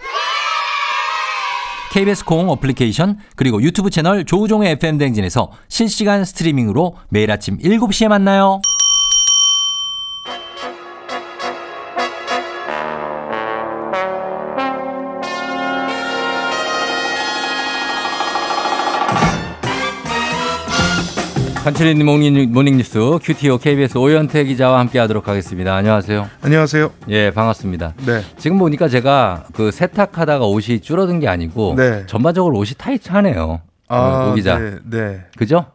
[1.92, 8.62] KBS 콩 어플리케이션 그리고 유튜브 채널 조우종의 FM 댕진에서 실시간 스트리밍으로 매일 아침 7시에 만나요.
[21.66, 25.74] 간추린 모닝, 모닝뉴스 cutie 오 KBS 오현태 기자와 함께하도록 하겠습니다.
[25.74, 26.30] 안녕하세요.
[26.40, 26.92] 안녕하세요.
[27.08, 27.94] 예, 반갑습니다.
[28.06, 28.22] 네.
[28.38, 32.06] 지금 보니까 제가 그 세탁하다가 옷이 줄어든 게 아니고 네.
[32.06, 33.62] 전반적으로 옷이 타이트하네요.
[33.88, 34.56] 아, 오 기자.
[34.60, 34.76] 네.
[34.88, 35.24] 네.
[35.36, 35.66] 그죠?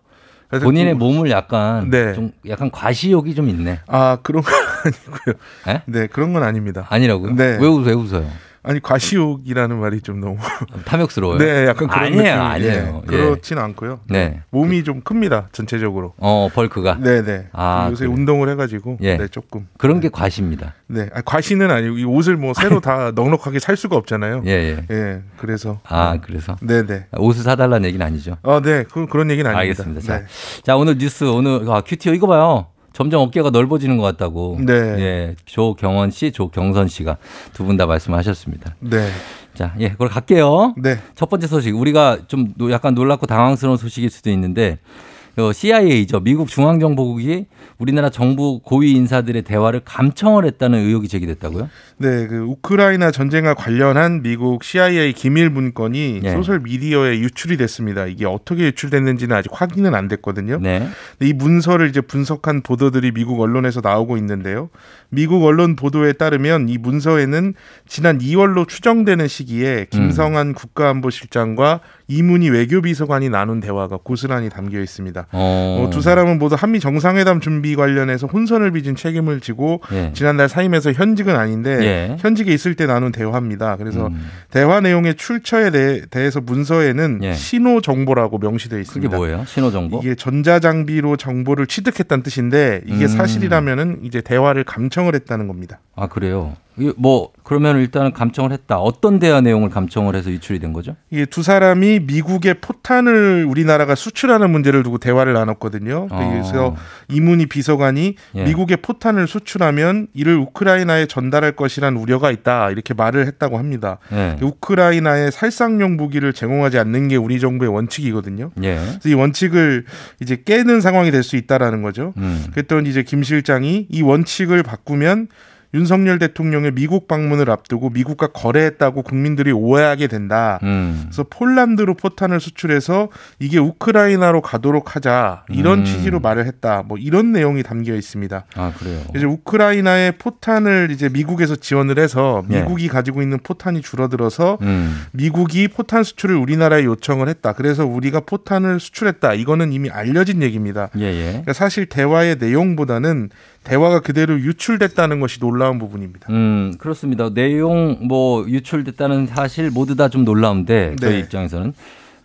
[0.49, 2.13] 본인의 그- 몸을 약간 네.
[2.13, 3.79] 좀 약간 과시욕이 좀 있네.
[3.87, 4.53] 아 그런 건
[4.85, 5.35] 아니고요.
[5.75, 5.81] 에?
[5.87, 6.87] 네 그런 건 아닙니다.
[6.89, 7.33] 아니라고요?
[7.35, 7.57] 네.
[7.59, 8.25] 왜, 웃- 왜 웃어요?
[8.63, 10.37] 아니 과시욕이라는 말이 좀 너무
[10.85, 11.39] 탐욕스러워요.
[11.39, 12.71] 네 약간 그런 아니에요, 느낌이- 아니에요.
[12.71, 13.07] 예, 예.
[13.07, 14.01] 그렇진 않고요.
[14.07, 14.41] 네.
[14.51, 16.13] 몸이 좀 큽니다 전체적으로.
[16.17, 16.97] 어, 벌크가.
[16.99, 17.47] 네 네.
[17.53, 18.15] 아, 요새 그래요?
[18.15, 19.17] 운동을 해가지고 예.
[19.17, 19.67] 네 조금.
[19.79, 20.75] 그런 게 과시입니다.
[20.87, 24.43] 네 아, 과시는 아니고 이 옷을 뭐 새로 다 넉넉하게 살 수가 없잖아요.
[24.45, 24.85] 예, 예.
[24.91, 27.07] 예, 그래서 아, 그래서 네 네.
[27.17, 28.37] 옷을 사달라는 얘기는 아니죠.
[28.43, 29.59] 아, 네, 그, 그런 얘기는 아닙니다.
[29.83, 30.01] 알겠습니다.
[30.01, 30.25] 자, 네.
[30.63, 32.67] 자, 오늘 뉴스, 오늘, 아, 큐티오 이거 봐요.
[32.93, 34.57] 점점 어깨가 넓어지는 것 같다고.
[34.59, 34.73] 네.
[34.73, 35.35] 예.
[35.45, 37.17] 조경원 씨, 조경선 씨가
[37.53, 38.75] 두 분 다 말씀하셨습니다.
[38.79, 39.09] 네,
[39.53, 40.73] 자, 예, 그걸 갈게요.
[40.77, 41.75] 네, 첫 번째 소식.
[41.75, 45.20] 우리가 좀 노- 약간 놀랍고 당황스러운 소식일 수도 있는데 어,
[45.53, 46.19] CIA죠.
[46.19, 47.45] 미국 중앙정보국이
[47.77, 51.69] 우리나라 정부 고위 인사들의 대화를 감청을 했다는 의혹이 제기됐다고요?
[51.97, 56.31] 네, 그 우크라이나 전쟁과 관련한 미국 CIA 기밀 문건이 예.
[56.31, 58.05] 소셜 미디어에 유출이 됐습니다.
[58.05, 60.59] 이게 어떻게 유출됐는지는 아직 확인은 안 됐거든요.
[60.61, 60.87] 네.
[61.21, 64.69] 이 문서를 이제 분석한 보도들이 미국 언론에서 나오고 있는데요.
[65.09, 67.53] 미국 언론 보도에 따르면 이 문서에는
[67.87, 75.27] 지난 2월로 추정되는 시기에 김성한 국가안보실장과 이문희 외교비서관이 나눈 대화가 고스란히 담겨 있습니다.
[75.31, 75.85] 어.
[75.85, 80.11] 어, 두 사람은 모두 한미 정상회담 준비 관련해서 혼선을 빚은 책임을 지고 예.
[80.13, 82.17] 지난달 사임해서 현직은 아닌데 예.
[82.19, 83.77] 현직에 있을 때 나눈 대화입니다.
[83.77, 84.27] 그래서 음.
[84.49, 87.33] 대화 내용의 출처에 대, 대해서 문서에는 예.
[87.33, 89.15] 신호 정보라고 명시되어 그게 있습니다.
[89.15, 89.45] 뭐예요?
[89.47, 89.99] 신호 정보?
[89.99, 93.07] 이게 전자장비로 정보를 취득했다는 뜻인데 이게 음.
[93.07, 95.79] 사실이라면은 이제 대화를 감청을 했다는 겁니다.
[95.95, 96.55] 아 그래요.
[96.97, 98.77] 뭐 그러면 일단은 감청을 했다.
[98.77, 100.95] 어떤 대화 내용을 감청을 해서 유출이 된 거죠?
[101.09, 106.07] 이게 두 사람이 미국의 포탄을 우리나라가 수출하는 문제를 두고 대화를 나눴거든요.
[106.07, 106.75] 그래서 어.
[107.09, 108.43] 이문희 비서관이 예.
[108.43, 113.97] 미국의 포탄을 수출하면 이를 우크라이나에 전달할 것이란 우려가 있다 이렇게 말을 했다고 합니다.
[114.13, 114.37] 예.
[114.41, 118.51] 우크라이나에 살상용 무기를 제공하지 않는 게 우리 정부의 원칙이거든요.
[118.63, 118.75] 예.
[118.75, 119.85] 그래서 이 원칙을
[120.21, 122.13] 이제 깨는 상황이 될 수 있다라는 거죠.
[122.17, 122.45] 음.
[122.51, 125.27] 그랬더니 이제 김 실장이 이 원칙을 바꾸면
[125.73, 130.59] 윤석열 대통령의 미국 방문을 앞두고 미국과 거래했다고 국민들이 오해하게 된다.
[130.63, 131.03] 음.
[131.03, 133.09] 그래서 폴란드로 포탄을 수출해서
[133.39, 135.85] 이게 우크라이나로 가도록 하자 이런 음.
[135.85, 136.83] 취지로 말을 했다.
[136.85, 138.45] 뭐 이런 내용이 담겨 있습니다.
[138.55, 139.01] 아 그래요.
[139.15, 142.59] 이제 우크라이나의 포탄을 이제 미국에서 지원을 해서 예.
[142.59, 145.05] 미국이 가지고 있는 포탄이 줄어들어서 음.
[145.11, 147.53] 미국이 포탄 수출을 우리나라에 요청을 했다.
[147.53, 149.33] 그래서 우리가 포탄을 수출했다.
[149.35, 150.89] 이거는 이미 알려진 얘기입니다.
[150.97, 151.25] 예 예.
[151.29, 153.29] 그러니까 사실 대화의 내용보다는
[153.63, 156.27] 대화가 그대로 유출됐다는 것이 놀라운 부분입니다.
[156.31, 157.29] 음 그렇습니다.
[157.31, 161.19] 내용 뭐 유출됐다는 사실 모두 다 좀 놀라운데 저희 네.
[161.19, 161.73] 입장에서는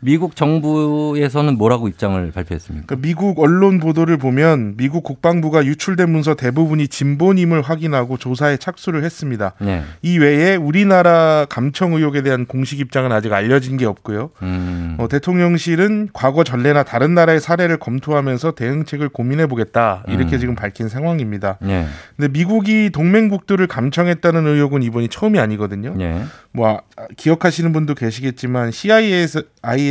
[0.06, 2.86] 미국 정부에서는 뭐라고 입장을 발표했습니까?
[2.86, 9.54] 그러니까 미국 언론 보도를 보면 미국 국방부가 유출된 문서 대부분이 진본임을 확인하고 조사에 착수를 했습니다.
[9.58, 9.82] 네.
[10.02, 14.30] 이 외에 우리나라 감청 의혹에 대한 공식 입장은 아직 알려진 게 없고요.
[14.42, 14.94] 음.
[15.00, 20.38] 어, 대통령실은 과거 전례나 다른 나라의 사례를 검토하면서 대응책을 고민해 보겠다 이렇게 음.
[20.38, 21.58] 지금 밝힌 상황입니다.
[21.64, 21.86] 예.
[22.16, 25.96] 근데 미국이 동맹국들을 감청했다는 의혹은 이번이 처음이 아니거든요.
[25.98, 26.22] 예.
[26.52, 29.42] 뭐 아, 기억하시는 분도 계시겠지만 CIA에서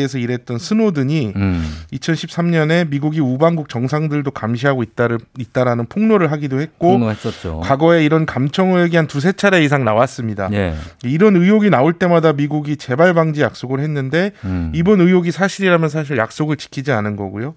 [0.06, 1.66] IE에서 일했던 스노든이 음.
[1.92, 7.62] 2013년에 미국이 우방국 정상들도 감시하고 있다를 있다라는 폭로를 하기도 했고 폭로했었죠.
[7.62, 10.50] 과거에 이런 감청 의혹이 한 두세 차례 이상 나왔습니다.
[10.54, 10.76] 예.
[11.04, 14.72] 이런 의혹이 나올 때마다 미국이 재발 방지 약속을 했는데 음.
[14.74, 17.56] 이번 의혹이 사실이라면 사실 약속을 지키지 않은 거고요.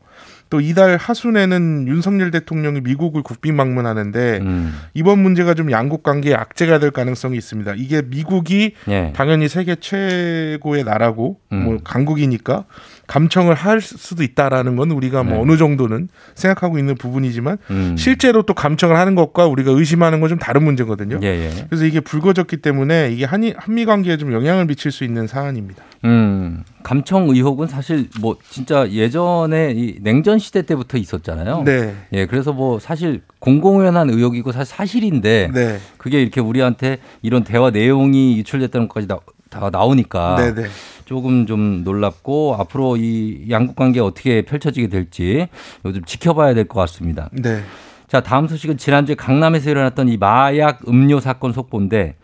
[0.51, 4.75] 또 이달 하순에는 윤석열 대통령이 미국을 국빈 방문하는데 음.
[4.95, 7.75] 이번 문제가 좀 양국 관계에 악재가 될 가능성이 있습니다.
[7.77, 9.13] 이게 미국이 예.
[9.15, 11.65] 당연히 세계 최고의 나라고 음.
[11.65, 12.65] 뭐 강국이니까
[13.09, 15.41] 감청을 할 수도 있다라는 건 우리가 뭐 네.
[15.41, 17.97] 어느 정도는 생각하고 있는 부분이지만 음.
[17.99, 21.21] 실제로 또 감청을 하는 것과 우리가 의심하는 건 좀 다른 문제거든요.
[21.23, 21.51] 예, 예.
[21.71, 25.83] 그래서 이게 불거졌기 때문에 이게 한미, 한미 관계에 좀 영향을 미칠 수 있는 사안입니다.
[26.05, 26.65] 음.
[26.83, 31.63] 감청 의혹은 사실 뭐 진짜 예전에 이 냉전 시대 때부터 있었잖아요.
[31.65, 31.95] 네.
[32.13, 35.79] 예, 그래서 뭐 사실 공공연한 의혹이고 사실 사실인데 네.
[35.97, 40.69] 그게 이렇게 우리한테 이런 대화 내용이 유출됐다는 것까지 나, 다 나오니까 네, 네.
[41.09, 45.49] 조금 좀 놀랍고 앞으로 이 양국 관계 어떻게 펼쳐지게 될지
[45.87, 47.31] 요즘 지켜봐야 될 것 같습니다.
[47.33, 47.63] 네.
[48.09, 52.17] 자, 다음 소식은 지난주에 강남에서 일어났던 이 마약 음료 사건 속보인데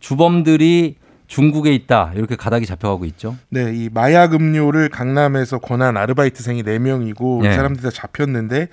[0.00, 0.96] 주범들이
[1.28, 3.36] 중국에 있다 이렇게 가닥이 잡혀가고 있죠.
[3.48, 7.50] 네, 이 마약 음료를 강남에서 권한 아르바이트생이 4 명이고 네.
[7.50, 8.68] 이 사람들이 다 잡혔는데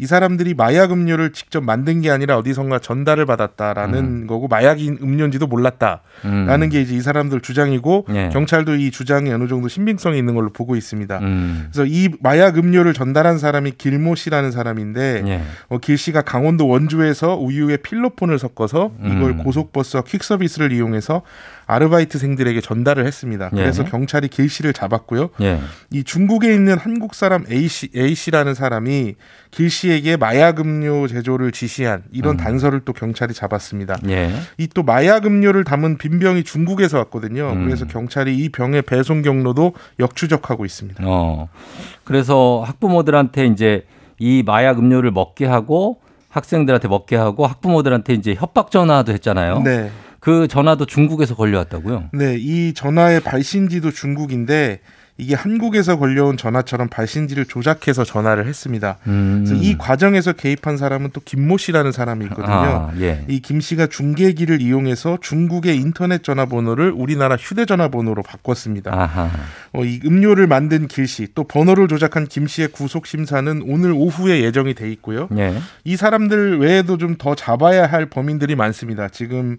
[0.00, 6.62] 이 사람들이 마약 음료를 직접 만든 게 아니라 어디선가 전달을 받았다라는 거고 마약인 음료인지도 몰랐다라는
[6.62, 6.68] 음.
[6.68, 8.28] 게 이제 이 사람들 주장이고 네.
[8.32, 11.18] 경찰도 이 주장이 어느 정도 신빙성이 있는 걸로 보고 있습니다.
[11.18, 11.68] 음.
[11.72, 15.42] 그래서 이 마약 음료를 전달한 사람이 길모 씨라는 사람인데 예.
[15.68, 19.38] 어, 길 씨가 강원도 원주에서 우유에 필로폰을 섞어서 이걸 음.
[19.38, 21.22] 고속버스와 퀵서비스를 이용해서
[21.68, 23.50] 아르바이트생들에게 전달을 했습니다.
[23.52, 23.56] 예.
[23.56, 25.28] 그래서 경찰이 길 씨를 잡았고요.
[25.42, 25.60] 예.
[25.92, 29.14] 이 중국에 있는 한국 사람 A 씨, A 씨라는 사람이
[29.50, 32.36] 길 씨에게 마약 음료 제조를 지시한 이런 음.
[32.38, 33.98] 단서를 또 경찰이 잡았습니다.
[34.08, 34.32] 예.
[34.56, 37.50] 이또 마약 음료를 담은 빈 병이 중국에서 왔거든요.
[37.52, 37.66] 음.
[37.66, 41.04] 그래서 경찰이 이 병의 배송 경로도 역추적하고 있습니다.
[41.06, 41.48] 어.
[42.04, 43.84] 그래서 학부모들한테 이제
[44.18, 46.00] 이 마약 음료를 먹게 하고
[46.30, 49.60] 학생들한테 먹게 하고 학부모들한테 이제 협박 전화도 했잖아요.
[49.60, 49.90] 네.
[50.20, 52.10] 그 전화도 중국에서 걸려왔다고요.
[52.12, 54.80] 네, 이 전화의 발신지도 중국인데
[55.20, 58.98] 이게 한국에서 걸려온 전화처럼 발신지를 조작해서 전화를 했습니다.
[59.08, 59.42] 음.
[59.44, 62.46] 그래서 이 과정에서 개입한 사람은 또 김모 씨라는 사람이 있거든요.
[62.46, 63.24] 아, 예.
[63.26, 68.94] 이김 씨가 중계기를 이용해서 중국의 인터넷 전화번호를 우리나라 휴대전화번호로 바꿨습니다.
[68.94, 69.28] 아하.
[69.72, 74.44] 어, 이 음료를 만든 길 씨, 또 번호를 조작한 김 씨의 구속 심사는 오늘 오후에
[74.44, 75.28] 예정이 돼 있고요.
[75.36, 75.52] 예.
[75.82, 79.08] 이 사람들 외에도 좀 더 잡아야 할 범인들이 많습니다.
[79.08, 79.56] 지금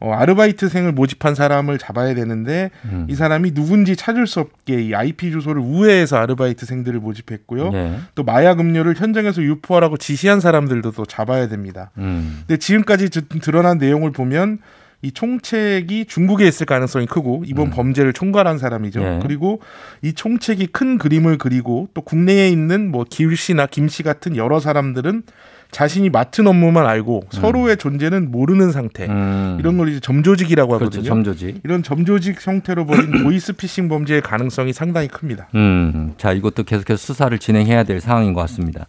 [0.00, 3.06] 어, 아르바이트생을 모집한 사람을 잡아야 되는데 음.
[3.08, 7.70] 이 사람이 누군지 찾을 수 없게 이 IP 주소를 우회해서 아르바이트생들을 모집했고요.
[7.72, 7.96] 예.
[8.14, 11.90] 또 마약 음료를 현장에서 유포하라고 지시한 사람들도 또 잡아야 됩니다.
[11.98, 12.44] 음.
[12.46, 14.58] 근데 지금까지 드- 드러난 내용을 보면
[15.02, 19.02] 이 총책이 중국에 있을 가능성이 크고 이번 범죄를 총괄한 사람이죠.
[19.02, 19.18] 예.
[19.22, 19.60] 그리고
[20.02, 25.22] 이 총책이 큰 그림을 그리고 또 국내에 있는 뭐 기울씨나 김씨 같은 여러 사람들은
[25.70, 29.06] 자신이 맡은 업무만 알고 서로의 존재는 모르는 상태.
[29.06, 29.56] 음.
[29.60, 30.84] 이런 걸 이제 점조직이라고 그렇죠.
[30.84, 31.04] 하거든요.
[31.04, 31.60] 점조직.
[31.64, 35.48] 이런 점조직 형태로 벌인 보이스피싱 범죄의 가능성이 상당히 큽니다.
[35.54, 38.86] 음, 자, 이것도 계속해서 수사를 진행해야 될 상황인 것 같습니다.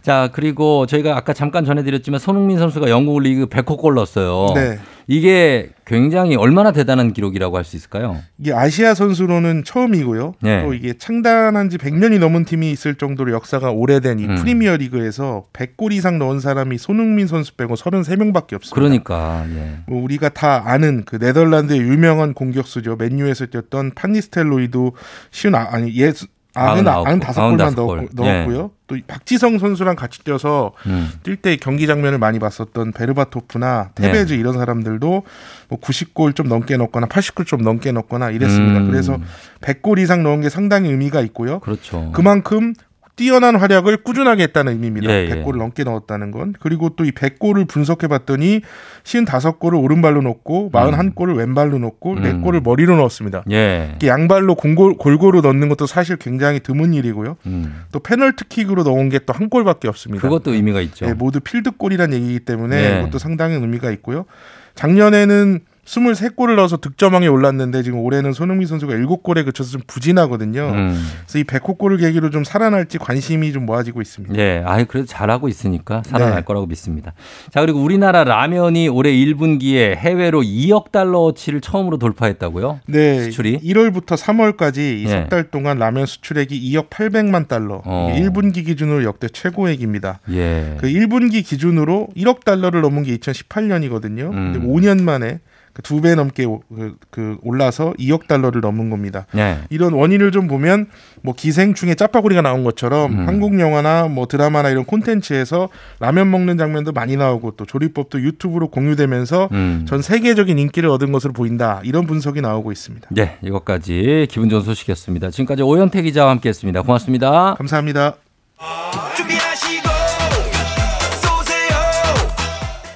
[0.00, 4.54] 자, 그리고 저희가 아까 잠깐 전해드렸지만 손흥민 선수가 영국 리그 100호 골 넣었어요.
[4.54, 4.78] 네.
[5.08, 8.18] 이게 굉장히 얼마나 대단한 기록이라고 할 수 있을까요?
[8.38, 10.34] 이게 아시아 선수로는 처음이고요.
[10.40, 10.62] 네.
[10.62, 14.34] 또 이게 창단한 지 100년이 넘은 팀이 있을 정도로 역사가 오래된 이 음.
[14.36, 18.74] 프리미어 리그에서 100골 이상 넣은 사람이 손흥민 선수 빼고 33명밖에 없습니다.
[18.74, 19.78] 그러니까 예.
[19.86, 22.96] 뭐 우리가 다 아는 그 네덜란드의 유명한 공격수죠.
[22.96, 24.92] 맨유에서 뛰었던 판니스텔로이도
[25.30, 26.26] 쉬운 아, 아니 예수,
[26.56, 27.98] 95 아, 골만 골.
[27.98, 28.70] 넣었, 넣었고요.
[28.72, 28.76] 예.
[28.86, 31.10] 또 박지성 선수랑 같이 뛰어서 음.
[31.22, 34.36] 뛸때 경기 장면을 많이 봤었던 베르바토프나 테베즈 예.
[34.38, 35.22] 이런 사람들도
[35.68, 38.80] 뭐 90골 좀 넘게 넣거나 80골 좀 넘게 넣거나 이랬습니다.
[38.80, 38.90] 음.
[38.90, 39.18] 그래서
[39.60, 41.58] 100골 이상 넣은 게 상당히 의미가 있고요.
[41.60, 42.10] 그렇죠.
[42.12, 42.74] 그만큼
[43.16, 45.10] 뛰어난 활약을 꾸준하게 했다는 의미입니다.
[45.10, 45.28] 예, 예.
[45.42, 46.54] 100골을 넘게 넣었다는 건.
[46.60, 48.60] 그리고 또 이 100골을 분석해 봤더니
[49.04, 52.22] 55골을 오른발로 넣고 41골을 왼발로 넣고 음.
[52.22, 53.44] 4골을 머리로 넣었습니다.
[53.50, 53.96] 예.
[54.04, 57.36] 양발로 공골, 골고루 넣는 것도 사실 굉장히 드문 일이고요.
[57.46, 57.84] 음.
[57.90, 60.20] 또 페널티킥으로 넣은 게 또 한 골밖에 없습니다.
[60.22, 61.06] 그것도 의미가 있죠.
[61.06, 62.96] 예, 모두 필드골이라는 얘기이기 때문에 네.
[63.00, 64.26] 그것도 상당히 의미가 있고요.
[64.74, 70.70] 작년에는 23골을 넣어서 득점왕에 올랐는데 지금 올해는 손흥민 선수가 7골에 그쳐서 좀 부진하거든요.
[70.74, 71.10] 음.
[71.22, 74.34] 그래서 이 100호 골을 계기로 좀 살아날지 관심이 좀 모아지고 있습니다.
[74.36, 76.42] 예, 아이 그래도 잘하고 있으니까 살아날 네.
[76.42, 77.14] 거라고 믿습니다.
[77.50, 82.80] 자, 그리고 우리나라 라면이 올해 1분기에 해외로 2억 달러치를 처음으로 돌파했다고요?
[82.86, 83.60] 네, 수출이?
[83.60, 85.08] 1월부터 3월까지 이 예.
[85.08, 88.12] 석달 동안 라면 수출액이 2억 800만 달러, 어.
[88.12, 90.20] 이게 1분기 기준으로 역대 최고액입니다.
[90.32, 90.76] 예.
[90.78, 94.30] 그 1분기 기준으로 1억 달러를 넘은 게 2018년이거든요.
[94.30, 94.66] 근데 음.
[94.66, 95.38] 5년 만에
[95.82, 99.26] 두 배 넘게 오- 그, 그 올라서 2억 달러를 넘은 겁니다.
[99.36, 99.58] 예.
[99.70, 100.86] 이런 원인을 좀 보면
[101.22, 103.28] 뭐 기생충의 짜파구리가 나온 것처럼 음.
[103.28, 105.68] 한국 영화나 뭐 드라마나 이런 콘텐츠에서
[106.00, 109.86] 라면 먹는 장면도 많이 나오고 또 조리법도 유튜브로 공유되면서 음.
[109.88, 113.08] 전 세계적인 인기를 얻은 것으로 보인다 이런 분석이 나오고 있습니다.
[113.18, 115.30] 예, 이것까지 기분 좋은 소식이었습니다.
[115.30, 116.82] 지금까지 오현태 기자와 함께 했습니다.
[116.82, 117.54] 고맙습니다.
[117.54, 118.16] 감사합니다.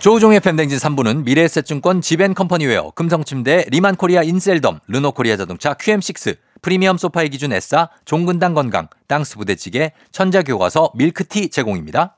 [0.01, 7.90] 조우종의 FM댕진 3부는 미래에셋증권 지벤컴퍼니웨어, 금성침대, 리만코리아 인셀덤, 르노코리아 자동차 QM6, 프리미엄 소파의 기준 에싸,
[8.07, 12.16] 종근당 건강, 땅스 부대찌개, 천자교과서 밀크티 제공입니다.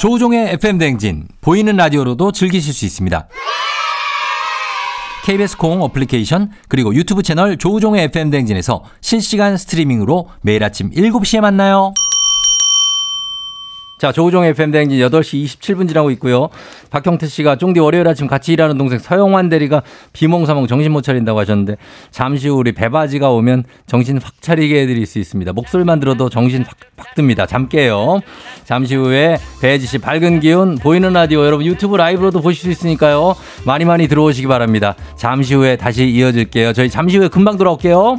[0.00, 3.28] 조우종의 FM댕진, 보이는 라디오로도 즐기실 수 있습니다.
[5.24, 11.92] KBS 콩 어플리케이션 그리고 유튜브 채널 조우종의 FM댕진에서 실시간 스트리밍으로 매일 아침 7시에 만나요.
[13.98, 16.48] 자, 조우종 FM 대행진 8시 27분 지나고 있고요.
[16.90, 19.82] 박형태 씨가 쫑디 월요일 아침 같이 일하는 동생 서영환 대리가
[20.12, 21.76] 비몽사몽 정신 못 차린다고 하셨는데
[22.10, 25.52] 잠시 후 우리 배바지가 오면 정신 확 차리게 해드릴 수 있습니다.
[25.52, 27.46] 목소리만 들어도 정신 확, 확 듭니다.
[27.46, 28.20] 잠 깨요.
[28.64, 33.36] 잠시 후에 배지 씨 밝은 기운 보이는 라디오 여러분 유튜브 라이브로도 보실 수 있으니까요.
[33.64, 34.96] 많이 많이 들어오시기 바랍니다.
[35.16, 36.72] 잠시 후에 다시 이어질게요.
[36.72, 38.18] 저희 잠시 후에 금방 돌아올게요.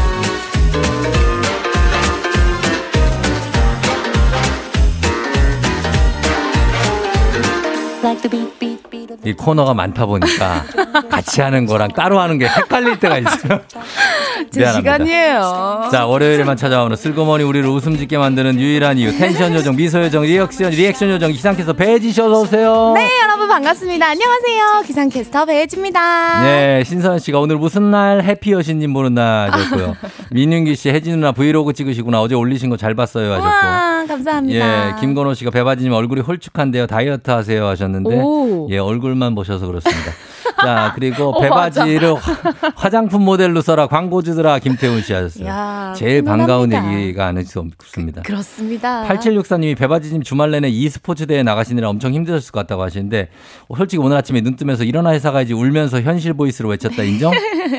[9.23, 10.63] 이 코너가 많다 보니까
[11.09, 13.61] 같이 하는 거랑 따로 하는 게 헷갈릴 때가 있어요.
[14.51, 14.71] 제.
[14.73, 15.89] 시간이에요.
[15.91, 20.71] 자 월요일에만 찾아오는 슬그머니 우리를 웃음 짓게 만드는 유일한 이유 텐션 요정 미소 요정 reaction
[20.71, 22.93] reaction 요정 기상캐스터 배혜지 씨 어서 오세요.
[22.95, 24.07] 네, 여러분 반갑습니다.
[24.07, 24.83] 안녕하세요.
[24.87, 26.41] 기상캐스터 배혜지입니다.
[26.43, 29.97] 네, 신선 씨가 오늘 무슨 날 해피 여신님 보는 날 하셨고요.
[30.31, 33.47] 민윤기 씨 혜진 누나 브이로그 찍으시구나 어제 올리신 거 잘 봤어요 하셨고.
[33.47, 34.87] 와, 감사합니다.
[34.87, 38.67] 예, 김건호 씨가 배바지님 얼굴이 홀쭉한데요 다이어트 하세요 하셨는데 오.
[38.71, 40.11] 예 얼굴만 보셔서 그렇습니다.
[40.59, 45.47] 자, 그리고 어, 배바지를 화- 화장품 모델로 써라 광고주들아 김태훈 씨 하셨어요.
[45.47, 46.71] 야, 제일 반가운.
[46.71, 48.21] 얘기가 아닐 수 없습니다.
[48.25, 49.03] 그 렇습니다.
[49.07, 53.29] 8764님이 배바지님 주말 내내 e스포츠 대회 나가시느라 엄청 힘드셨을 것 같다고 하시는데
[53.67, 57.31] 어, 솔직히 오늘 아침에 눈 뜨면서 일어나 회사 가야지 울면서 현실 보이스로 외쳤다 인정?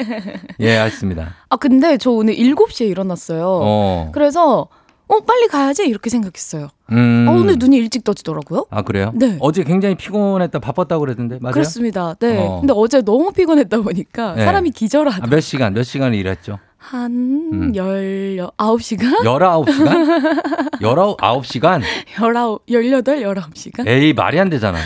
[0.61, 1.35] 예, 알겠습니다.
[1.49, 3.43] 아 근데 저 오늘 7시에 일어났어요.
[3.63, 4.11] 어.
[4.13, 4.69] 그래서
[5.13, 6.69] 어 빨리 가야지 이렇게 생각했어요.
[6.91, 7.27] 음.
[7.29, 8.67] 아, 오늘 눈이 일찍 떠지더라고요.
[8.71, 9.13] 아, 그래요?
[9.15, 9.37] 네.
[9.41, 11.53] 어제 굉장히 피곤했다 바빴다고 그랬는데 맞아요?
[11.53, 12.15] 그렇습니다.
[12.19, 12.39] 네.
[12.39, 12.61] 어.
[12.61, 14.45] 근데 어제 너무 피곤했다 보니까 네.
[14.45, 15.25] 사람이 기절하다.
[15.25, 16.59] 아, 몇 시간, 몇 시간을 일했죠?
[16.79, 17.13] 한
[17.53, 17.77] 음.
[17.77, 19.13] 열아홉 시간?
[19.23, 20.81] 19시간?
[20.81, 21.83] 19시간?
[22.21, 23.87] 열아홉, 열여덟, 열아홉 시간?
[23.87, 24.79] 에이, 말이 안 되잖아.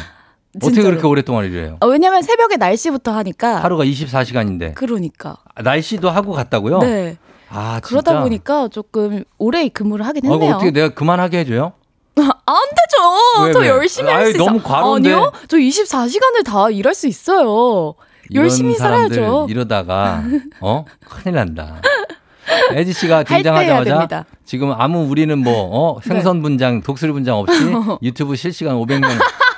[0.57, 0.89] 어떻게 진짜로.
[0.91, 1.77] 그렇게 오랫동안 일해요?
[1.81, 3.63] 아, 왜냐면 새벽에 날씨부터 하니까.
[3.63, 4.75] 하루가 24시간인데.
[4.75, 5.37] 그러니까.
[5.63, 6.79] 날씨도 하고 갔다고요?
[6.81, 7.17] 네.
[7.49, 8.23] 아, 그러다 진짜?
[8.23, 10.55] 보니까 조금 오래 근무를 하긴 아, 했네요.
[10.57, 11.73] 어떻게 내가 그만하게 해줘요?
[12.17, 13.45] 안 되죠.
[13.45, 13.69] 왜, 더 왜?
[13.69, 14.45] 열심히 할 수 있어.
[14.45, 15.13] 너무 과로인데.
[15.13, 15.33] 아니요.
[15.49, 17.95] 저 24시간을 다 일할 수 있어요.
[18.35, 19.47] 열심히 살아야죠.
[19.49, 20.23] 이러다가
[20.61, 21.81] 어 큰일 난다.
[22.73, 24.17] 에지 씨가 등장하자마자.
[24.19, 24.25] 네.
[24.45, 25.53] 지금 아무 우리는 뭐
[25.97, 27.55] 어, 생선 분장, 독수리 분장 없이
[28.03, 29.05] 유튜브 실시간 500명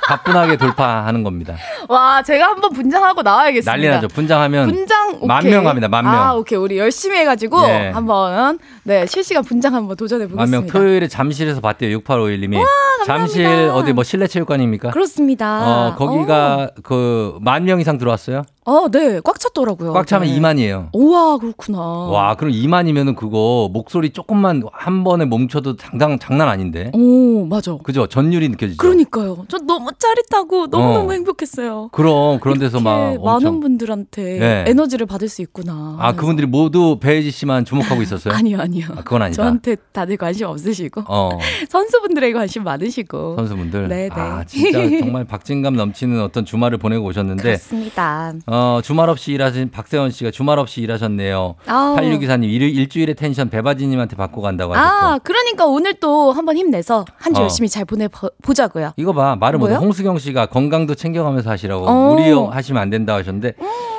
[0.08, 1.54] 가뿐하게 돌파하는 겁니다.
[1.88, 3.70] 와, 제가 한번 분장하고 나와야겠습니다.
[3.70, 4.08] 난리 나죠.
[4.08, 5.26] 분장하면 분장 오케이.
[5.28, 5.88] 만명 갑니다.
[5.88, 6.14] 만 명.
[6.14, 6.58] 아, 오케이.
[6.58, 7.90] 우리 열심히 해 가지고 예.
[7.92, 10.60] 한번 네 실시간 분장 한번 도전해 만 보겠습니다.
[10.60, 11.90] 명 토요일에 잠실에서 봤대요.
[11.92, 12.58] 6851 님이.
[13.06, 14.90] 잠실 어디 뭐 실내 체육관입니까?
[14.90, 15.88] 그렇습니다.
[15.88, 18.42] 어, 거기가 그 만 명 이상 들어왔어요?
[18.68, 19.94] 어, 네, 꽉 찼더라고요.
[19.94, 20.38] 꽉 차면 네.
[20.38, 20.90] 2만이에요.
[20.92, 21.78] 우와, 그렇구나.
[21.78, 26.90] 와, 그럼 2만이면은 그거 목소리 조금만 한 번에 멈춰도 장당 장난 아닌데.
[26.92, 27.78] 오, 맞아.
[27.82, 28.06] 그죠?
[28.06, 28.76] 전율이 느껴지죠.
[28.76, 29.46] 그러니까요.
[29.48, 31.12] 저 너무 짜릿하고 너무너무 어.
[31.12, 31.88] 행복했어요.
[31.92, 34.64] 그럼 그런 데서 막 엄청 많은 분들한테 네.
[34.66, 35.72] 에너지를 받을 수 있구나.
[35.72, 36.20] 아, 하면서.
[36.20, 38.34] 그분들이 모두 배혜지 씨만 주목하고 있었어요?
[38.36, 38.88] 아니요, 아니요.
[38.90, 39.42] 아, 그건 아니다.
[39.42, 41.30] 저한테 다들 관심 없으시고 어,
[41.70, 43.36] 선수분들에게 관심 많으시고.
[43.36, 43.88] 선수분들.
[43.88, 44.20] 네, 네.
[44.20, 48.34] 아, 진짜 정말 박진감 넘치는 어떤 주말을 보내고 오셨는데 그렇습니다.
[48.46, 51.56] 어, 주말 없이 일하신 박세원 씨가 주말 없이 일하셨네요.
[51.66, 55.06] 8624님 일, 일주일의 텐션 배바지 님한테 받고 간다고 하셨고.
[55.06, 57.44] 아, 그러니까 오늘 또 한번 힘내서 한주 어.
[57.44, 58.08] 열심히 잘 보내
[58.42, 58.92] 보자고요.
[58.96, 59.74] 이거 봐 말을 못해?
[59.74, 62.14] 홍수경 씨가 건강도 챙겨가면서 하시라고 어.
[62.14, 63.54] 무리 하시면 안 된다 하셨는데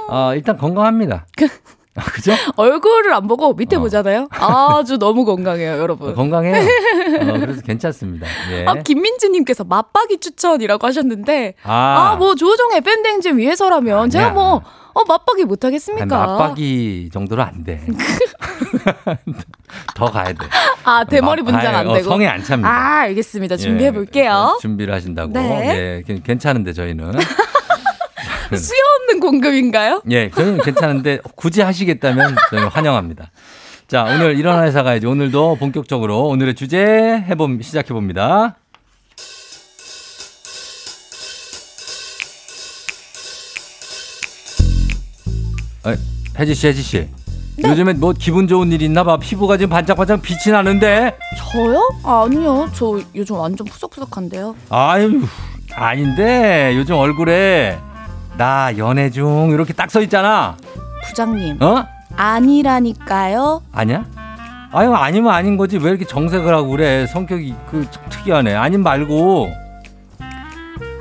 [0.10, 1.26] 어, 일단 건강합니다.
[2.00, 2.32] 아, 그죠?
[2.56, 3.80] 얼굴을 안 보고 밑에 어.
[3.80, 4.28] 보잖아요.
[4.32, 6.12] 아주 너무 건강해요, 여러분.
[6.12, 6.56] 어, 건강해요.
[7.22, 8.26] 어, 그래서 괜찮습니다.
[8.52, 8.66] 예.
[8.66, 14.34] 아, 김민지님께서 맞박이 추천이라고 하셨는데, 아, 아, 뭐 조종 FM 댕진 위해서라면 제가 아니야.
[14.34, 14.62] 뭐,
[14.94, 16.06] 어, 맞박이 못한 하겠습니까?
[16.26, 17.82] 맞박이 정도는 안 돼.
[19.96, 20.38] 더 가야 돼.
[20.84, 22.10] 아, 대머리 맞- 분장 안 어, 되고.
[22.10, 22.70] 성에 안 찹니다.
[22.70, 23.54] 아, 알겠습니다.
[23.54, 24.58] 예, 준비해 볼게요.
[24.62, 25.32] 준비를 하신다고.
[25.34, 25.70] 네.
[25.70, 27.14] 예, 괜- 괜찮은데 저희는.
[28.58, 30.02] 수요 없는 공급인가요?
[30.12, 33.32] 예, 저희는 괜찮은데 굳이 하시겠다면 저희는 환영합니다.
[33.88, 35.08] 자, 오늘 일어나 회사 가야지.
[35.08, 36.78] 오늘도 본격적으로 오늘의 주제
[37.28, 38.56] 해봄 시작해 봅니다.
[45.84, 45.96] 아,
[46.38, 47.08] 혜지 씨, 혜지 씨.
[47.58, 47.70] 네.
[47.70, 49.18] 요즘에 뭐 기분 좋은 일 있나 봐.
[49.18, 51.18] 피부가 지금 반짝반짝 빛이 나는데.
[51.38, 51.82] 저요?
[52.04, 52.70] 아니요.
[52.74, 54.56] 저 요즘 완전 푸석푸석한데요.
[54.70, 55.22] 아유,
[55.74, 56.74] 아닌데.
[56.76, 57.78] 요즘 얼굴에
[58.40, 60.56] 나 연애 중 이렇게 딱 써 있잖아.
[61.10, 61.62] 부장님.
[61.62, 61.86] 어?
[62.16, 63.62] 아니라니까요.
[63.74, 64.06] 아니야?
[64.72, 69.50] 아유 아니면 아닌 거지 왜 이렇게 정색을 하고 그래 성격이 그 특이하네 아님 말고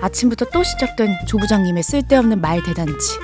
[0.02, 3.18] 아침부터 또 시작된 조 부장님의 쓸데없는 말 대단치.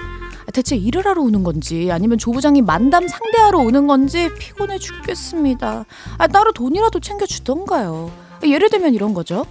[0.46, 5.86] 아, 대체 일을 하러 오는 건지 아니면 조 부장님 만담 상대하러 오는 건지 피곤해 죽겠습니다.
[6.18, 8.12] 아, 따로 돈이라도 챙겨 주던가요.
[8.44, 9.44] 예를 들면 이런 거죠.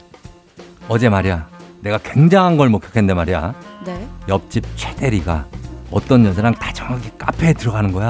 [0.88, 1.48] 어제 말이야
[1.82, 3.56] 내가 굉장한 걸 목격했는데 말이야
[3.86, 4.08] 네.
[4.28, 5.46] 옆집 최 대리가
[5.92, 8.10] 어떤 여자랑 다정하게 카페에 들어가는 거야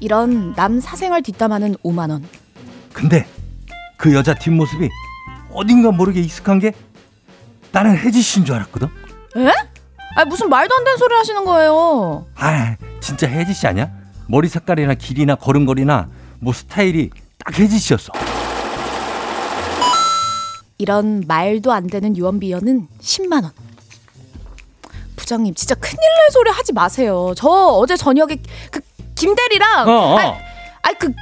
[0.00, 2.24] 이런 남 사생활 뒷담화는 5만 원.
[2.92, 3.26] 근데
[3.96, 4.88] 그 여자 뒷모습이
[5.52, 6.72] 어딘가 모르게 익숙한 게
[7.72, 8.88] 나는 혜지 씨인 줄 알았거든
[9.36, 9.48] 에?
[10.16, 12.26] 아, 무슨 말도 안 되는 소리 하시는 거예요.
[12.36, 13.90] 아 진짜 혜지 씨 아니야?
[14.28, 16.08] 머리 색깔이나 길이나 걸음걸이나
[16.40, 18.12] 뭐 스타일이 딱 혜지 씨였어
[20.78, 23.50] 이런 말도 안 되는 유언비어는 10만 원.
[25.16, 27.32] 부장님 진짜 큰일 날 소리 하지 마세요.
[27.36, 28.36] 저 어제 저녁에
[28.70, 28.80] 그
[29.14, 30.18] 김대리랑 어, 어.
[30.18, 30.36] 아,
[30.82, 31.12] 아니 그그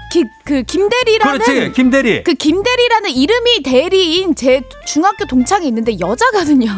[0.44, 6.68] 그 김대리라는 그렇지 김대리 그 김대리라는 이름이 대리인 제 중학교 동창이 있는데 여자거든요.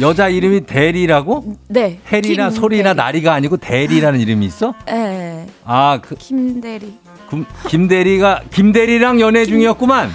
[0.00, 1.56] 여자 이름이 대리라고?
[1.68, 2.00] 네.
[2.10, 2.50] 해리나.
[2.50, 4.74] 소리나 나리가 아니고 대리라는 이름이 있어?
[4.88, 5.46] 예.
[5.64, 6.94] 아, 그 김대리.
[7.28, 10.10] 김, 김대리가 김대리랑 연애 중이었구만.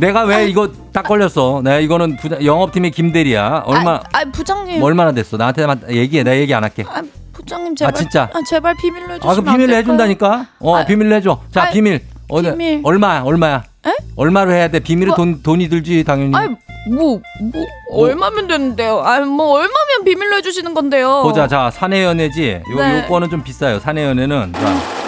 [0.00, 1.60] 내가 왜 이거 딱 걸렸어?
[1.62, 3.64] 내가 이거는 부자, 영업팀의 김대리야.
[3.66, 4.82] 얼마 아, 아 부장님.
[4.82, 5.36] 얼마나 됐어?
[5.36, 6.22] 나한테만 얘기해.
[6.24, 6.84] 나 얘기 안 할게.
[6.88, 7.02] 아,
[7.34, 7.94] 부장님 제발.
[7.94, 8.30] 아, 진짜?
[8.32, 9.76] 아, 제발 비밀로 해주시면 아, 그안 비밀로?
[9.76, 10.46] 해준다니까.
[10.60, 11.40] 어, 아, 비밀로 해줘.
[11.52, 12.00] 자, 아, 비밀.
[12.28, 12.80] 어, 비밀.
[12.82, 13.22] 얼마야?
[13.22, 13.62] 얼마야?
[13.86, 13.92] 에?
[14.16, 14.80] 얼마로 해야 돼?
[14.80, 16.34] 비밀은 뭐- 돈 돈이 들지 당연히.
[16.34, 16.54] 아니
[16.90, 19.00] 뭐, 뭐, 얼마면 되는데요?
[19.04, 21.22] 아, 뭐, 얼마면 비밀로 해주시는 건데요?
[21.22, 21.46] 보자.
[21.46, 22.62] 자, 사내 연애지.
[22.70, 23.04] 요, 네.
[23.04, 23.78] 요거는 좀 비싸요.
[23.80, 24.52] 사내 연애는.
[24.54, 24.99] 자.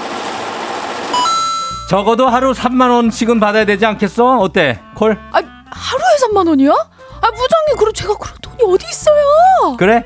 [1.93, 4.38] 적어도 하루 3만 원씩은 받아야 되지 않겠어?
[4.38, 4.80] 어때?
[4.95, 5.12] 콜?
[5.30, 6.70] 아, 하루에 3만 원이요?
[6.72, 9.76] 아, 부장님, 그럼 제가 그런 돈이 어디 있어요?
[9.76, 10.03] 그래?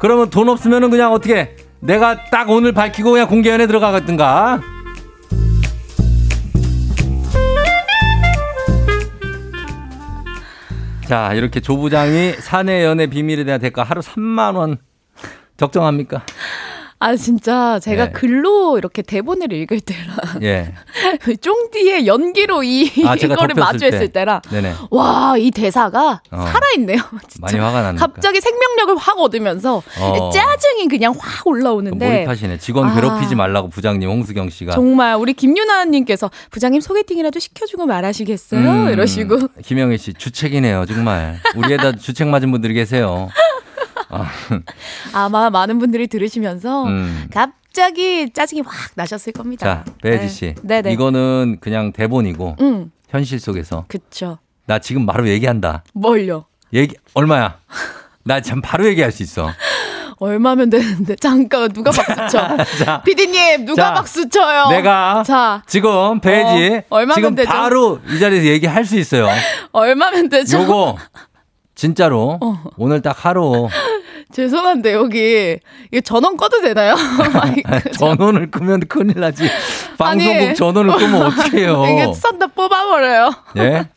[0.00, 4.62] 그러면 돈 없으면은 그냥 어떻게 내가 딱 오늘 밝히고 그냥 공개연애 들어가겠든가.
[11.06, 14.78] 자, 이렇게 조 부장이 사내 연애 비밀에 대한 대가 하루 3만 원
[15.58, 16.22] 적정합니까?
[16.98, 18.12] 아, 진짜 제가 네.
[18.12, 20.72] 글로 이렇게 대본을 읽을 때랑 예.
[21.40, 24.20] 쫑디의 연기로 이, 아, 이거를 마주했을 때.
[24.20, 24.24] 때.
[24.24, 24.72] 랑 네네.
[24.90, 26.46] 와, 이 대사가 어.
[26.46, 26.96] 살아있네요.
[27.28, 27.38] 진짜.
[27.40, 28.06] 많이 화가 나니까.
[28.06, 30.30] 갑자기 생명력을 확 얻으면서 어.
[30.30, 32.58] 짜증이 그냥 확 올라오는데 몰입하시네.
[32.58, 32.94] 직원 아.
[32.94, 34.72] 괴롭히지 말라고 부장님 홍수경 씨가.
[34.72, 38.60] 정말 우리 김유나님께서 부장님 소개팅이라도 시켜주고 말하시겠어요?
[38.60, 41.36] 음, 이러시고 김영희 씨 주책이네요 정말.
[41.56, 43.28] 우리에다 주책 맞은 분들이 계세요.
[44.10, 44.30] 아,
[45.12, 47.28] 아마 많은 분들이 들으시면서 음.
[47.32, 49.66] 갑자기 짜증이 확 나셨을 겁니다.
[49.66, 50.54] 자, 배혜지 씨.
[50.62, 50.82] 네.
[50.82, 50.92] 네네.
[50.92, 54.38] 이거는 그냥 대본이고 응, 현실 속에서 그쵸.
[54.66, 55.84] 나 지금 바로 얘기한다.
[55.94, 56.44] 뭘요?
[56.72, 57.58] 얘기 얼마야?
[58.24, 59.50] 나 참 바로 얘기할 수 있어.
[60.18, 62.56] 얼마면 되는데 잠깐 누가 박수 쳐?
[62.84, 64.68] 자, 피디님 누가 자, 박수 쳐요?
[64.70, 67.48] 내가 자 지금 배지 어, 얼마면 지금 되죠?
[67.50, 69.28] 바로 이 자리에서 얘기할 수 있어요.
[69.72, 70.62] 얼마면 되죠?
[70.62, 70.96] 요거
[71.76, 72.64] 진짜로 어.
[72.76, 73.68] 오늘 딱 하루
[74.32, 75.58] 죄송한데 여기
[75.92, 76.96] 이거 전원 꺼도 되나요?
[77.96, 79.48] 전원을 끄면 큰일 나지.
[79.96, 80.54] 방송국 아니.
[80.54, 81.84] 전원을 끄면 어떡해요.
[81.86, 83.30] 이게 썬다 뽑아버려요.
[83.58, 83.88] 예?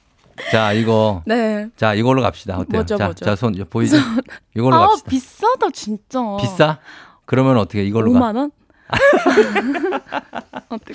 [0.52, 1.24] 자, 이거.
[1.26, 1.68] 네.
[1.76, 2.54] 자, 이걸로 갑시다.
[2.58, 2.80] 어때요?
[2.80, 3.26] 뭐죠, 자, 뭐죠?
[3.26, 3.98] 자, 손 보이죠?
[4.56, 5.10] 이걸로 아 갑시다.
[5.10, 6.20] 비싸다 진짜.
[6.40, 6.78] 비싸?
[7.26, 8.20] 그러면 어떻게 이걸로 가?
[8.20, 8.52] 5만 원?
[10.70, 10.94] 어떻게?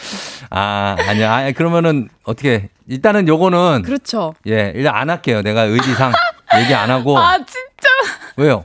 [0.50, 1.34] 아, 아니야.
[1.34, 4.34] 아, 그러면은 어떻게 일단은 요거는 그렇죠.
[4.46, 5.42] 예, 일단 안 할게요.
[5.42, 6.12] 내가 의지상
[6.60, 7.18] 얘기 안 하고.
[7.18, 8.64] 아 진짜 왜요?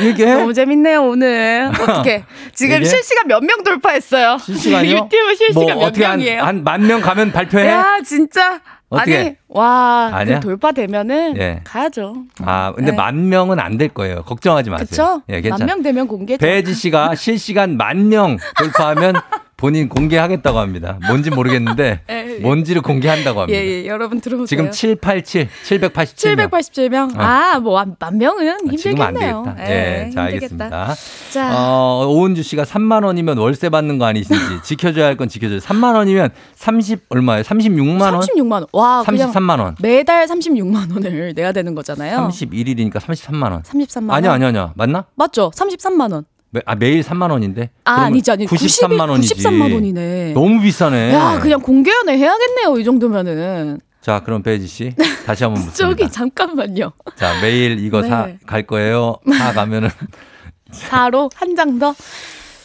[0.00, 1.70] 이게 너무 재밌네요 오늘.
[1.78, 2.84] 어떻게 지금 이게?
[2.86, 4.38] 실시간 몇 명 돌파했어요?
[4.38, 4.96] 실시간이요?
[4.96, 6.42] 유튜브 실시간 몇 어떻게 한- 명이에요?
[6.42, 7.66] 한 만 명 가면 발표해?
[7.68, 9.18] 야 진짜 어떻게?
[9.18, 10.36] 아니 와 아니야?
[10.40, 11.60] 그 돌파되면은 예.
[11.64, 12.14] 가야죠.
[12.42, 12.96] 아, 근데 네.
[12.96, 14.22] 만 명은 안 될 거예요.
[14.22, 14.86] 걱정하지 마세요.
[14.88, 15.22] 그쵸?
[15.28, 15.58] 예, 괜찮아.
[15.66, 16.36] 만명 되면 공개.
[16.36, 19.14] 배지 씨가 실시간 만 명 돌파하면
[19.64, 20.98] 본인 공개하겠다고 합니다.
[21.06, 22.38] 뭔지 모르겠는데 예, 예.
[22.40, 23.58] 뭔지를 공개한다고 합니다.
[23.58, 24.46] 예, 예, 여러분 들어보세요.
[24.46, 26.50] 지금 787, 787명.
[26.50, 27.16] 787명.
[27.18, 27.22] 어.
[27.22, 28.76] 아, 뭐, 만 명은 힘들겠네요.
[28.76, 29.56] 지금 안 되겠다.
[29.60, 30.64] 예, 자, 힘들겠다.
[30.66, 30.94] 알겠습니다.
[31.32, 35.60] 자, 어, 오은주 씨가 3만 원이면 월세 받는 거 아니신지 지켜줘야 할 건 지켜줘요.
[35.60, 37.42] 3만 원이면 30 얼마예요?
[37.44, 38.20] 36만 원?
[38.20, 38.66] 36만 원.
[38.72, 39.76] 와, 그냥 33만 원.
[39.80, 42.28] 매달 36만 원을 내야 되는 거잖아요.
[42.30, 43.62] 31일이니까 33만 원.
[43.62, 44.10] 33만 원.
[44.10, 44.72] 아니야, 아니야, 아니야.
[44.76, 45.06] 맞나?
[45.14, 45.50] 맞죠?
[45.54, 46.26] 30만 원.
[46.54, 47.70] 매, 아, 매일 3만 원인데.
[47.84, 48.46] 아, 아니지, 아니.
[48.46, 49.34] 93만 원이지.
[49.34, 50.32] 93만 원이네.
[50.34, 51.12] 너무 비싸네.
[51.12, 52.78] 야, 그냥 공개연애 해야겠네요.
[52.78, 53.80] 이 정도면은.
[54.00, 54.94] 자, 그럼 배지 씨
[55.26, 55.76] 다시 한번 묻습니다.
[55.76, 56.92] 저기 잠깐만요.
[57.16, 58.08] 자, 매일 이거 네.
[58.08, 59.16] 사갈 거예요.
[59.36, 59.88] 사 가면은
[60.70, 61.92] 4로 한 장 더.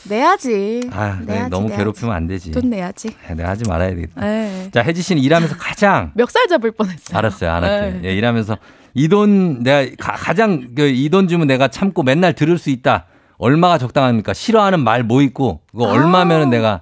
[0.08, 0.82] 내야지.
[0.92, 1.78] 아, 네, 내야지, 너무 내야지.
[1.78, 2.52] 괴롭히면 안 되지.
[2.52, 3.10] 돈 내야지.
[3.28, 4.22] 네, 내가 하지 말아야 되겠다.
[4.28, 4.70] 예.
[4.72, 7.18] 자, 혜지 씨는 일하면서 가장 멱살 잡을 뻔했어요.
[7.18, 8.00] 알았어요, 안 할게요.
[8.04, 8.10] 네.
[8.10, 8.58] 예, 일하면서
[8.96, 13.06] 이 돈 내가 가, 장 이 돈 주면 내가 참고 맨날 들을 수 있다.
[13.40, 14.34] 얼마가 적당합니까?
[14.34, 16.82] 싫어하는 말 뭐 있고 그거 얼마면은 내가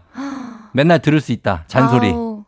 [0.74, 1.64] 맨날 들을 수 있다.
[1.68, 2.12] 잔소리.
[2.14, 2.43] 어?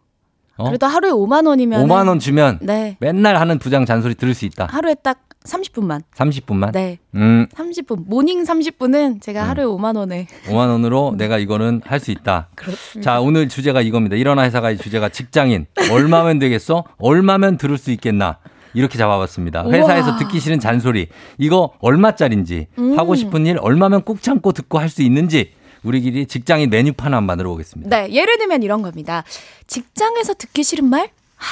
[0.66, 2.97] 그래도 하루에 5만 원이면 5만 원 주면 네.
[2.99, 4.66] 맨날 하는 부장 잔소리 들을 수 있다.
[4.70, 6.01] 하루에 딱 30분만.
[6.16, 6.74] 30분만.
[6.74, 6.97] 네.
[7.16, 8.03] 음, 30분.
[8.07, 12.49] 모닝 30분은 제가 하루에 5만 원에 5만 원으로 내가 이거는 할 수 있다.
[12.55, 13.10] 그렇습니다.
[13.10, 14.18] 자, 오늘 주제가 이겁니다.
[14.18, 15.66] 일어나 회사가 이 주제가 직장인.
[15.91, 16.84] 얼마면 되겠어?
[16.97, 18.38] 얼마면 들을 수 있겠나?
[18.74, 19.65] 이렇게 잡아봤습니다.
[19.70, 20.17] 회사에서 우와.
[20.20, 21.07] 듣기 싫은 잔소리.
[21.38, 22.97] 이거 얼마짜린지, 음.
[22.99, 25.53] 하고 싶은 일 얼마면 꾹 참고 듣고 할 수 있는지,
[25.84, 27.89] 우리끼리 직장인 메뉴판 한번 만들어 보겠습니다.
[27.95, 29.24] 네, 예를 들면 이런 겁니다.
[29.67, 31.09] 직장에서 듣기 싫은 말?
[31.36, 31.45] 하,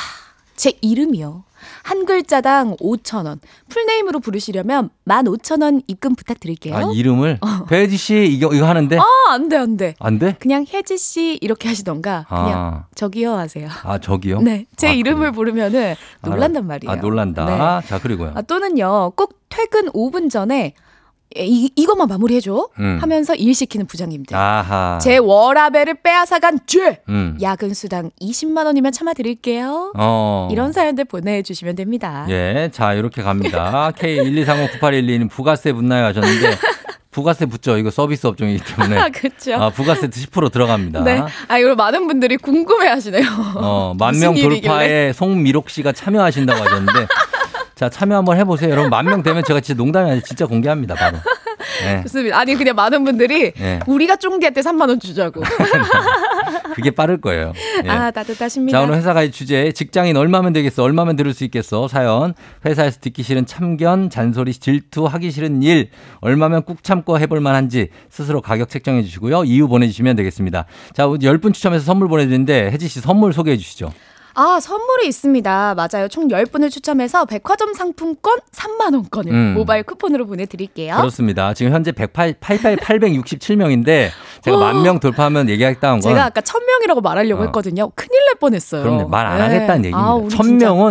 [0.56, 1.44] 제 이름이요.
[1.84, 3.40] 한 글자당 5천 원.
[3.70, 6.76] 풀네임으로 부르시려면 15,000원 입금 부탁드릴게요.
[6.76, 7.40] 아, 이름을?
[7.68, 8.98] 배지 씨, 이거, 이거 하는데?
[8.98, 9.96] 아, 안 돼, 안 돼.
[10.00, 10.36] 안 돼?
[10.40, 12.86] 그냥 혜지 씨 이렇게 하시던가 그냥 아.
[12.96, 13.70] 저기요 하세요.
[13.84, 14.42] 아, 저기요?
[14.42, 15.32] 네, 제 아, 이름을 그래요?
[15.34, 16.66] 부르면은 놀란단.
[16.68, 16.92] 말이에요.
[16.92, 17.46] 아, 놀란다.
[17.82, 17.88] 네.
[17.88, 18.32] 자, 그리고요.
[18.36, 20.74] 아, 또는요, 꼭 퇴근 5분 전에
[21.36, 22.98] 이, 이것만 마무리해줘 음.
[23.02, 24.36] 하면서 일 시키는 부장님들.
[24.36, 24.98] 아하.
[25.02, 27.02] 제 워라벨을 빼앗아간 죄!
[27.10, 27.38] 음.
[27.42, 29.94] 야근 수당 20만 원이면 참아드릴게요.
[29.98, 30.48] 어.
[30.52, 32.26] 이런 사연들 보내주시면 됩니다.
[32.30, 33.92] 예, 자 이렇게 갑니다.
[33.98, 36.52] K123598112는 부가세 붙나요 하셨는데
[37.12, 37.78] 부가세 붙죠.
[37.78, 38.98] 이거 서비스 업종이기 때문에.
[39.00, 39.56] 아, 그쵸.
[39.56, 41.04] 아, 부가세 10% 들어갑니다.
[41.04, 41.22] 네.
[41.48, 43.26] 아, 이걸 많은 분들이 궁금해 하시네요.
[43.56, 44.36] 어, 만 명?
[44.36, 47.08] 돌파에 송미록 씨가 참여하신다고 하셨는데
[47.78, 48.72] 자, 참여 한번 해보세요.
[48.72, 51.18] 여러분, 만 명 되면 제가 진짜 농담이 아니라 진짜 공개합니다, 바로.
[51.86, 52.02] 네.
[52.04, 52.38] 좋습니다.
[52.40, 53.80] 아니, 그냥 많은 분들이 네.
[53.86, 55.42] 우리가 쫑디한테 3만원 주자고.
[56.74, 57.54] 그게 빠를 거예요.
[57.86, 57.90] 예.
[57.90, 58.78] 아, 따뜻하십니다.
[58.78, 60.84] 자, 오늘 회사 가의 주제 직장인 얼마면 되겠어?
[60.84, 61.88] 얼마면 들을 수 있겠어?
[61.88, 62.34] 사연.
[62.66, 65.90] 회사에서 듣기 싫은 참견, 잔소리, 질투, 하기 싫은 일,
[66.22, 69.44] 얼마면 꾹 참고 해볼 만한지 스스로 가격 책정해 주시고요.
[69.46, 70.66] 이유 보내주시면 되겠습니다.
[70.94, 73.92] 자, 10분 추첨해서 선물 보내드리는데 혜지 씨 선물 소개해 주시죠.
[74.40, 75.74] 아, 선물이 있습니다.
[75.76, 76.08] 맞아요.
[76.10, 79.54] 총 10분을 추첨해서 백화점 상품권 3만원권을 음.
[79.58, 80.96] 모바일 쿠폰으로 보내드릴게요.
[80.96, 81.56] 그렇습니다.
[81.56, 84.10] 지금 현재 108, 8,867명인데
[84.44, 87.46] 제가 만 명 돌파하면 얘기했다는 건 제가 아까 1000명이라고 말하려고 어.
[87.46, 87.90] 했거든요.
[87.96, 88.84] 큰일 날 뻔했어요.
[88.84, 89.08] 그럼요.
[89.08, 89.44] 말안 네.
[89.44, 90.08] 하겠다는 얘기입니다.
[90.08, 90.38] 아, 우리 1000명은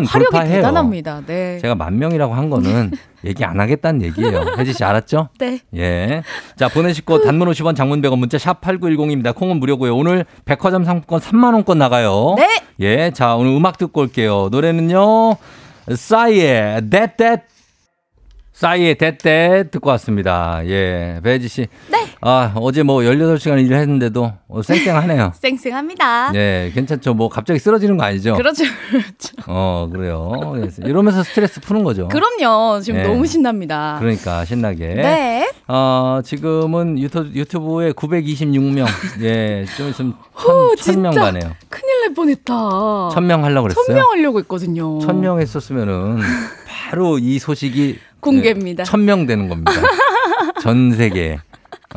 [0.00, 0.54] 진짜 화력이 돌파해요.
[0.56, 1.22] 대단합니다.
[1.26, 1.58] 네.
[1.60, 2.90] 제가 만 명이라고 한 거는
[3.26, 4.44] 얘기 안 하겠다는 얘기예요.
[4.58, 5.28] 혜지 씨 알았죠?
[5.38, 5.60] 네.
[5.76, 6.22] 예.
[6.56, 9.34] 자, 보내시고 단문 50원 장문 100원 문자 샵 8910입니다.
[9.34, 9.96] 콩은 무료고요.
[9.96, 12.34] 오늘 백화점 상품권 3만 원권 나가요.
[12.36, 12.62] 네.
[12.80, 13.10] 예.
[13.10, 14.48] 자, 오늘 음악 듣고 올게요.
[14.50, 15.36] 노래는요.
[15.94, 17.42] 싸이의 That That
[18.56, 20.62] 싸이의 That 듣고 왔습니다.
[20.64, 21.20] 예.
[21.22, 21.66] 배지 씨.
[21.90, 22.06] 네.
[22.22, 25.32] 아, 어제 뭐 18시간 일을 했는데도 어, 쌩쌩하네요.
[25.36, 26.32] 쌩쌩합니다.
[26.34, 27.12] 예, 괜찮죠.
[27.12, 28.34] 뭐 갑자기 쓰러지는 거 아니죠?
[28.34, 28.64] 그렇죠.
[28.90, 29.34] 그렇죠.
[29.46, 30.54] 어, 그래요.
[30.86, 32.08] 이러면서 스트레스 푸는 거죠.
[32.08, 32.80] 그럼요.
[32.80, 33.06] 지금 네.
[33.06, 33.98] 너무 신납니다.
[34.00, 34.86] 그러니까 신나게.
[34.86, 35.50] 네.
[35.68, 38.86] 어, 지금은 유튜브, 유튜브에 926명.
[39.20, 41.12] 예, 좀 있으면 호, 천, 명.
[41.12, 41.52] 가네요.
[41.68, 43.10] 큰일 날 뻔했다.
[43.12, 43.84] 천명 하려고 그랬어요.
[43.84, 44.98] 천명 하려고 했거든요.
[45.00, 46.20] 천명 했었으면은
[46.66, 48.84] 바로 이 소식이 공개입니다.
[48.84, 49.72] 천명 되는 겁니다.
[50.60, 51.38] 전 세계.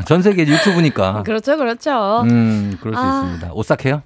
[0.05, 1.23] 전 세계 유튜브니까.
[1.23, 2.21] 그렇죠, 그렇죠.
[2.29, 3.23] 음, 그럴 수 아.
[3.23, 3.53] 있습니다.
[3.53, 4.03] 오싹해요?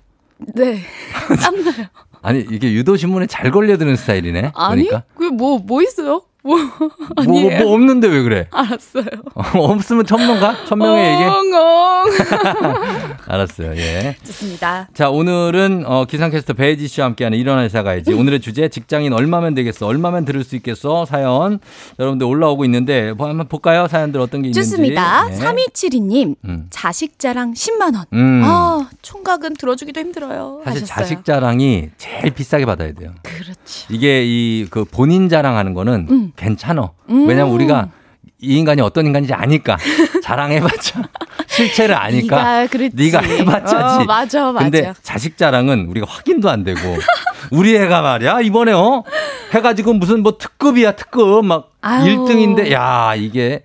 [0.55, 0.79] 네.
[1.41, 1.87] 땀나요.
[2.21, 4.51] 아니, 이게 유도신문에 잘 걸려드는 스타일이네.
[4.55, 4.85] 아니?
[4.87, 5.03] 그러니까.
[5.15, 6.21] 그게 뭐, 뭐 있어요?
[6.45, 7.63] 뭐, 뭐, 아니에요.
[7.63, 8.47] 뭐 없는데 왜 그래?
[8.51, 9.05] 알았어요.
[9.33, 10.55] 어, 없으면 천명 가?
[10.65, 11.25] 천명에 얘기해?
[11.29, 12.03] 엉엉.
[13.27, 14.15] 알았어요, 예.
[14.25, 14.89] 좋습니다.
[14.93, 18.11] 자, 오늘은 어, 기상캐스터 배지 씨와 함께하는 일어나 회사 가야지.
[18.13, 19.87] 오늘의 주제 직장인 얼마면 되겠어?
[19.87, 21.05] 얼마면 들을 수 있겠어?
[21.05, 21.59] 사연
[21.97, 23.87] 여러분들 올라오고 있는데 뭐 한번 볼까요?
[23.87, 24.69] 사연들 어떤 게 있는지.
[24.69, 25.29] 좋습니다.
[25.29, 25.37] 네.
[25.37, 26.67] 3272님, 음.
[26.69, 28.05] 자식 자랑 10만원.
[28.13, 28.41] 음.
[28.43, 30.61] 아, 총각은 들어주기도 힘들어요.
[30.65, 31.03] 사실 하셨어요.
[31.05, 33.11] 자식 자랑이 제일 비싸게 받아야 돼요.
[33.23, 33.85] 그렇지.
[33.89, 36.31] 이게 이 그 본인 자랑하는 거는 음.
[36.35, 36.91] 괜찮아.
[37.09, 37.27] 음.
[37.27, 37.89] 왜냐면 우리가
[38.39, 39.77] 이 인간이 어떤 인간인지 아니까
[40.21, 41.01] 자랑해봤자
[41.47, 44.03] 실체를 아니까 네가 해봤자지.
[44.03, 44.63] 어, 맞아, 맞아.
[44.63, 46.79] 근데 자식 자랑은 우리가 확인도 안 되고
[47.51, 49.03] 우리 애가 말이야 이번에 어
[49.53, 52.05] 해가지고 무슨 뭐 특급이야 특급 막 아유.
[52.05, 53.63] 1등인데 야 이게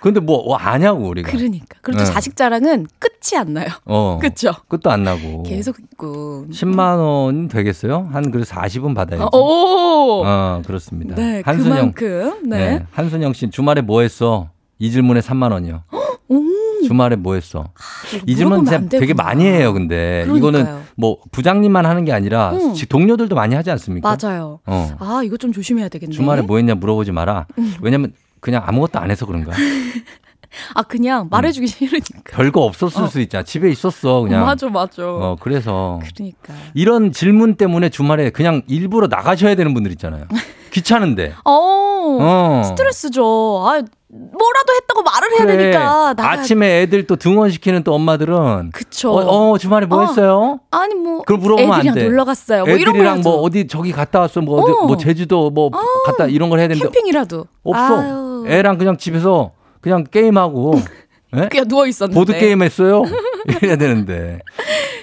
[0.00, 1.66] 근데 뭐 아냐고 우리가 그러니까.
[1.82, 2.10] 그리고 또 네.
[2.12, 3.68] 자식 자랑은 끝이 안 나요.
[3.84, 4.52] 어 그쵸?
[4.68, 6.46] 끝도 안 나고 계속 있고.
[6.50, 10.22] 10만 원 되겠어요 한 그래서 40은 받아야지 어, 오!
[10.24, 12.48] 어 그렇습니다 네, 한순영 그만큼.
[12.48, 12.56] 네.
[12.78, 12.86] 네.
[12.92, 14.48] 한순영 씨 주말에 뭐 했어
[14.78, 15.82] 이 질문에 3만 원이요
[16.28, 16.42] 오.
[16.86, 17.66] 주말에 뭐 했어
[18.14, 19.12] 이거 이 질문 되게.
[19.12, 20.36] 많이 해요 근데 그러니까요.
[20.38, 22.72] 이거는 뭐 부장님만 하는 게 아니라 음.
[22.74, 24.60] 지- 동료들도 많이 하지 않습니까 맞아요.
[24.66, 24.90] 어.
[24.98, 26.12] 아, 이거 좀 조심해야 되겠네.
[26.14, 27.46] 주말에 뭐 했냐 물어보지 마라.
[27.58, 27.74] 음.
[27.82, 29.52] 왜냐면 그냥 아무것도 안 해서 그런가.
[30.74, 32.20] 아, 그냥 말해주기 싫으니까.
[32.24, 33.06] 별거 없었을 어.
[33.06, 33.44] 수 있잖아.
[33.44, 34.44] 집에 있었어 그냥.
[34.44, 35.02] 맞아, 맞아.
[35.06, 36.54] 어 그래서 그러니까.
[36.74, 40.24] 이런 질문 때문에 주말에 그냥 일부러 나가셔야 되는 분들 있잖아요.
[40.72, 41.34] 귀찮은데.
[41.44, 42.62] 어, 어.
[42.64, 43.22] 스트레스죠.
[43.64, 45.56] 아, 뭐라도 했다고 말을 해야 그래.
[45.56, 46.14] 되니까.
[46.14, 46.30] 나가...
[46.30, 49.12] 아침에 애들 또 등원시키는 또 엄마들은 그쵸.
[49.12, 50.06] 어, 어, 주말에 뭐 어.
[50.06, 50.60] 했어요?
[50.70, 51.18] 아니, 뭐.
[51.20, 52.04] 그걸 물어보면 안 애들이랑 돼.
[52.04, 52.64] 놀러 갔어요.
[52.64, 53.20] 뭐 애들이랑.
[53.22, 54.86] 뭐 어디 저기 갔다 왔어 뭐, 어디, 어.
[54.86, 55.70] 뭐 제주도 뭐
[56.06, 57.46] 갔다 이런 걸 해야 되는데 캠핑이라도.
[57.62, 58.00] 없어.
[58.00, 58.29] 아유.
[58.48, 60.74] 애랑 그냥 집에서 그냥 게임하고
[61.36, 61.48] 예?
[61.48, 62.14] 그냥 누워 있었는데.
[62.18, 63.04] 보드 게임 했어요?
[63.62, 64.40] 이래야 되는데.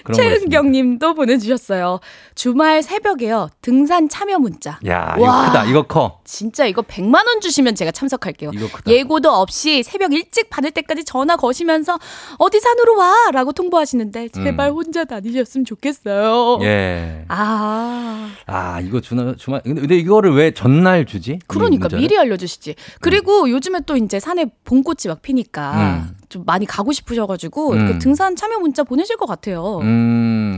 [0.07, 0.49] 그런 거였습니다.
[0.49, 1.99] 최은경 님도 보내주셨어요.
[2.35, 3.49] 주말 새벽에요.
[3.61, 4.79] 등산 참여 문자.
[4.87, 5.47] 야, 이거 와.
[5.47, 5.65] 크다.
[5.65, 6.19] 이거 커.
[6.23, 8.51] 진짜 이거 100만 원 주시면 제가 참석할게요.
[8.53, 8.91] 이거 크다.
[8.91, 11.97] 예고도 없이 새벽 일찍 받을 때까지 전화 거시면서
[12.37, 13.13] 어디 산으로 와!
[13.31, 16.55] 라고 통보하시는데 제발 혼자 다니셨으면 좋겠어요.
[16.55, 16.63] 음.
[16.63, 17.25] 예.
[17.27, 19.61] 아, 아, 이거 주말, 주말.
[19.63, 21.33] 근데, 이거를 왜 전날 주지?
[21.33, 21.89] 이 그러니까?
[21.89, 22.75] 미리 알려주시지.
[23.01, 25.73] 그리고 요즘에 또 이제 산에 봄꽃이 막 피니까
[26.07, 26.15] 음.
[26.29, 27.87] 좀 많이 가고 싶으셔가지고 음.
[27.87, 29.79] 그 등산 참여 문자 보내실 것 같아요.
[29.79, 29.96] 음,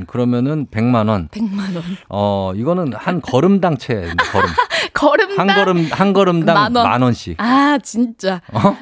[0.08, 1.28] 그러면은 100만 원.
[1.30, 1.84] 100만 원.
[2.10, 3.96] 어, 이거는 한 걸음당 채,
[4.32, 4.50] 걸음.
[4.94, 5.50] 걸음당.
[5.50, 6.84] 한 걸음, 한 걸음당 만 원.
[6.90, 7.36] 만 원씩.
[7.40, 8.42] 아, 진짜.
[8.54, 8.78] 어?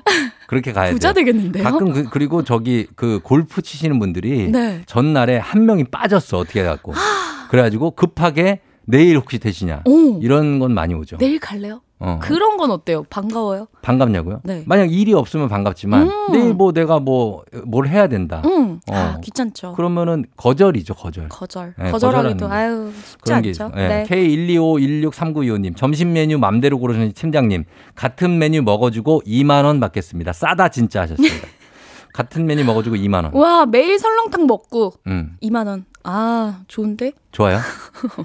[0.47, 0.91] 그렇게 가야 돼.
[0.93, 1.63] 부자 되겠는데요?
[1.63, 4.81] 가끔 그, 그리고 저기 그 골프 치시는 분들이 네.
[4.85, 6.37] 전날에 한 명이 빠졌어.
[6.39, 6.93] 어떻게 해 갖고.
[7.49, 9.81] 그래 가지고 급하게 내일 혹시 되시냐.
[9.85, 10.19] 오.
[10.21, 11.17] 이런 건 많이 오죠.
[11.17, 11.81] 내일 갈래요?
[11.99, 12.19] 어.
[12.21, 13.03] 그런 건 어때요?
[13.09, 13.67] 반가워요?
[13.81, 14.41] 반갑냐고요?
[14.43, 14.63] 네.
[14.67, 16.31] 만약 일이 없으면 반갑지만 음.
[16.31, 18.41] 내일 뭐 내가 뭐 뭘 해야 된다.
[18.45, 18.79] 응.
[18.89, 18.93] 어.
[18.95, 19.73] 아, 귀찮죠.
[19.73, 21.29] 그러면은 거절이죠, 거절.
[21.29, 21.73] 거절.
[21.77, 23.71] 네, 거절하기도 아유 쉽지 않죠.
[23.75, 23.87] 네.
[23.87, 24.05] 네.
[24.07, 27.63] K125163925님 점심 메뉴 맘대로 고르시는 팀장님
[27.95, 30.33] 같은 메뉴 먹어주고 2만 원 받겠습니다.
[30.33, 31.47] 싸다 진짜 하셨습니다.
[32.13, 33.33] 같은 메뉴 먹어주고 2만 원.
[33.33, 35.85] 와 매일 설렁탕 먹고 음, 2만 원.
[36.03, 37.11] 아 좋은데?
[37.31, 37.59] 좋아요.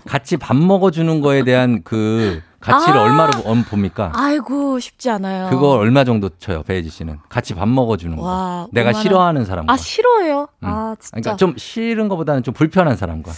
[0.07, 3.03] 같이 밥 먹어주는 거에 대한 그 가치를 아.
[3.03, 4.13] 얼마로 보- 봅니까?
[4.15, 5.51] 아이고 쉽지 않아요.
[5.51, 7.19] 그거 얼마 정도 쳐요, 배혜지 씨는?
[7.29, 8.23] 같이 밥 먹어주는 거.
[8.23, 9.03] 와, 내가 5만 원.
[9.03, 9.73] 싫어하는 사람과.
[9.73, 10.49] 아 싫어요.
[10.63, 10.67] 음.
[10.69, 11.21] 아 진짜.
[11.21, 13.33] 그러니까 좀 싫은 것보다는 좀 불편한 사람과.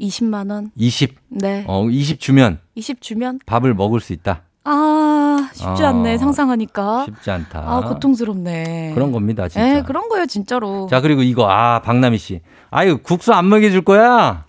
[0.00, 0.70] 20만 원.
[0.76, 1.16] 20.
[1.28, 1.64] 네.
[1.66, 4.42] 어, 20 주면 20 주면 밥을 먹을 수 있다.
[4.64, 7.04] 아 쉽지 어, 않네 상상하니까.
[7.06, 7.60] 쉽지 않다.
[7.66, 8.92] 아 고통스럽네.
[8.94, 9.64] 그런 겁니다, 진짜.
[9.66, 10.86] 네, 그런 거예요 진짜로.
[10.90, 12.42] 자, 그리고 이거, 아, 박남희 씨.
[12.70, 14.44] 아유, 국수 안 먹여줄 거야?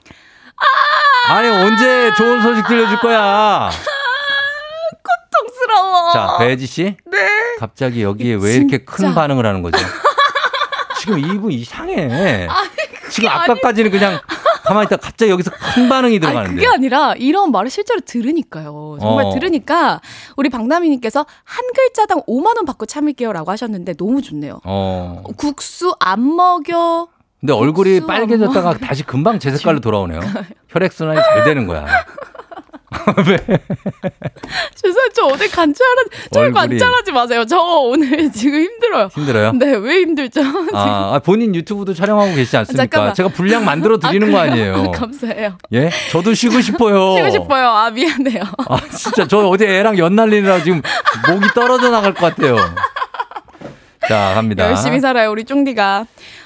[1.30, 3.70] 아니, 언제 좋은 소식 들려줄 거야?
[3.70, 3.76] 고
[5.70, 6.12] 통스러워.
[6.12, 6.84] 자, 배혜지 씨.
[7.06, 7.18] 네.
[7.60, 9.14] 갑자기 여기에 왜 이렇게 큰.
[9.14, 9.78] 반응을 하는 거죠?
[11.00, 12.48] 지금 이분 이상해.
[13.10, 14.20] 지금 아니- 아까까지는 그냥
[14.66, 16.56] 가만히 있다 갑자기 여기서 큰 반응이 아니, 들어가는데.
[16.56, 18.98] 그게 아니라 이런 말을 실제로 들으니까요.
[19.00, 19.34] 정말 어.
[19.34, 20.02] 들으니까
[20.36, 24.60] 우리 박나미님께서 한 글자당 5만 원 받고 참을게요라고 하셨는데 너무 좋네요.
[24.66, 25.24] 어.
[25.38, 27.08] 국수 안 먹여.
[27.40, 30.20] 근데 얼굴이 빨개졌다가 다시 금방 제 색깔로 돌아오네요.
[30.68, 31.86] 혈액순환이 잘 되는 거야.
[34.76, 35.10] 죄송해요.
[35.14, 37.46] 저 어디 관찰하지, 저 관찰하지 마세요.
[37.46, 39.10] 저 오늘 지금 힘들어요.
[39.14, 39.52] 힘들어요?
[39.54, 40.42] 네, 왜 힘들죠?
[40.74, 42.84] 아, 아, 본인 유튜브도 촬영하고 계시지 않습니까?
[42.84, 43.14] 잠깐만.
[43.14, 44.92] 제가 분량 만들어 드리는 거 아니에요.
[44.92, 45.58] 감사해요.
[45.74, 45.92] 예?
[46.12, 47.16] 저도 쉬고 싶어요.
[47.16, 47.68] 쉬고 싶어요.
[47.68, 48.44] 아, 미안해요.
[48.68, 50.82] 아, 진짜 저 어제 애랑 연날리느라 지금
[51.30, 52.58] 목이 떨어져 나갈 것 같아요.
[54.08, 54.66] 자, 갑니다.
[54.68, 56.06] 열심히 살아요, 우리 쫑디가.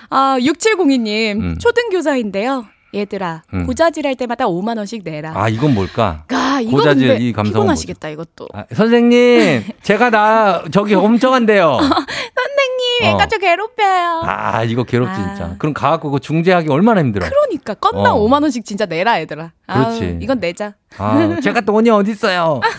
[0.10, 1.58] 아, 6702님, 음.
[1.60, 2.66] 초등교사인데요.
[2.94, 3.66] 얘들아, 음.
[3.66, 5.34] 고자질 할 때마다 5만 원씩 내라.
[5.36, 6.26] 아, 이건 뭘까?
[6.32, 8.48] 아, 고자질 이 감성은 피곤하시겠다, 이것도.
[8.54, 11.78] 아, 선생님, 제가 나 저기 엄청한데요.
[11.80, 13.06] 선생님, 어.
[13.06, 14.22] 애가 저 괴롭혀요.
[14.26, 15.28] 아, 이거 괴롭지 아.
[15.28, 15.56] 진짜.
[15.58, 17.26] 그럼 가갖고 그거 중재하기 얼마나 힘들어.
[17.28, 18.20] 그러니까 건당 어.
[18.20, 19.52] 5만 원씩 진짜 내라 얘들아.
[19.68, 20.20] 그렇지.
[20.22, 20.74] 이건 내자.
[20.98, 22.62] 아, 제가 돈이 어딨어요.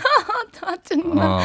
[0.65, 1.27] 아, 정말.
[1.27, 1.39] 어.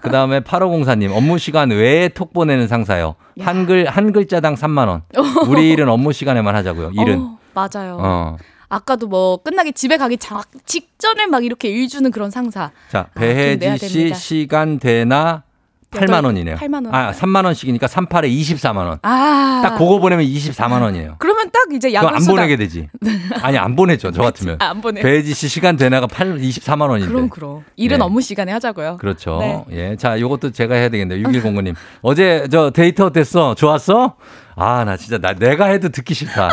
[0.00, 3.14] 그 다음에 8504님, 업무 시간 외에 톡 보내는 상사요.
[3.40, 3.46] 야.
[3.46, 5.02] 한글, 한 글자당 3만원.
[5.46, 6.92] 우리 일은 업무 시간에만 하자고요.
[6.94, 7.20] 일은.
[7.20, 7.98] 어, 맞아요.
[8.00, 8.36] 어.
[8.68, 12.70] 아까도 뭐 끝나기 집에 가기 자, 직전에 막 이렇게 일 주는 그런 상사.
[12.88, 14.16] 자, 아, 배혜지 씨 됩니다.
[14.16, 15.42] 시간 되나
[15.90, 16.54] 8만 원이네요.
[16.54, 16.94] 8만 원.
[16.94, 18.98] 아, 3만 원씩이니까 38에 24만 원.
[19.02, 19.60] 아.
[19.64, 21.16] 딱 그거 보내면 24만 원이에요.
[21.18, 22.36] 그러면 딱 이제 야근 안 수당.
[22.36, 22.88] 보내게 되지.
[23.42, 24.12] 아니, 안 보내죠.
[24.12, 24.56] 저 같으면.
[24.60, 25.00] 아, 안 보내.
[25.00, 27.12] 배혜지 씨 시간 되나가 8, 24만 원인데.
[27.12, 27.64] 그럼 그럼.
[27.74, 28.04] 일은 네.
[28.04, 28.98] 업무 시간에 하자고요.
[28.98, 29.38] 그렇죠.
[29.40, 29.64] 네.
[29.72, 29.96] 예.
[29.96, 31.18] 자, 요것도 제가 해야 되겠네요.
[31.26, 31.74] 6109 님.
[32.02, 33.56] 어제 저 데이트 어땠어?
[33.56, 34.14] 좋았어?
[34.54, 36.50] 아, 나 진짜 나 내가 해도 듣기 싫다.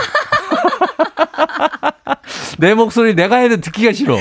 [2.59, 4.17] 내 목소리 내가 해도 듣기가 싫어.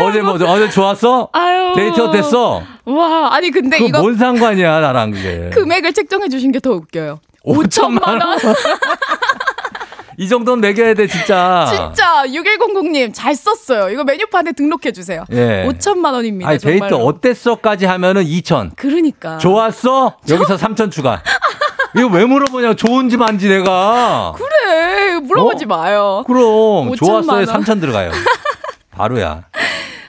[0.00, 1.28] 어제 뭐 어제 좋았어?
[1.32, 1.72] 아유.
[1.74, 2.62] 데이트 어땠어?
[2.84, 5.50] 와, 아니 근데 이거 뭔 상관이야, 나랑 그게.
[5.52, 7.20] 금액을 책정해 주신 게 더 웃겨요.
[7.44, 8.38] 5천만 5천만 원.
[10.20, 11.66] 이 정도는 매겨야 돼, 진짜.
[11.72, 13.88] 진짜 6100님 잘 썼어요.
[13.90, 15.24] 이거 메뉴판에 등록해 주세요.
[15.30, 15.64] 예.
[15.68, 16.50] 5천만 원입니다.
[16.50, 16.92] 아니, 데이트.
[16.92, 18.72] 어땠어까지 하면은 2천.
[18.76, 19.38] 그러니까.
[19.38, 20.16] 좋았어?
[20.28, 21.22] 여기서 3천 추가.
[21.96, 22.74] 이거 왜 물어보냐?
[22.74, 24.34] 좋은지 만지 내가.
[24.36, 24.48] 그래.
[25.22, 25.68] 물어보지 어?
[25.68, 26.24] 마요.
[26.26, 27.46] 그럼 5천만 좋았어요.
[27.46, 27.46] 원.
[27.46, 28.10] 3천 들어가요.
[28.90, 29.44] 바로야.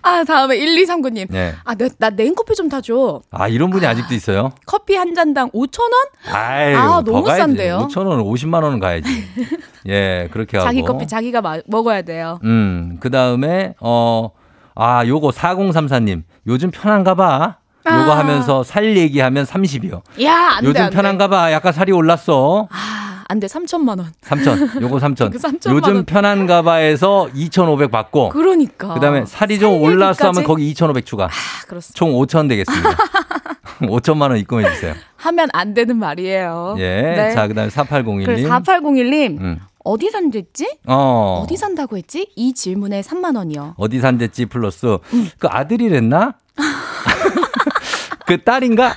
[0.01, 1.27] 아, 다음에 1239님.
[1.29, 1.53] 네.
[1.65, 3.21] 아, 나, 나 냉커피 좀 타줘.
[3.31, 4.51] 아 이런 분이 아 직도 있어요?
[4.65, 6.33] 커피 한 잔당 5,000원?
[6.33, 7.41] 아유, 아, 더 너무 가야지.
[7.41, 7.87] 싼데요?
[7.91, 9.07] 5천 원, 50만 원은 가야지.
[9.87, 10.67] 예, 그렇게 하고.
[10.67, 12.39] 자기 커피 자기가 마, 먹어야 돼요.
[12.43, 14.31] 음, 그 다음에 어,
[14.75, 16.23] 아, 요거 4034님.
[16.47, 17.57] 요즘 편한가 봐.
[17.85, 18.19] 요거 아.
[18.19, 20.01] 하면서 살 얘기하면 30이요.
[20.23, 20.69] 야, 안 돼.
[20.69, 20.95] 요즘 안 돼.
[20.95, 21.51] 편한가 봐.
[21.51, 22.67] 약간 살이 올랐어.
[22.71, 22.98] 아,
[23.29, 23.45] 안 돼.
[23.45, 24.11] 3천만 원.
[24.23, 24.81] 3천.
[24.81, 25.29] 요거 3천.
[25.31, 26.05] 그 3천만 요즘 원.
[26.05, 28.29] 편한가 봐에서 2,500 받고.
[28.29, 28.95] 그러니까.
[28.95, 30.43] 그다음에 살이 좀살 올랐어 하면?
[30.43, 31.25] 거기 2,500 추가.
[31.25, 31.29] 아,
[31.67, 31.95] 그렇습니다.
[31.97, 32.89] 총 5천 되겠습니다.
[33.81, 34.95] 5천만 원 입금해 주세요.
[35.17, 36.75] 하면 안 되는 말이에요.
[36.79, 37.01] 예.
[37.15, 37.31] 네.
[37.35, 38.25] 자, 그다음에 4801님.
[38.25, 39.39] 그래 4801님.
[39.39, 39.59] 음.
[39.85, 40.77] 어디 산댔지?
[40.87, 41.43] 어.
[41.45, 42.27] 어디 산다고 했지?
[42.35, 43.75] 이 질문에 3만 원이요.
[43.77, 45.29] 어디 산댔지 플러스 음.
[45.37, 46.33] 그 아들이랬나?
[48.25, 48.95] 그 딸인가?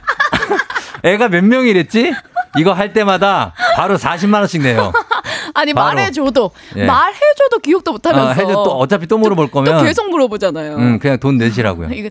[1.05, 2.13] 애가 몇 명이랬지?
[2.59, 4.93] 이거 할 때마다 바로 40만 원씩 내요.
[5.55, 5.95] 아니 바로.
[5.97, 6.85] 말해줘도 예.
[6.85, 10.77] 말해줘도 기억도 못하면서 아, 해줘 또 어차피 또 물어볼 또 거면 계속 물어보잖아요.
[10.77, 11.91] 음, 그냥 돈 내시라고요.
[11.95, 12.11] 이거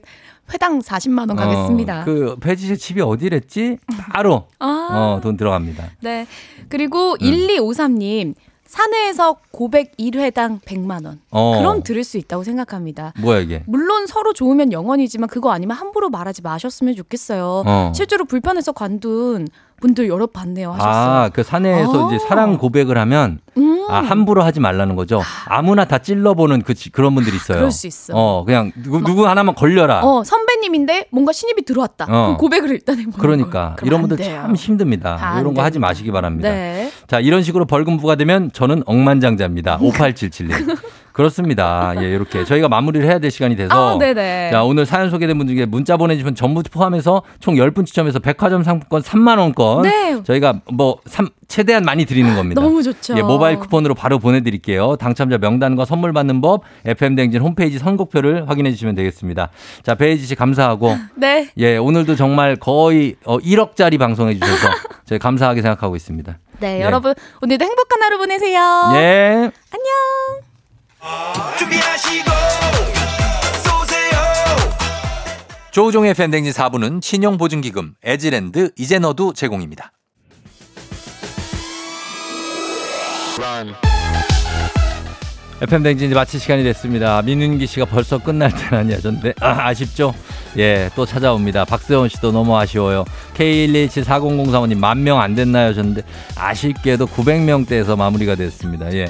[0.53, 2.01] 회당 40만 원 가겠습니다.
[2.01, 3.77] 어, 그 배지 씨 집이 어디랬지?
[4.11, 4.87] 바로 아.
[4.91, 5.91] 어, 돈 들어갑니다.
[6.01, 6.27] 네.
[6.69, 7.17] 그리고 음.
[7.19, 8.33] 1253님
[8.71, 11.19] 사내에서 고백 1회당 100만 원.
[11.29, 11.57] 어.
[11.57, 13.13] 그럼 들을 수 있다고 생각합니다.
[13.19, 13.63] 뭐야 이게?
[13.67, 17.63] 물론 서로 좋으면 영원이지만 그거 아니면 함부로 말하지 마셨으면 좋겠어요.
[17.65, 17.91] 어.
[17.93, 19.47] 실제로 불편해서 관둔
[19.81, 20.93] 분들 여러 봤네요 하셨어요.
[20.93, 22.07] 아, 그 사내에서 아.
[22.13, 23.85] 이제 사랑 고백을 하면 음.
[23.89, 25.21] 아, 함부로 하지 말라는 거죠.
[25.47, 27.57] 아무나 다 찔러보는 그, 지- 그런 분들이 있어요.
[27.57, 28.13] 그럴 수 있어.
[28.15, 30.01] 어, 그냥 누구, 누구 하나만 걸려라.
[30.05, 32.05] 어, 선배님인데 뭔가 신입이 들어왔다.
[32.09, 32.37] 어.
[32.39, 34.39] 고백을 일단 해보는 그러니까 이런 안 분들 돼요.
[34.43, 35.17] 참 힘듭니다.
[35.19, 35.87] 안 이런 거 하지 됩니다.
[35.89, 36.49] 마시기 바랍니다.
[36.49, 36.89] 네.
[37.07, 39.79] 자, 이런 식으로 벌금 부과되면 저는 억만장자입니다.
[39.79, 40.77] 5877님.
[41.13, 41.93] 그렇습니다.
[42.01, 44.49] 예, 이렇게 저희가 마무리를 해야 될 시간이 돼서 아, 네네.
[44.51, 48.63] 자, 오늘 사연 소개된 분 중에 문자 보내 주신 전부 포함해서 총 10분 추첨해서 백화점
[48.63, 50.21] 상품권 3만 원권 네.
[50.23, 52.61] 저희가 뭐 삼- 최대한 많이 드리는 겁니다.
[52.61, 53.15] 너무 좋죠.
[53.17, 54.95] 예, 모바일 쿠폰으로 바로 보내 드릴게요.
[54.95, 59.49] 당첨자 명단과 선물 받는 법 FM 댕진 홈페이지 선곡표를 확인해 주시면 되겠습니다.
[59.83, 61.49] 자, 배혜지 씨 감사하고 네.
[61.57, 64.69] 예, 오늘도 정말 거의 어, 1억짜리 방송해 주셔서
[65.05, 66.37] 저희 감사하게 생각하고 있습니다.
[66.61, 66.81] 네, 예.
[66.83, 68.91] 여러분 오늘도 행복한 하루 보내세요.
[68.93, 69.51] 예.
[69.71, 70.50] 안녕.
[75.71, 79.91] 조우종의 팬댕진 4부는 신용보증기금, 에즈랜드, 이젠어두 제공입니다.
[85.61, 87.21] FM댕진 이제 마칠 시간이 됐습니다.
[87.21, 90.13] 민윤기 씨가 벌써 끝날 때라니 하셨는데, 아, 아쉽죠?
[90.57, 91.65] 예, 또 찾아옵니다.
[91.65, 93.05] 박세원 씨도 너무 아쉬워요.
[93.35, 95.69] K1174003호님 만 명 안 됐나요?
[95.69, 96.01] 하셨는데,
[96.35, 98.91] 아쉽게도 900명대에서 마무리가 됐습니다.
[98.93, 99.07] 예.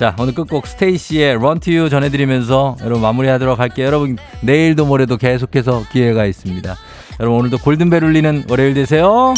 [0.00, 3.84] 자, 오늘 끝곡 스테이시의 Run to you 전해드리면서 여러분 마무리하도록 할게요.
[3.84, 6.74] 여러분 내일도 모레도 계속해서 기회가 있습니다.
[7.20, 9.34] 여러분 오늘도 골든벨 울리는 월요일 되세요.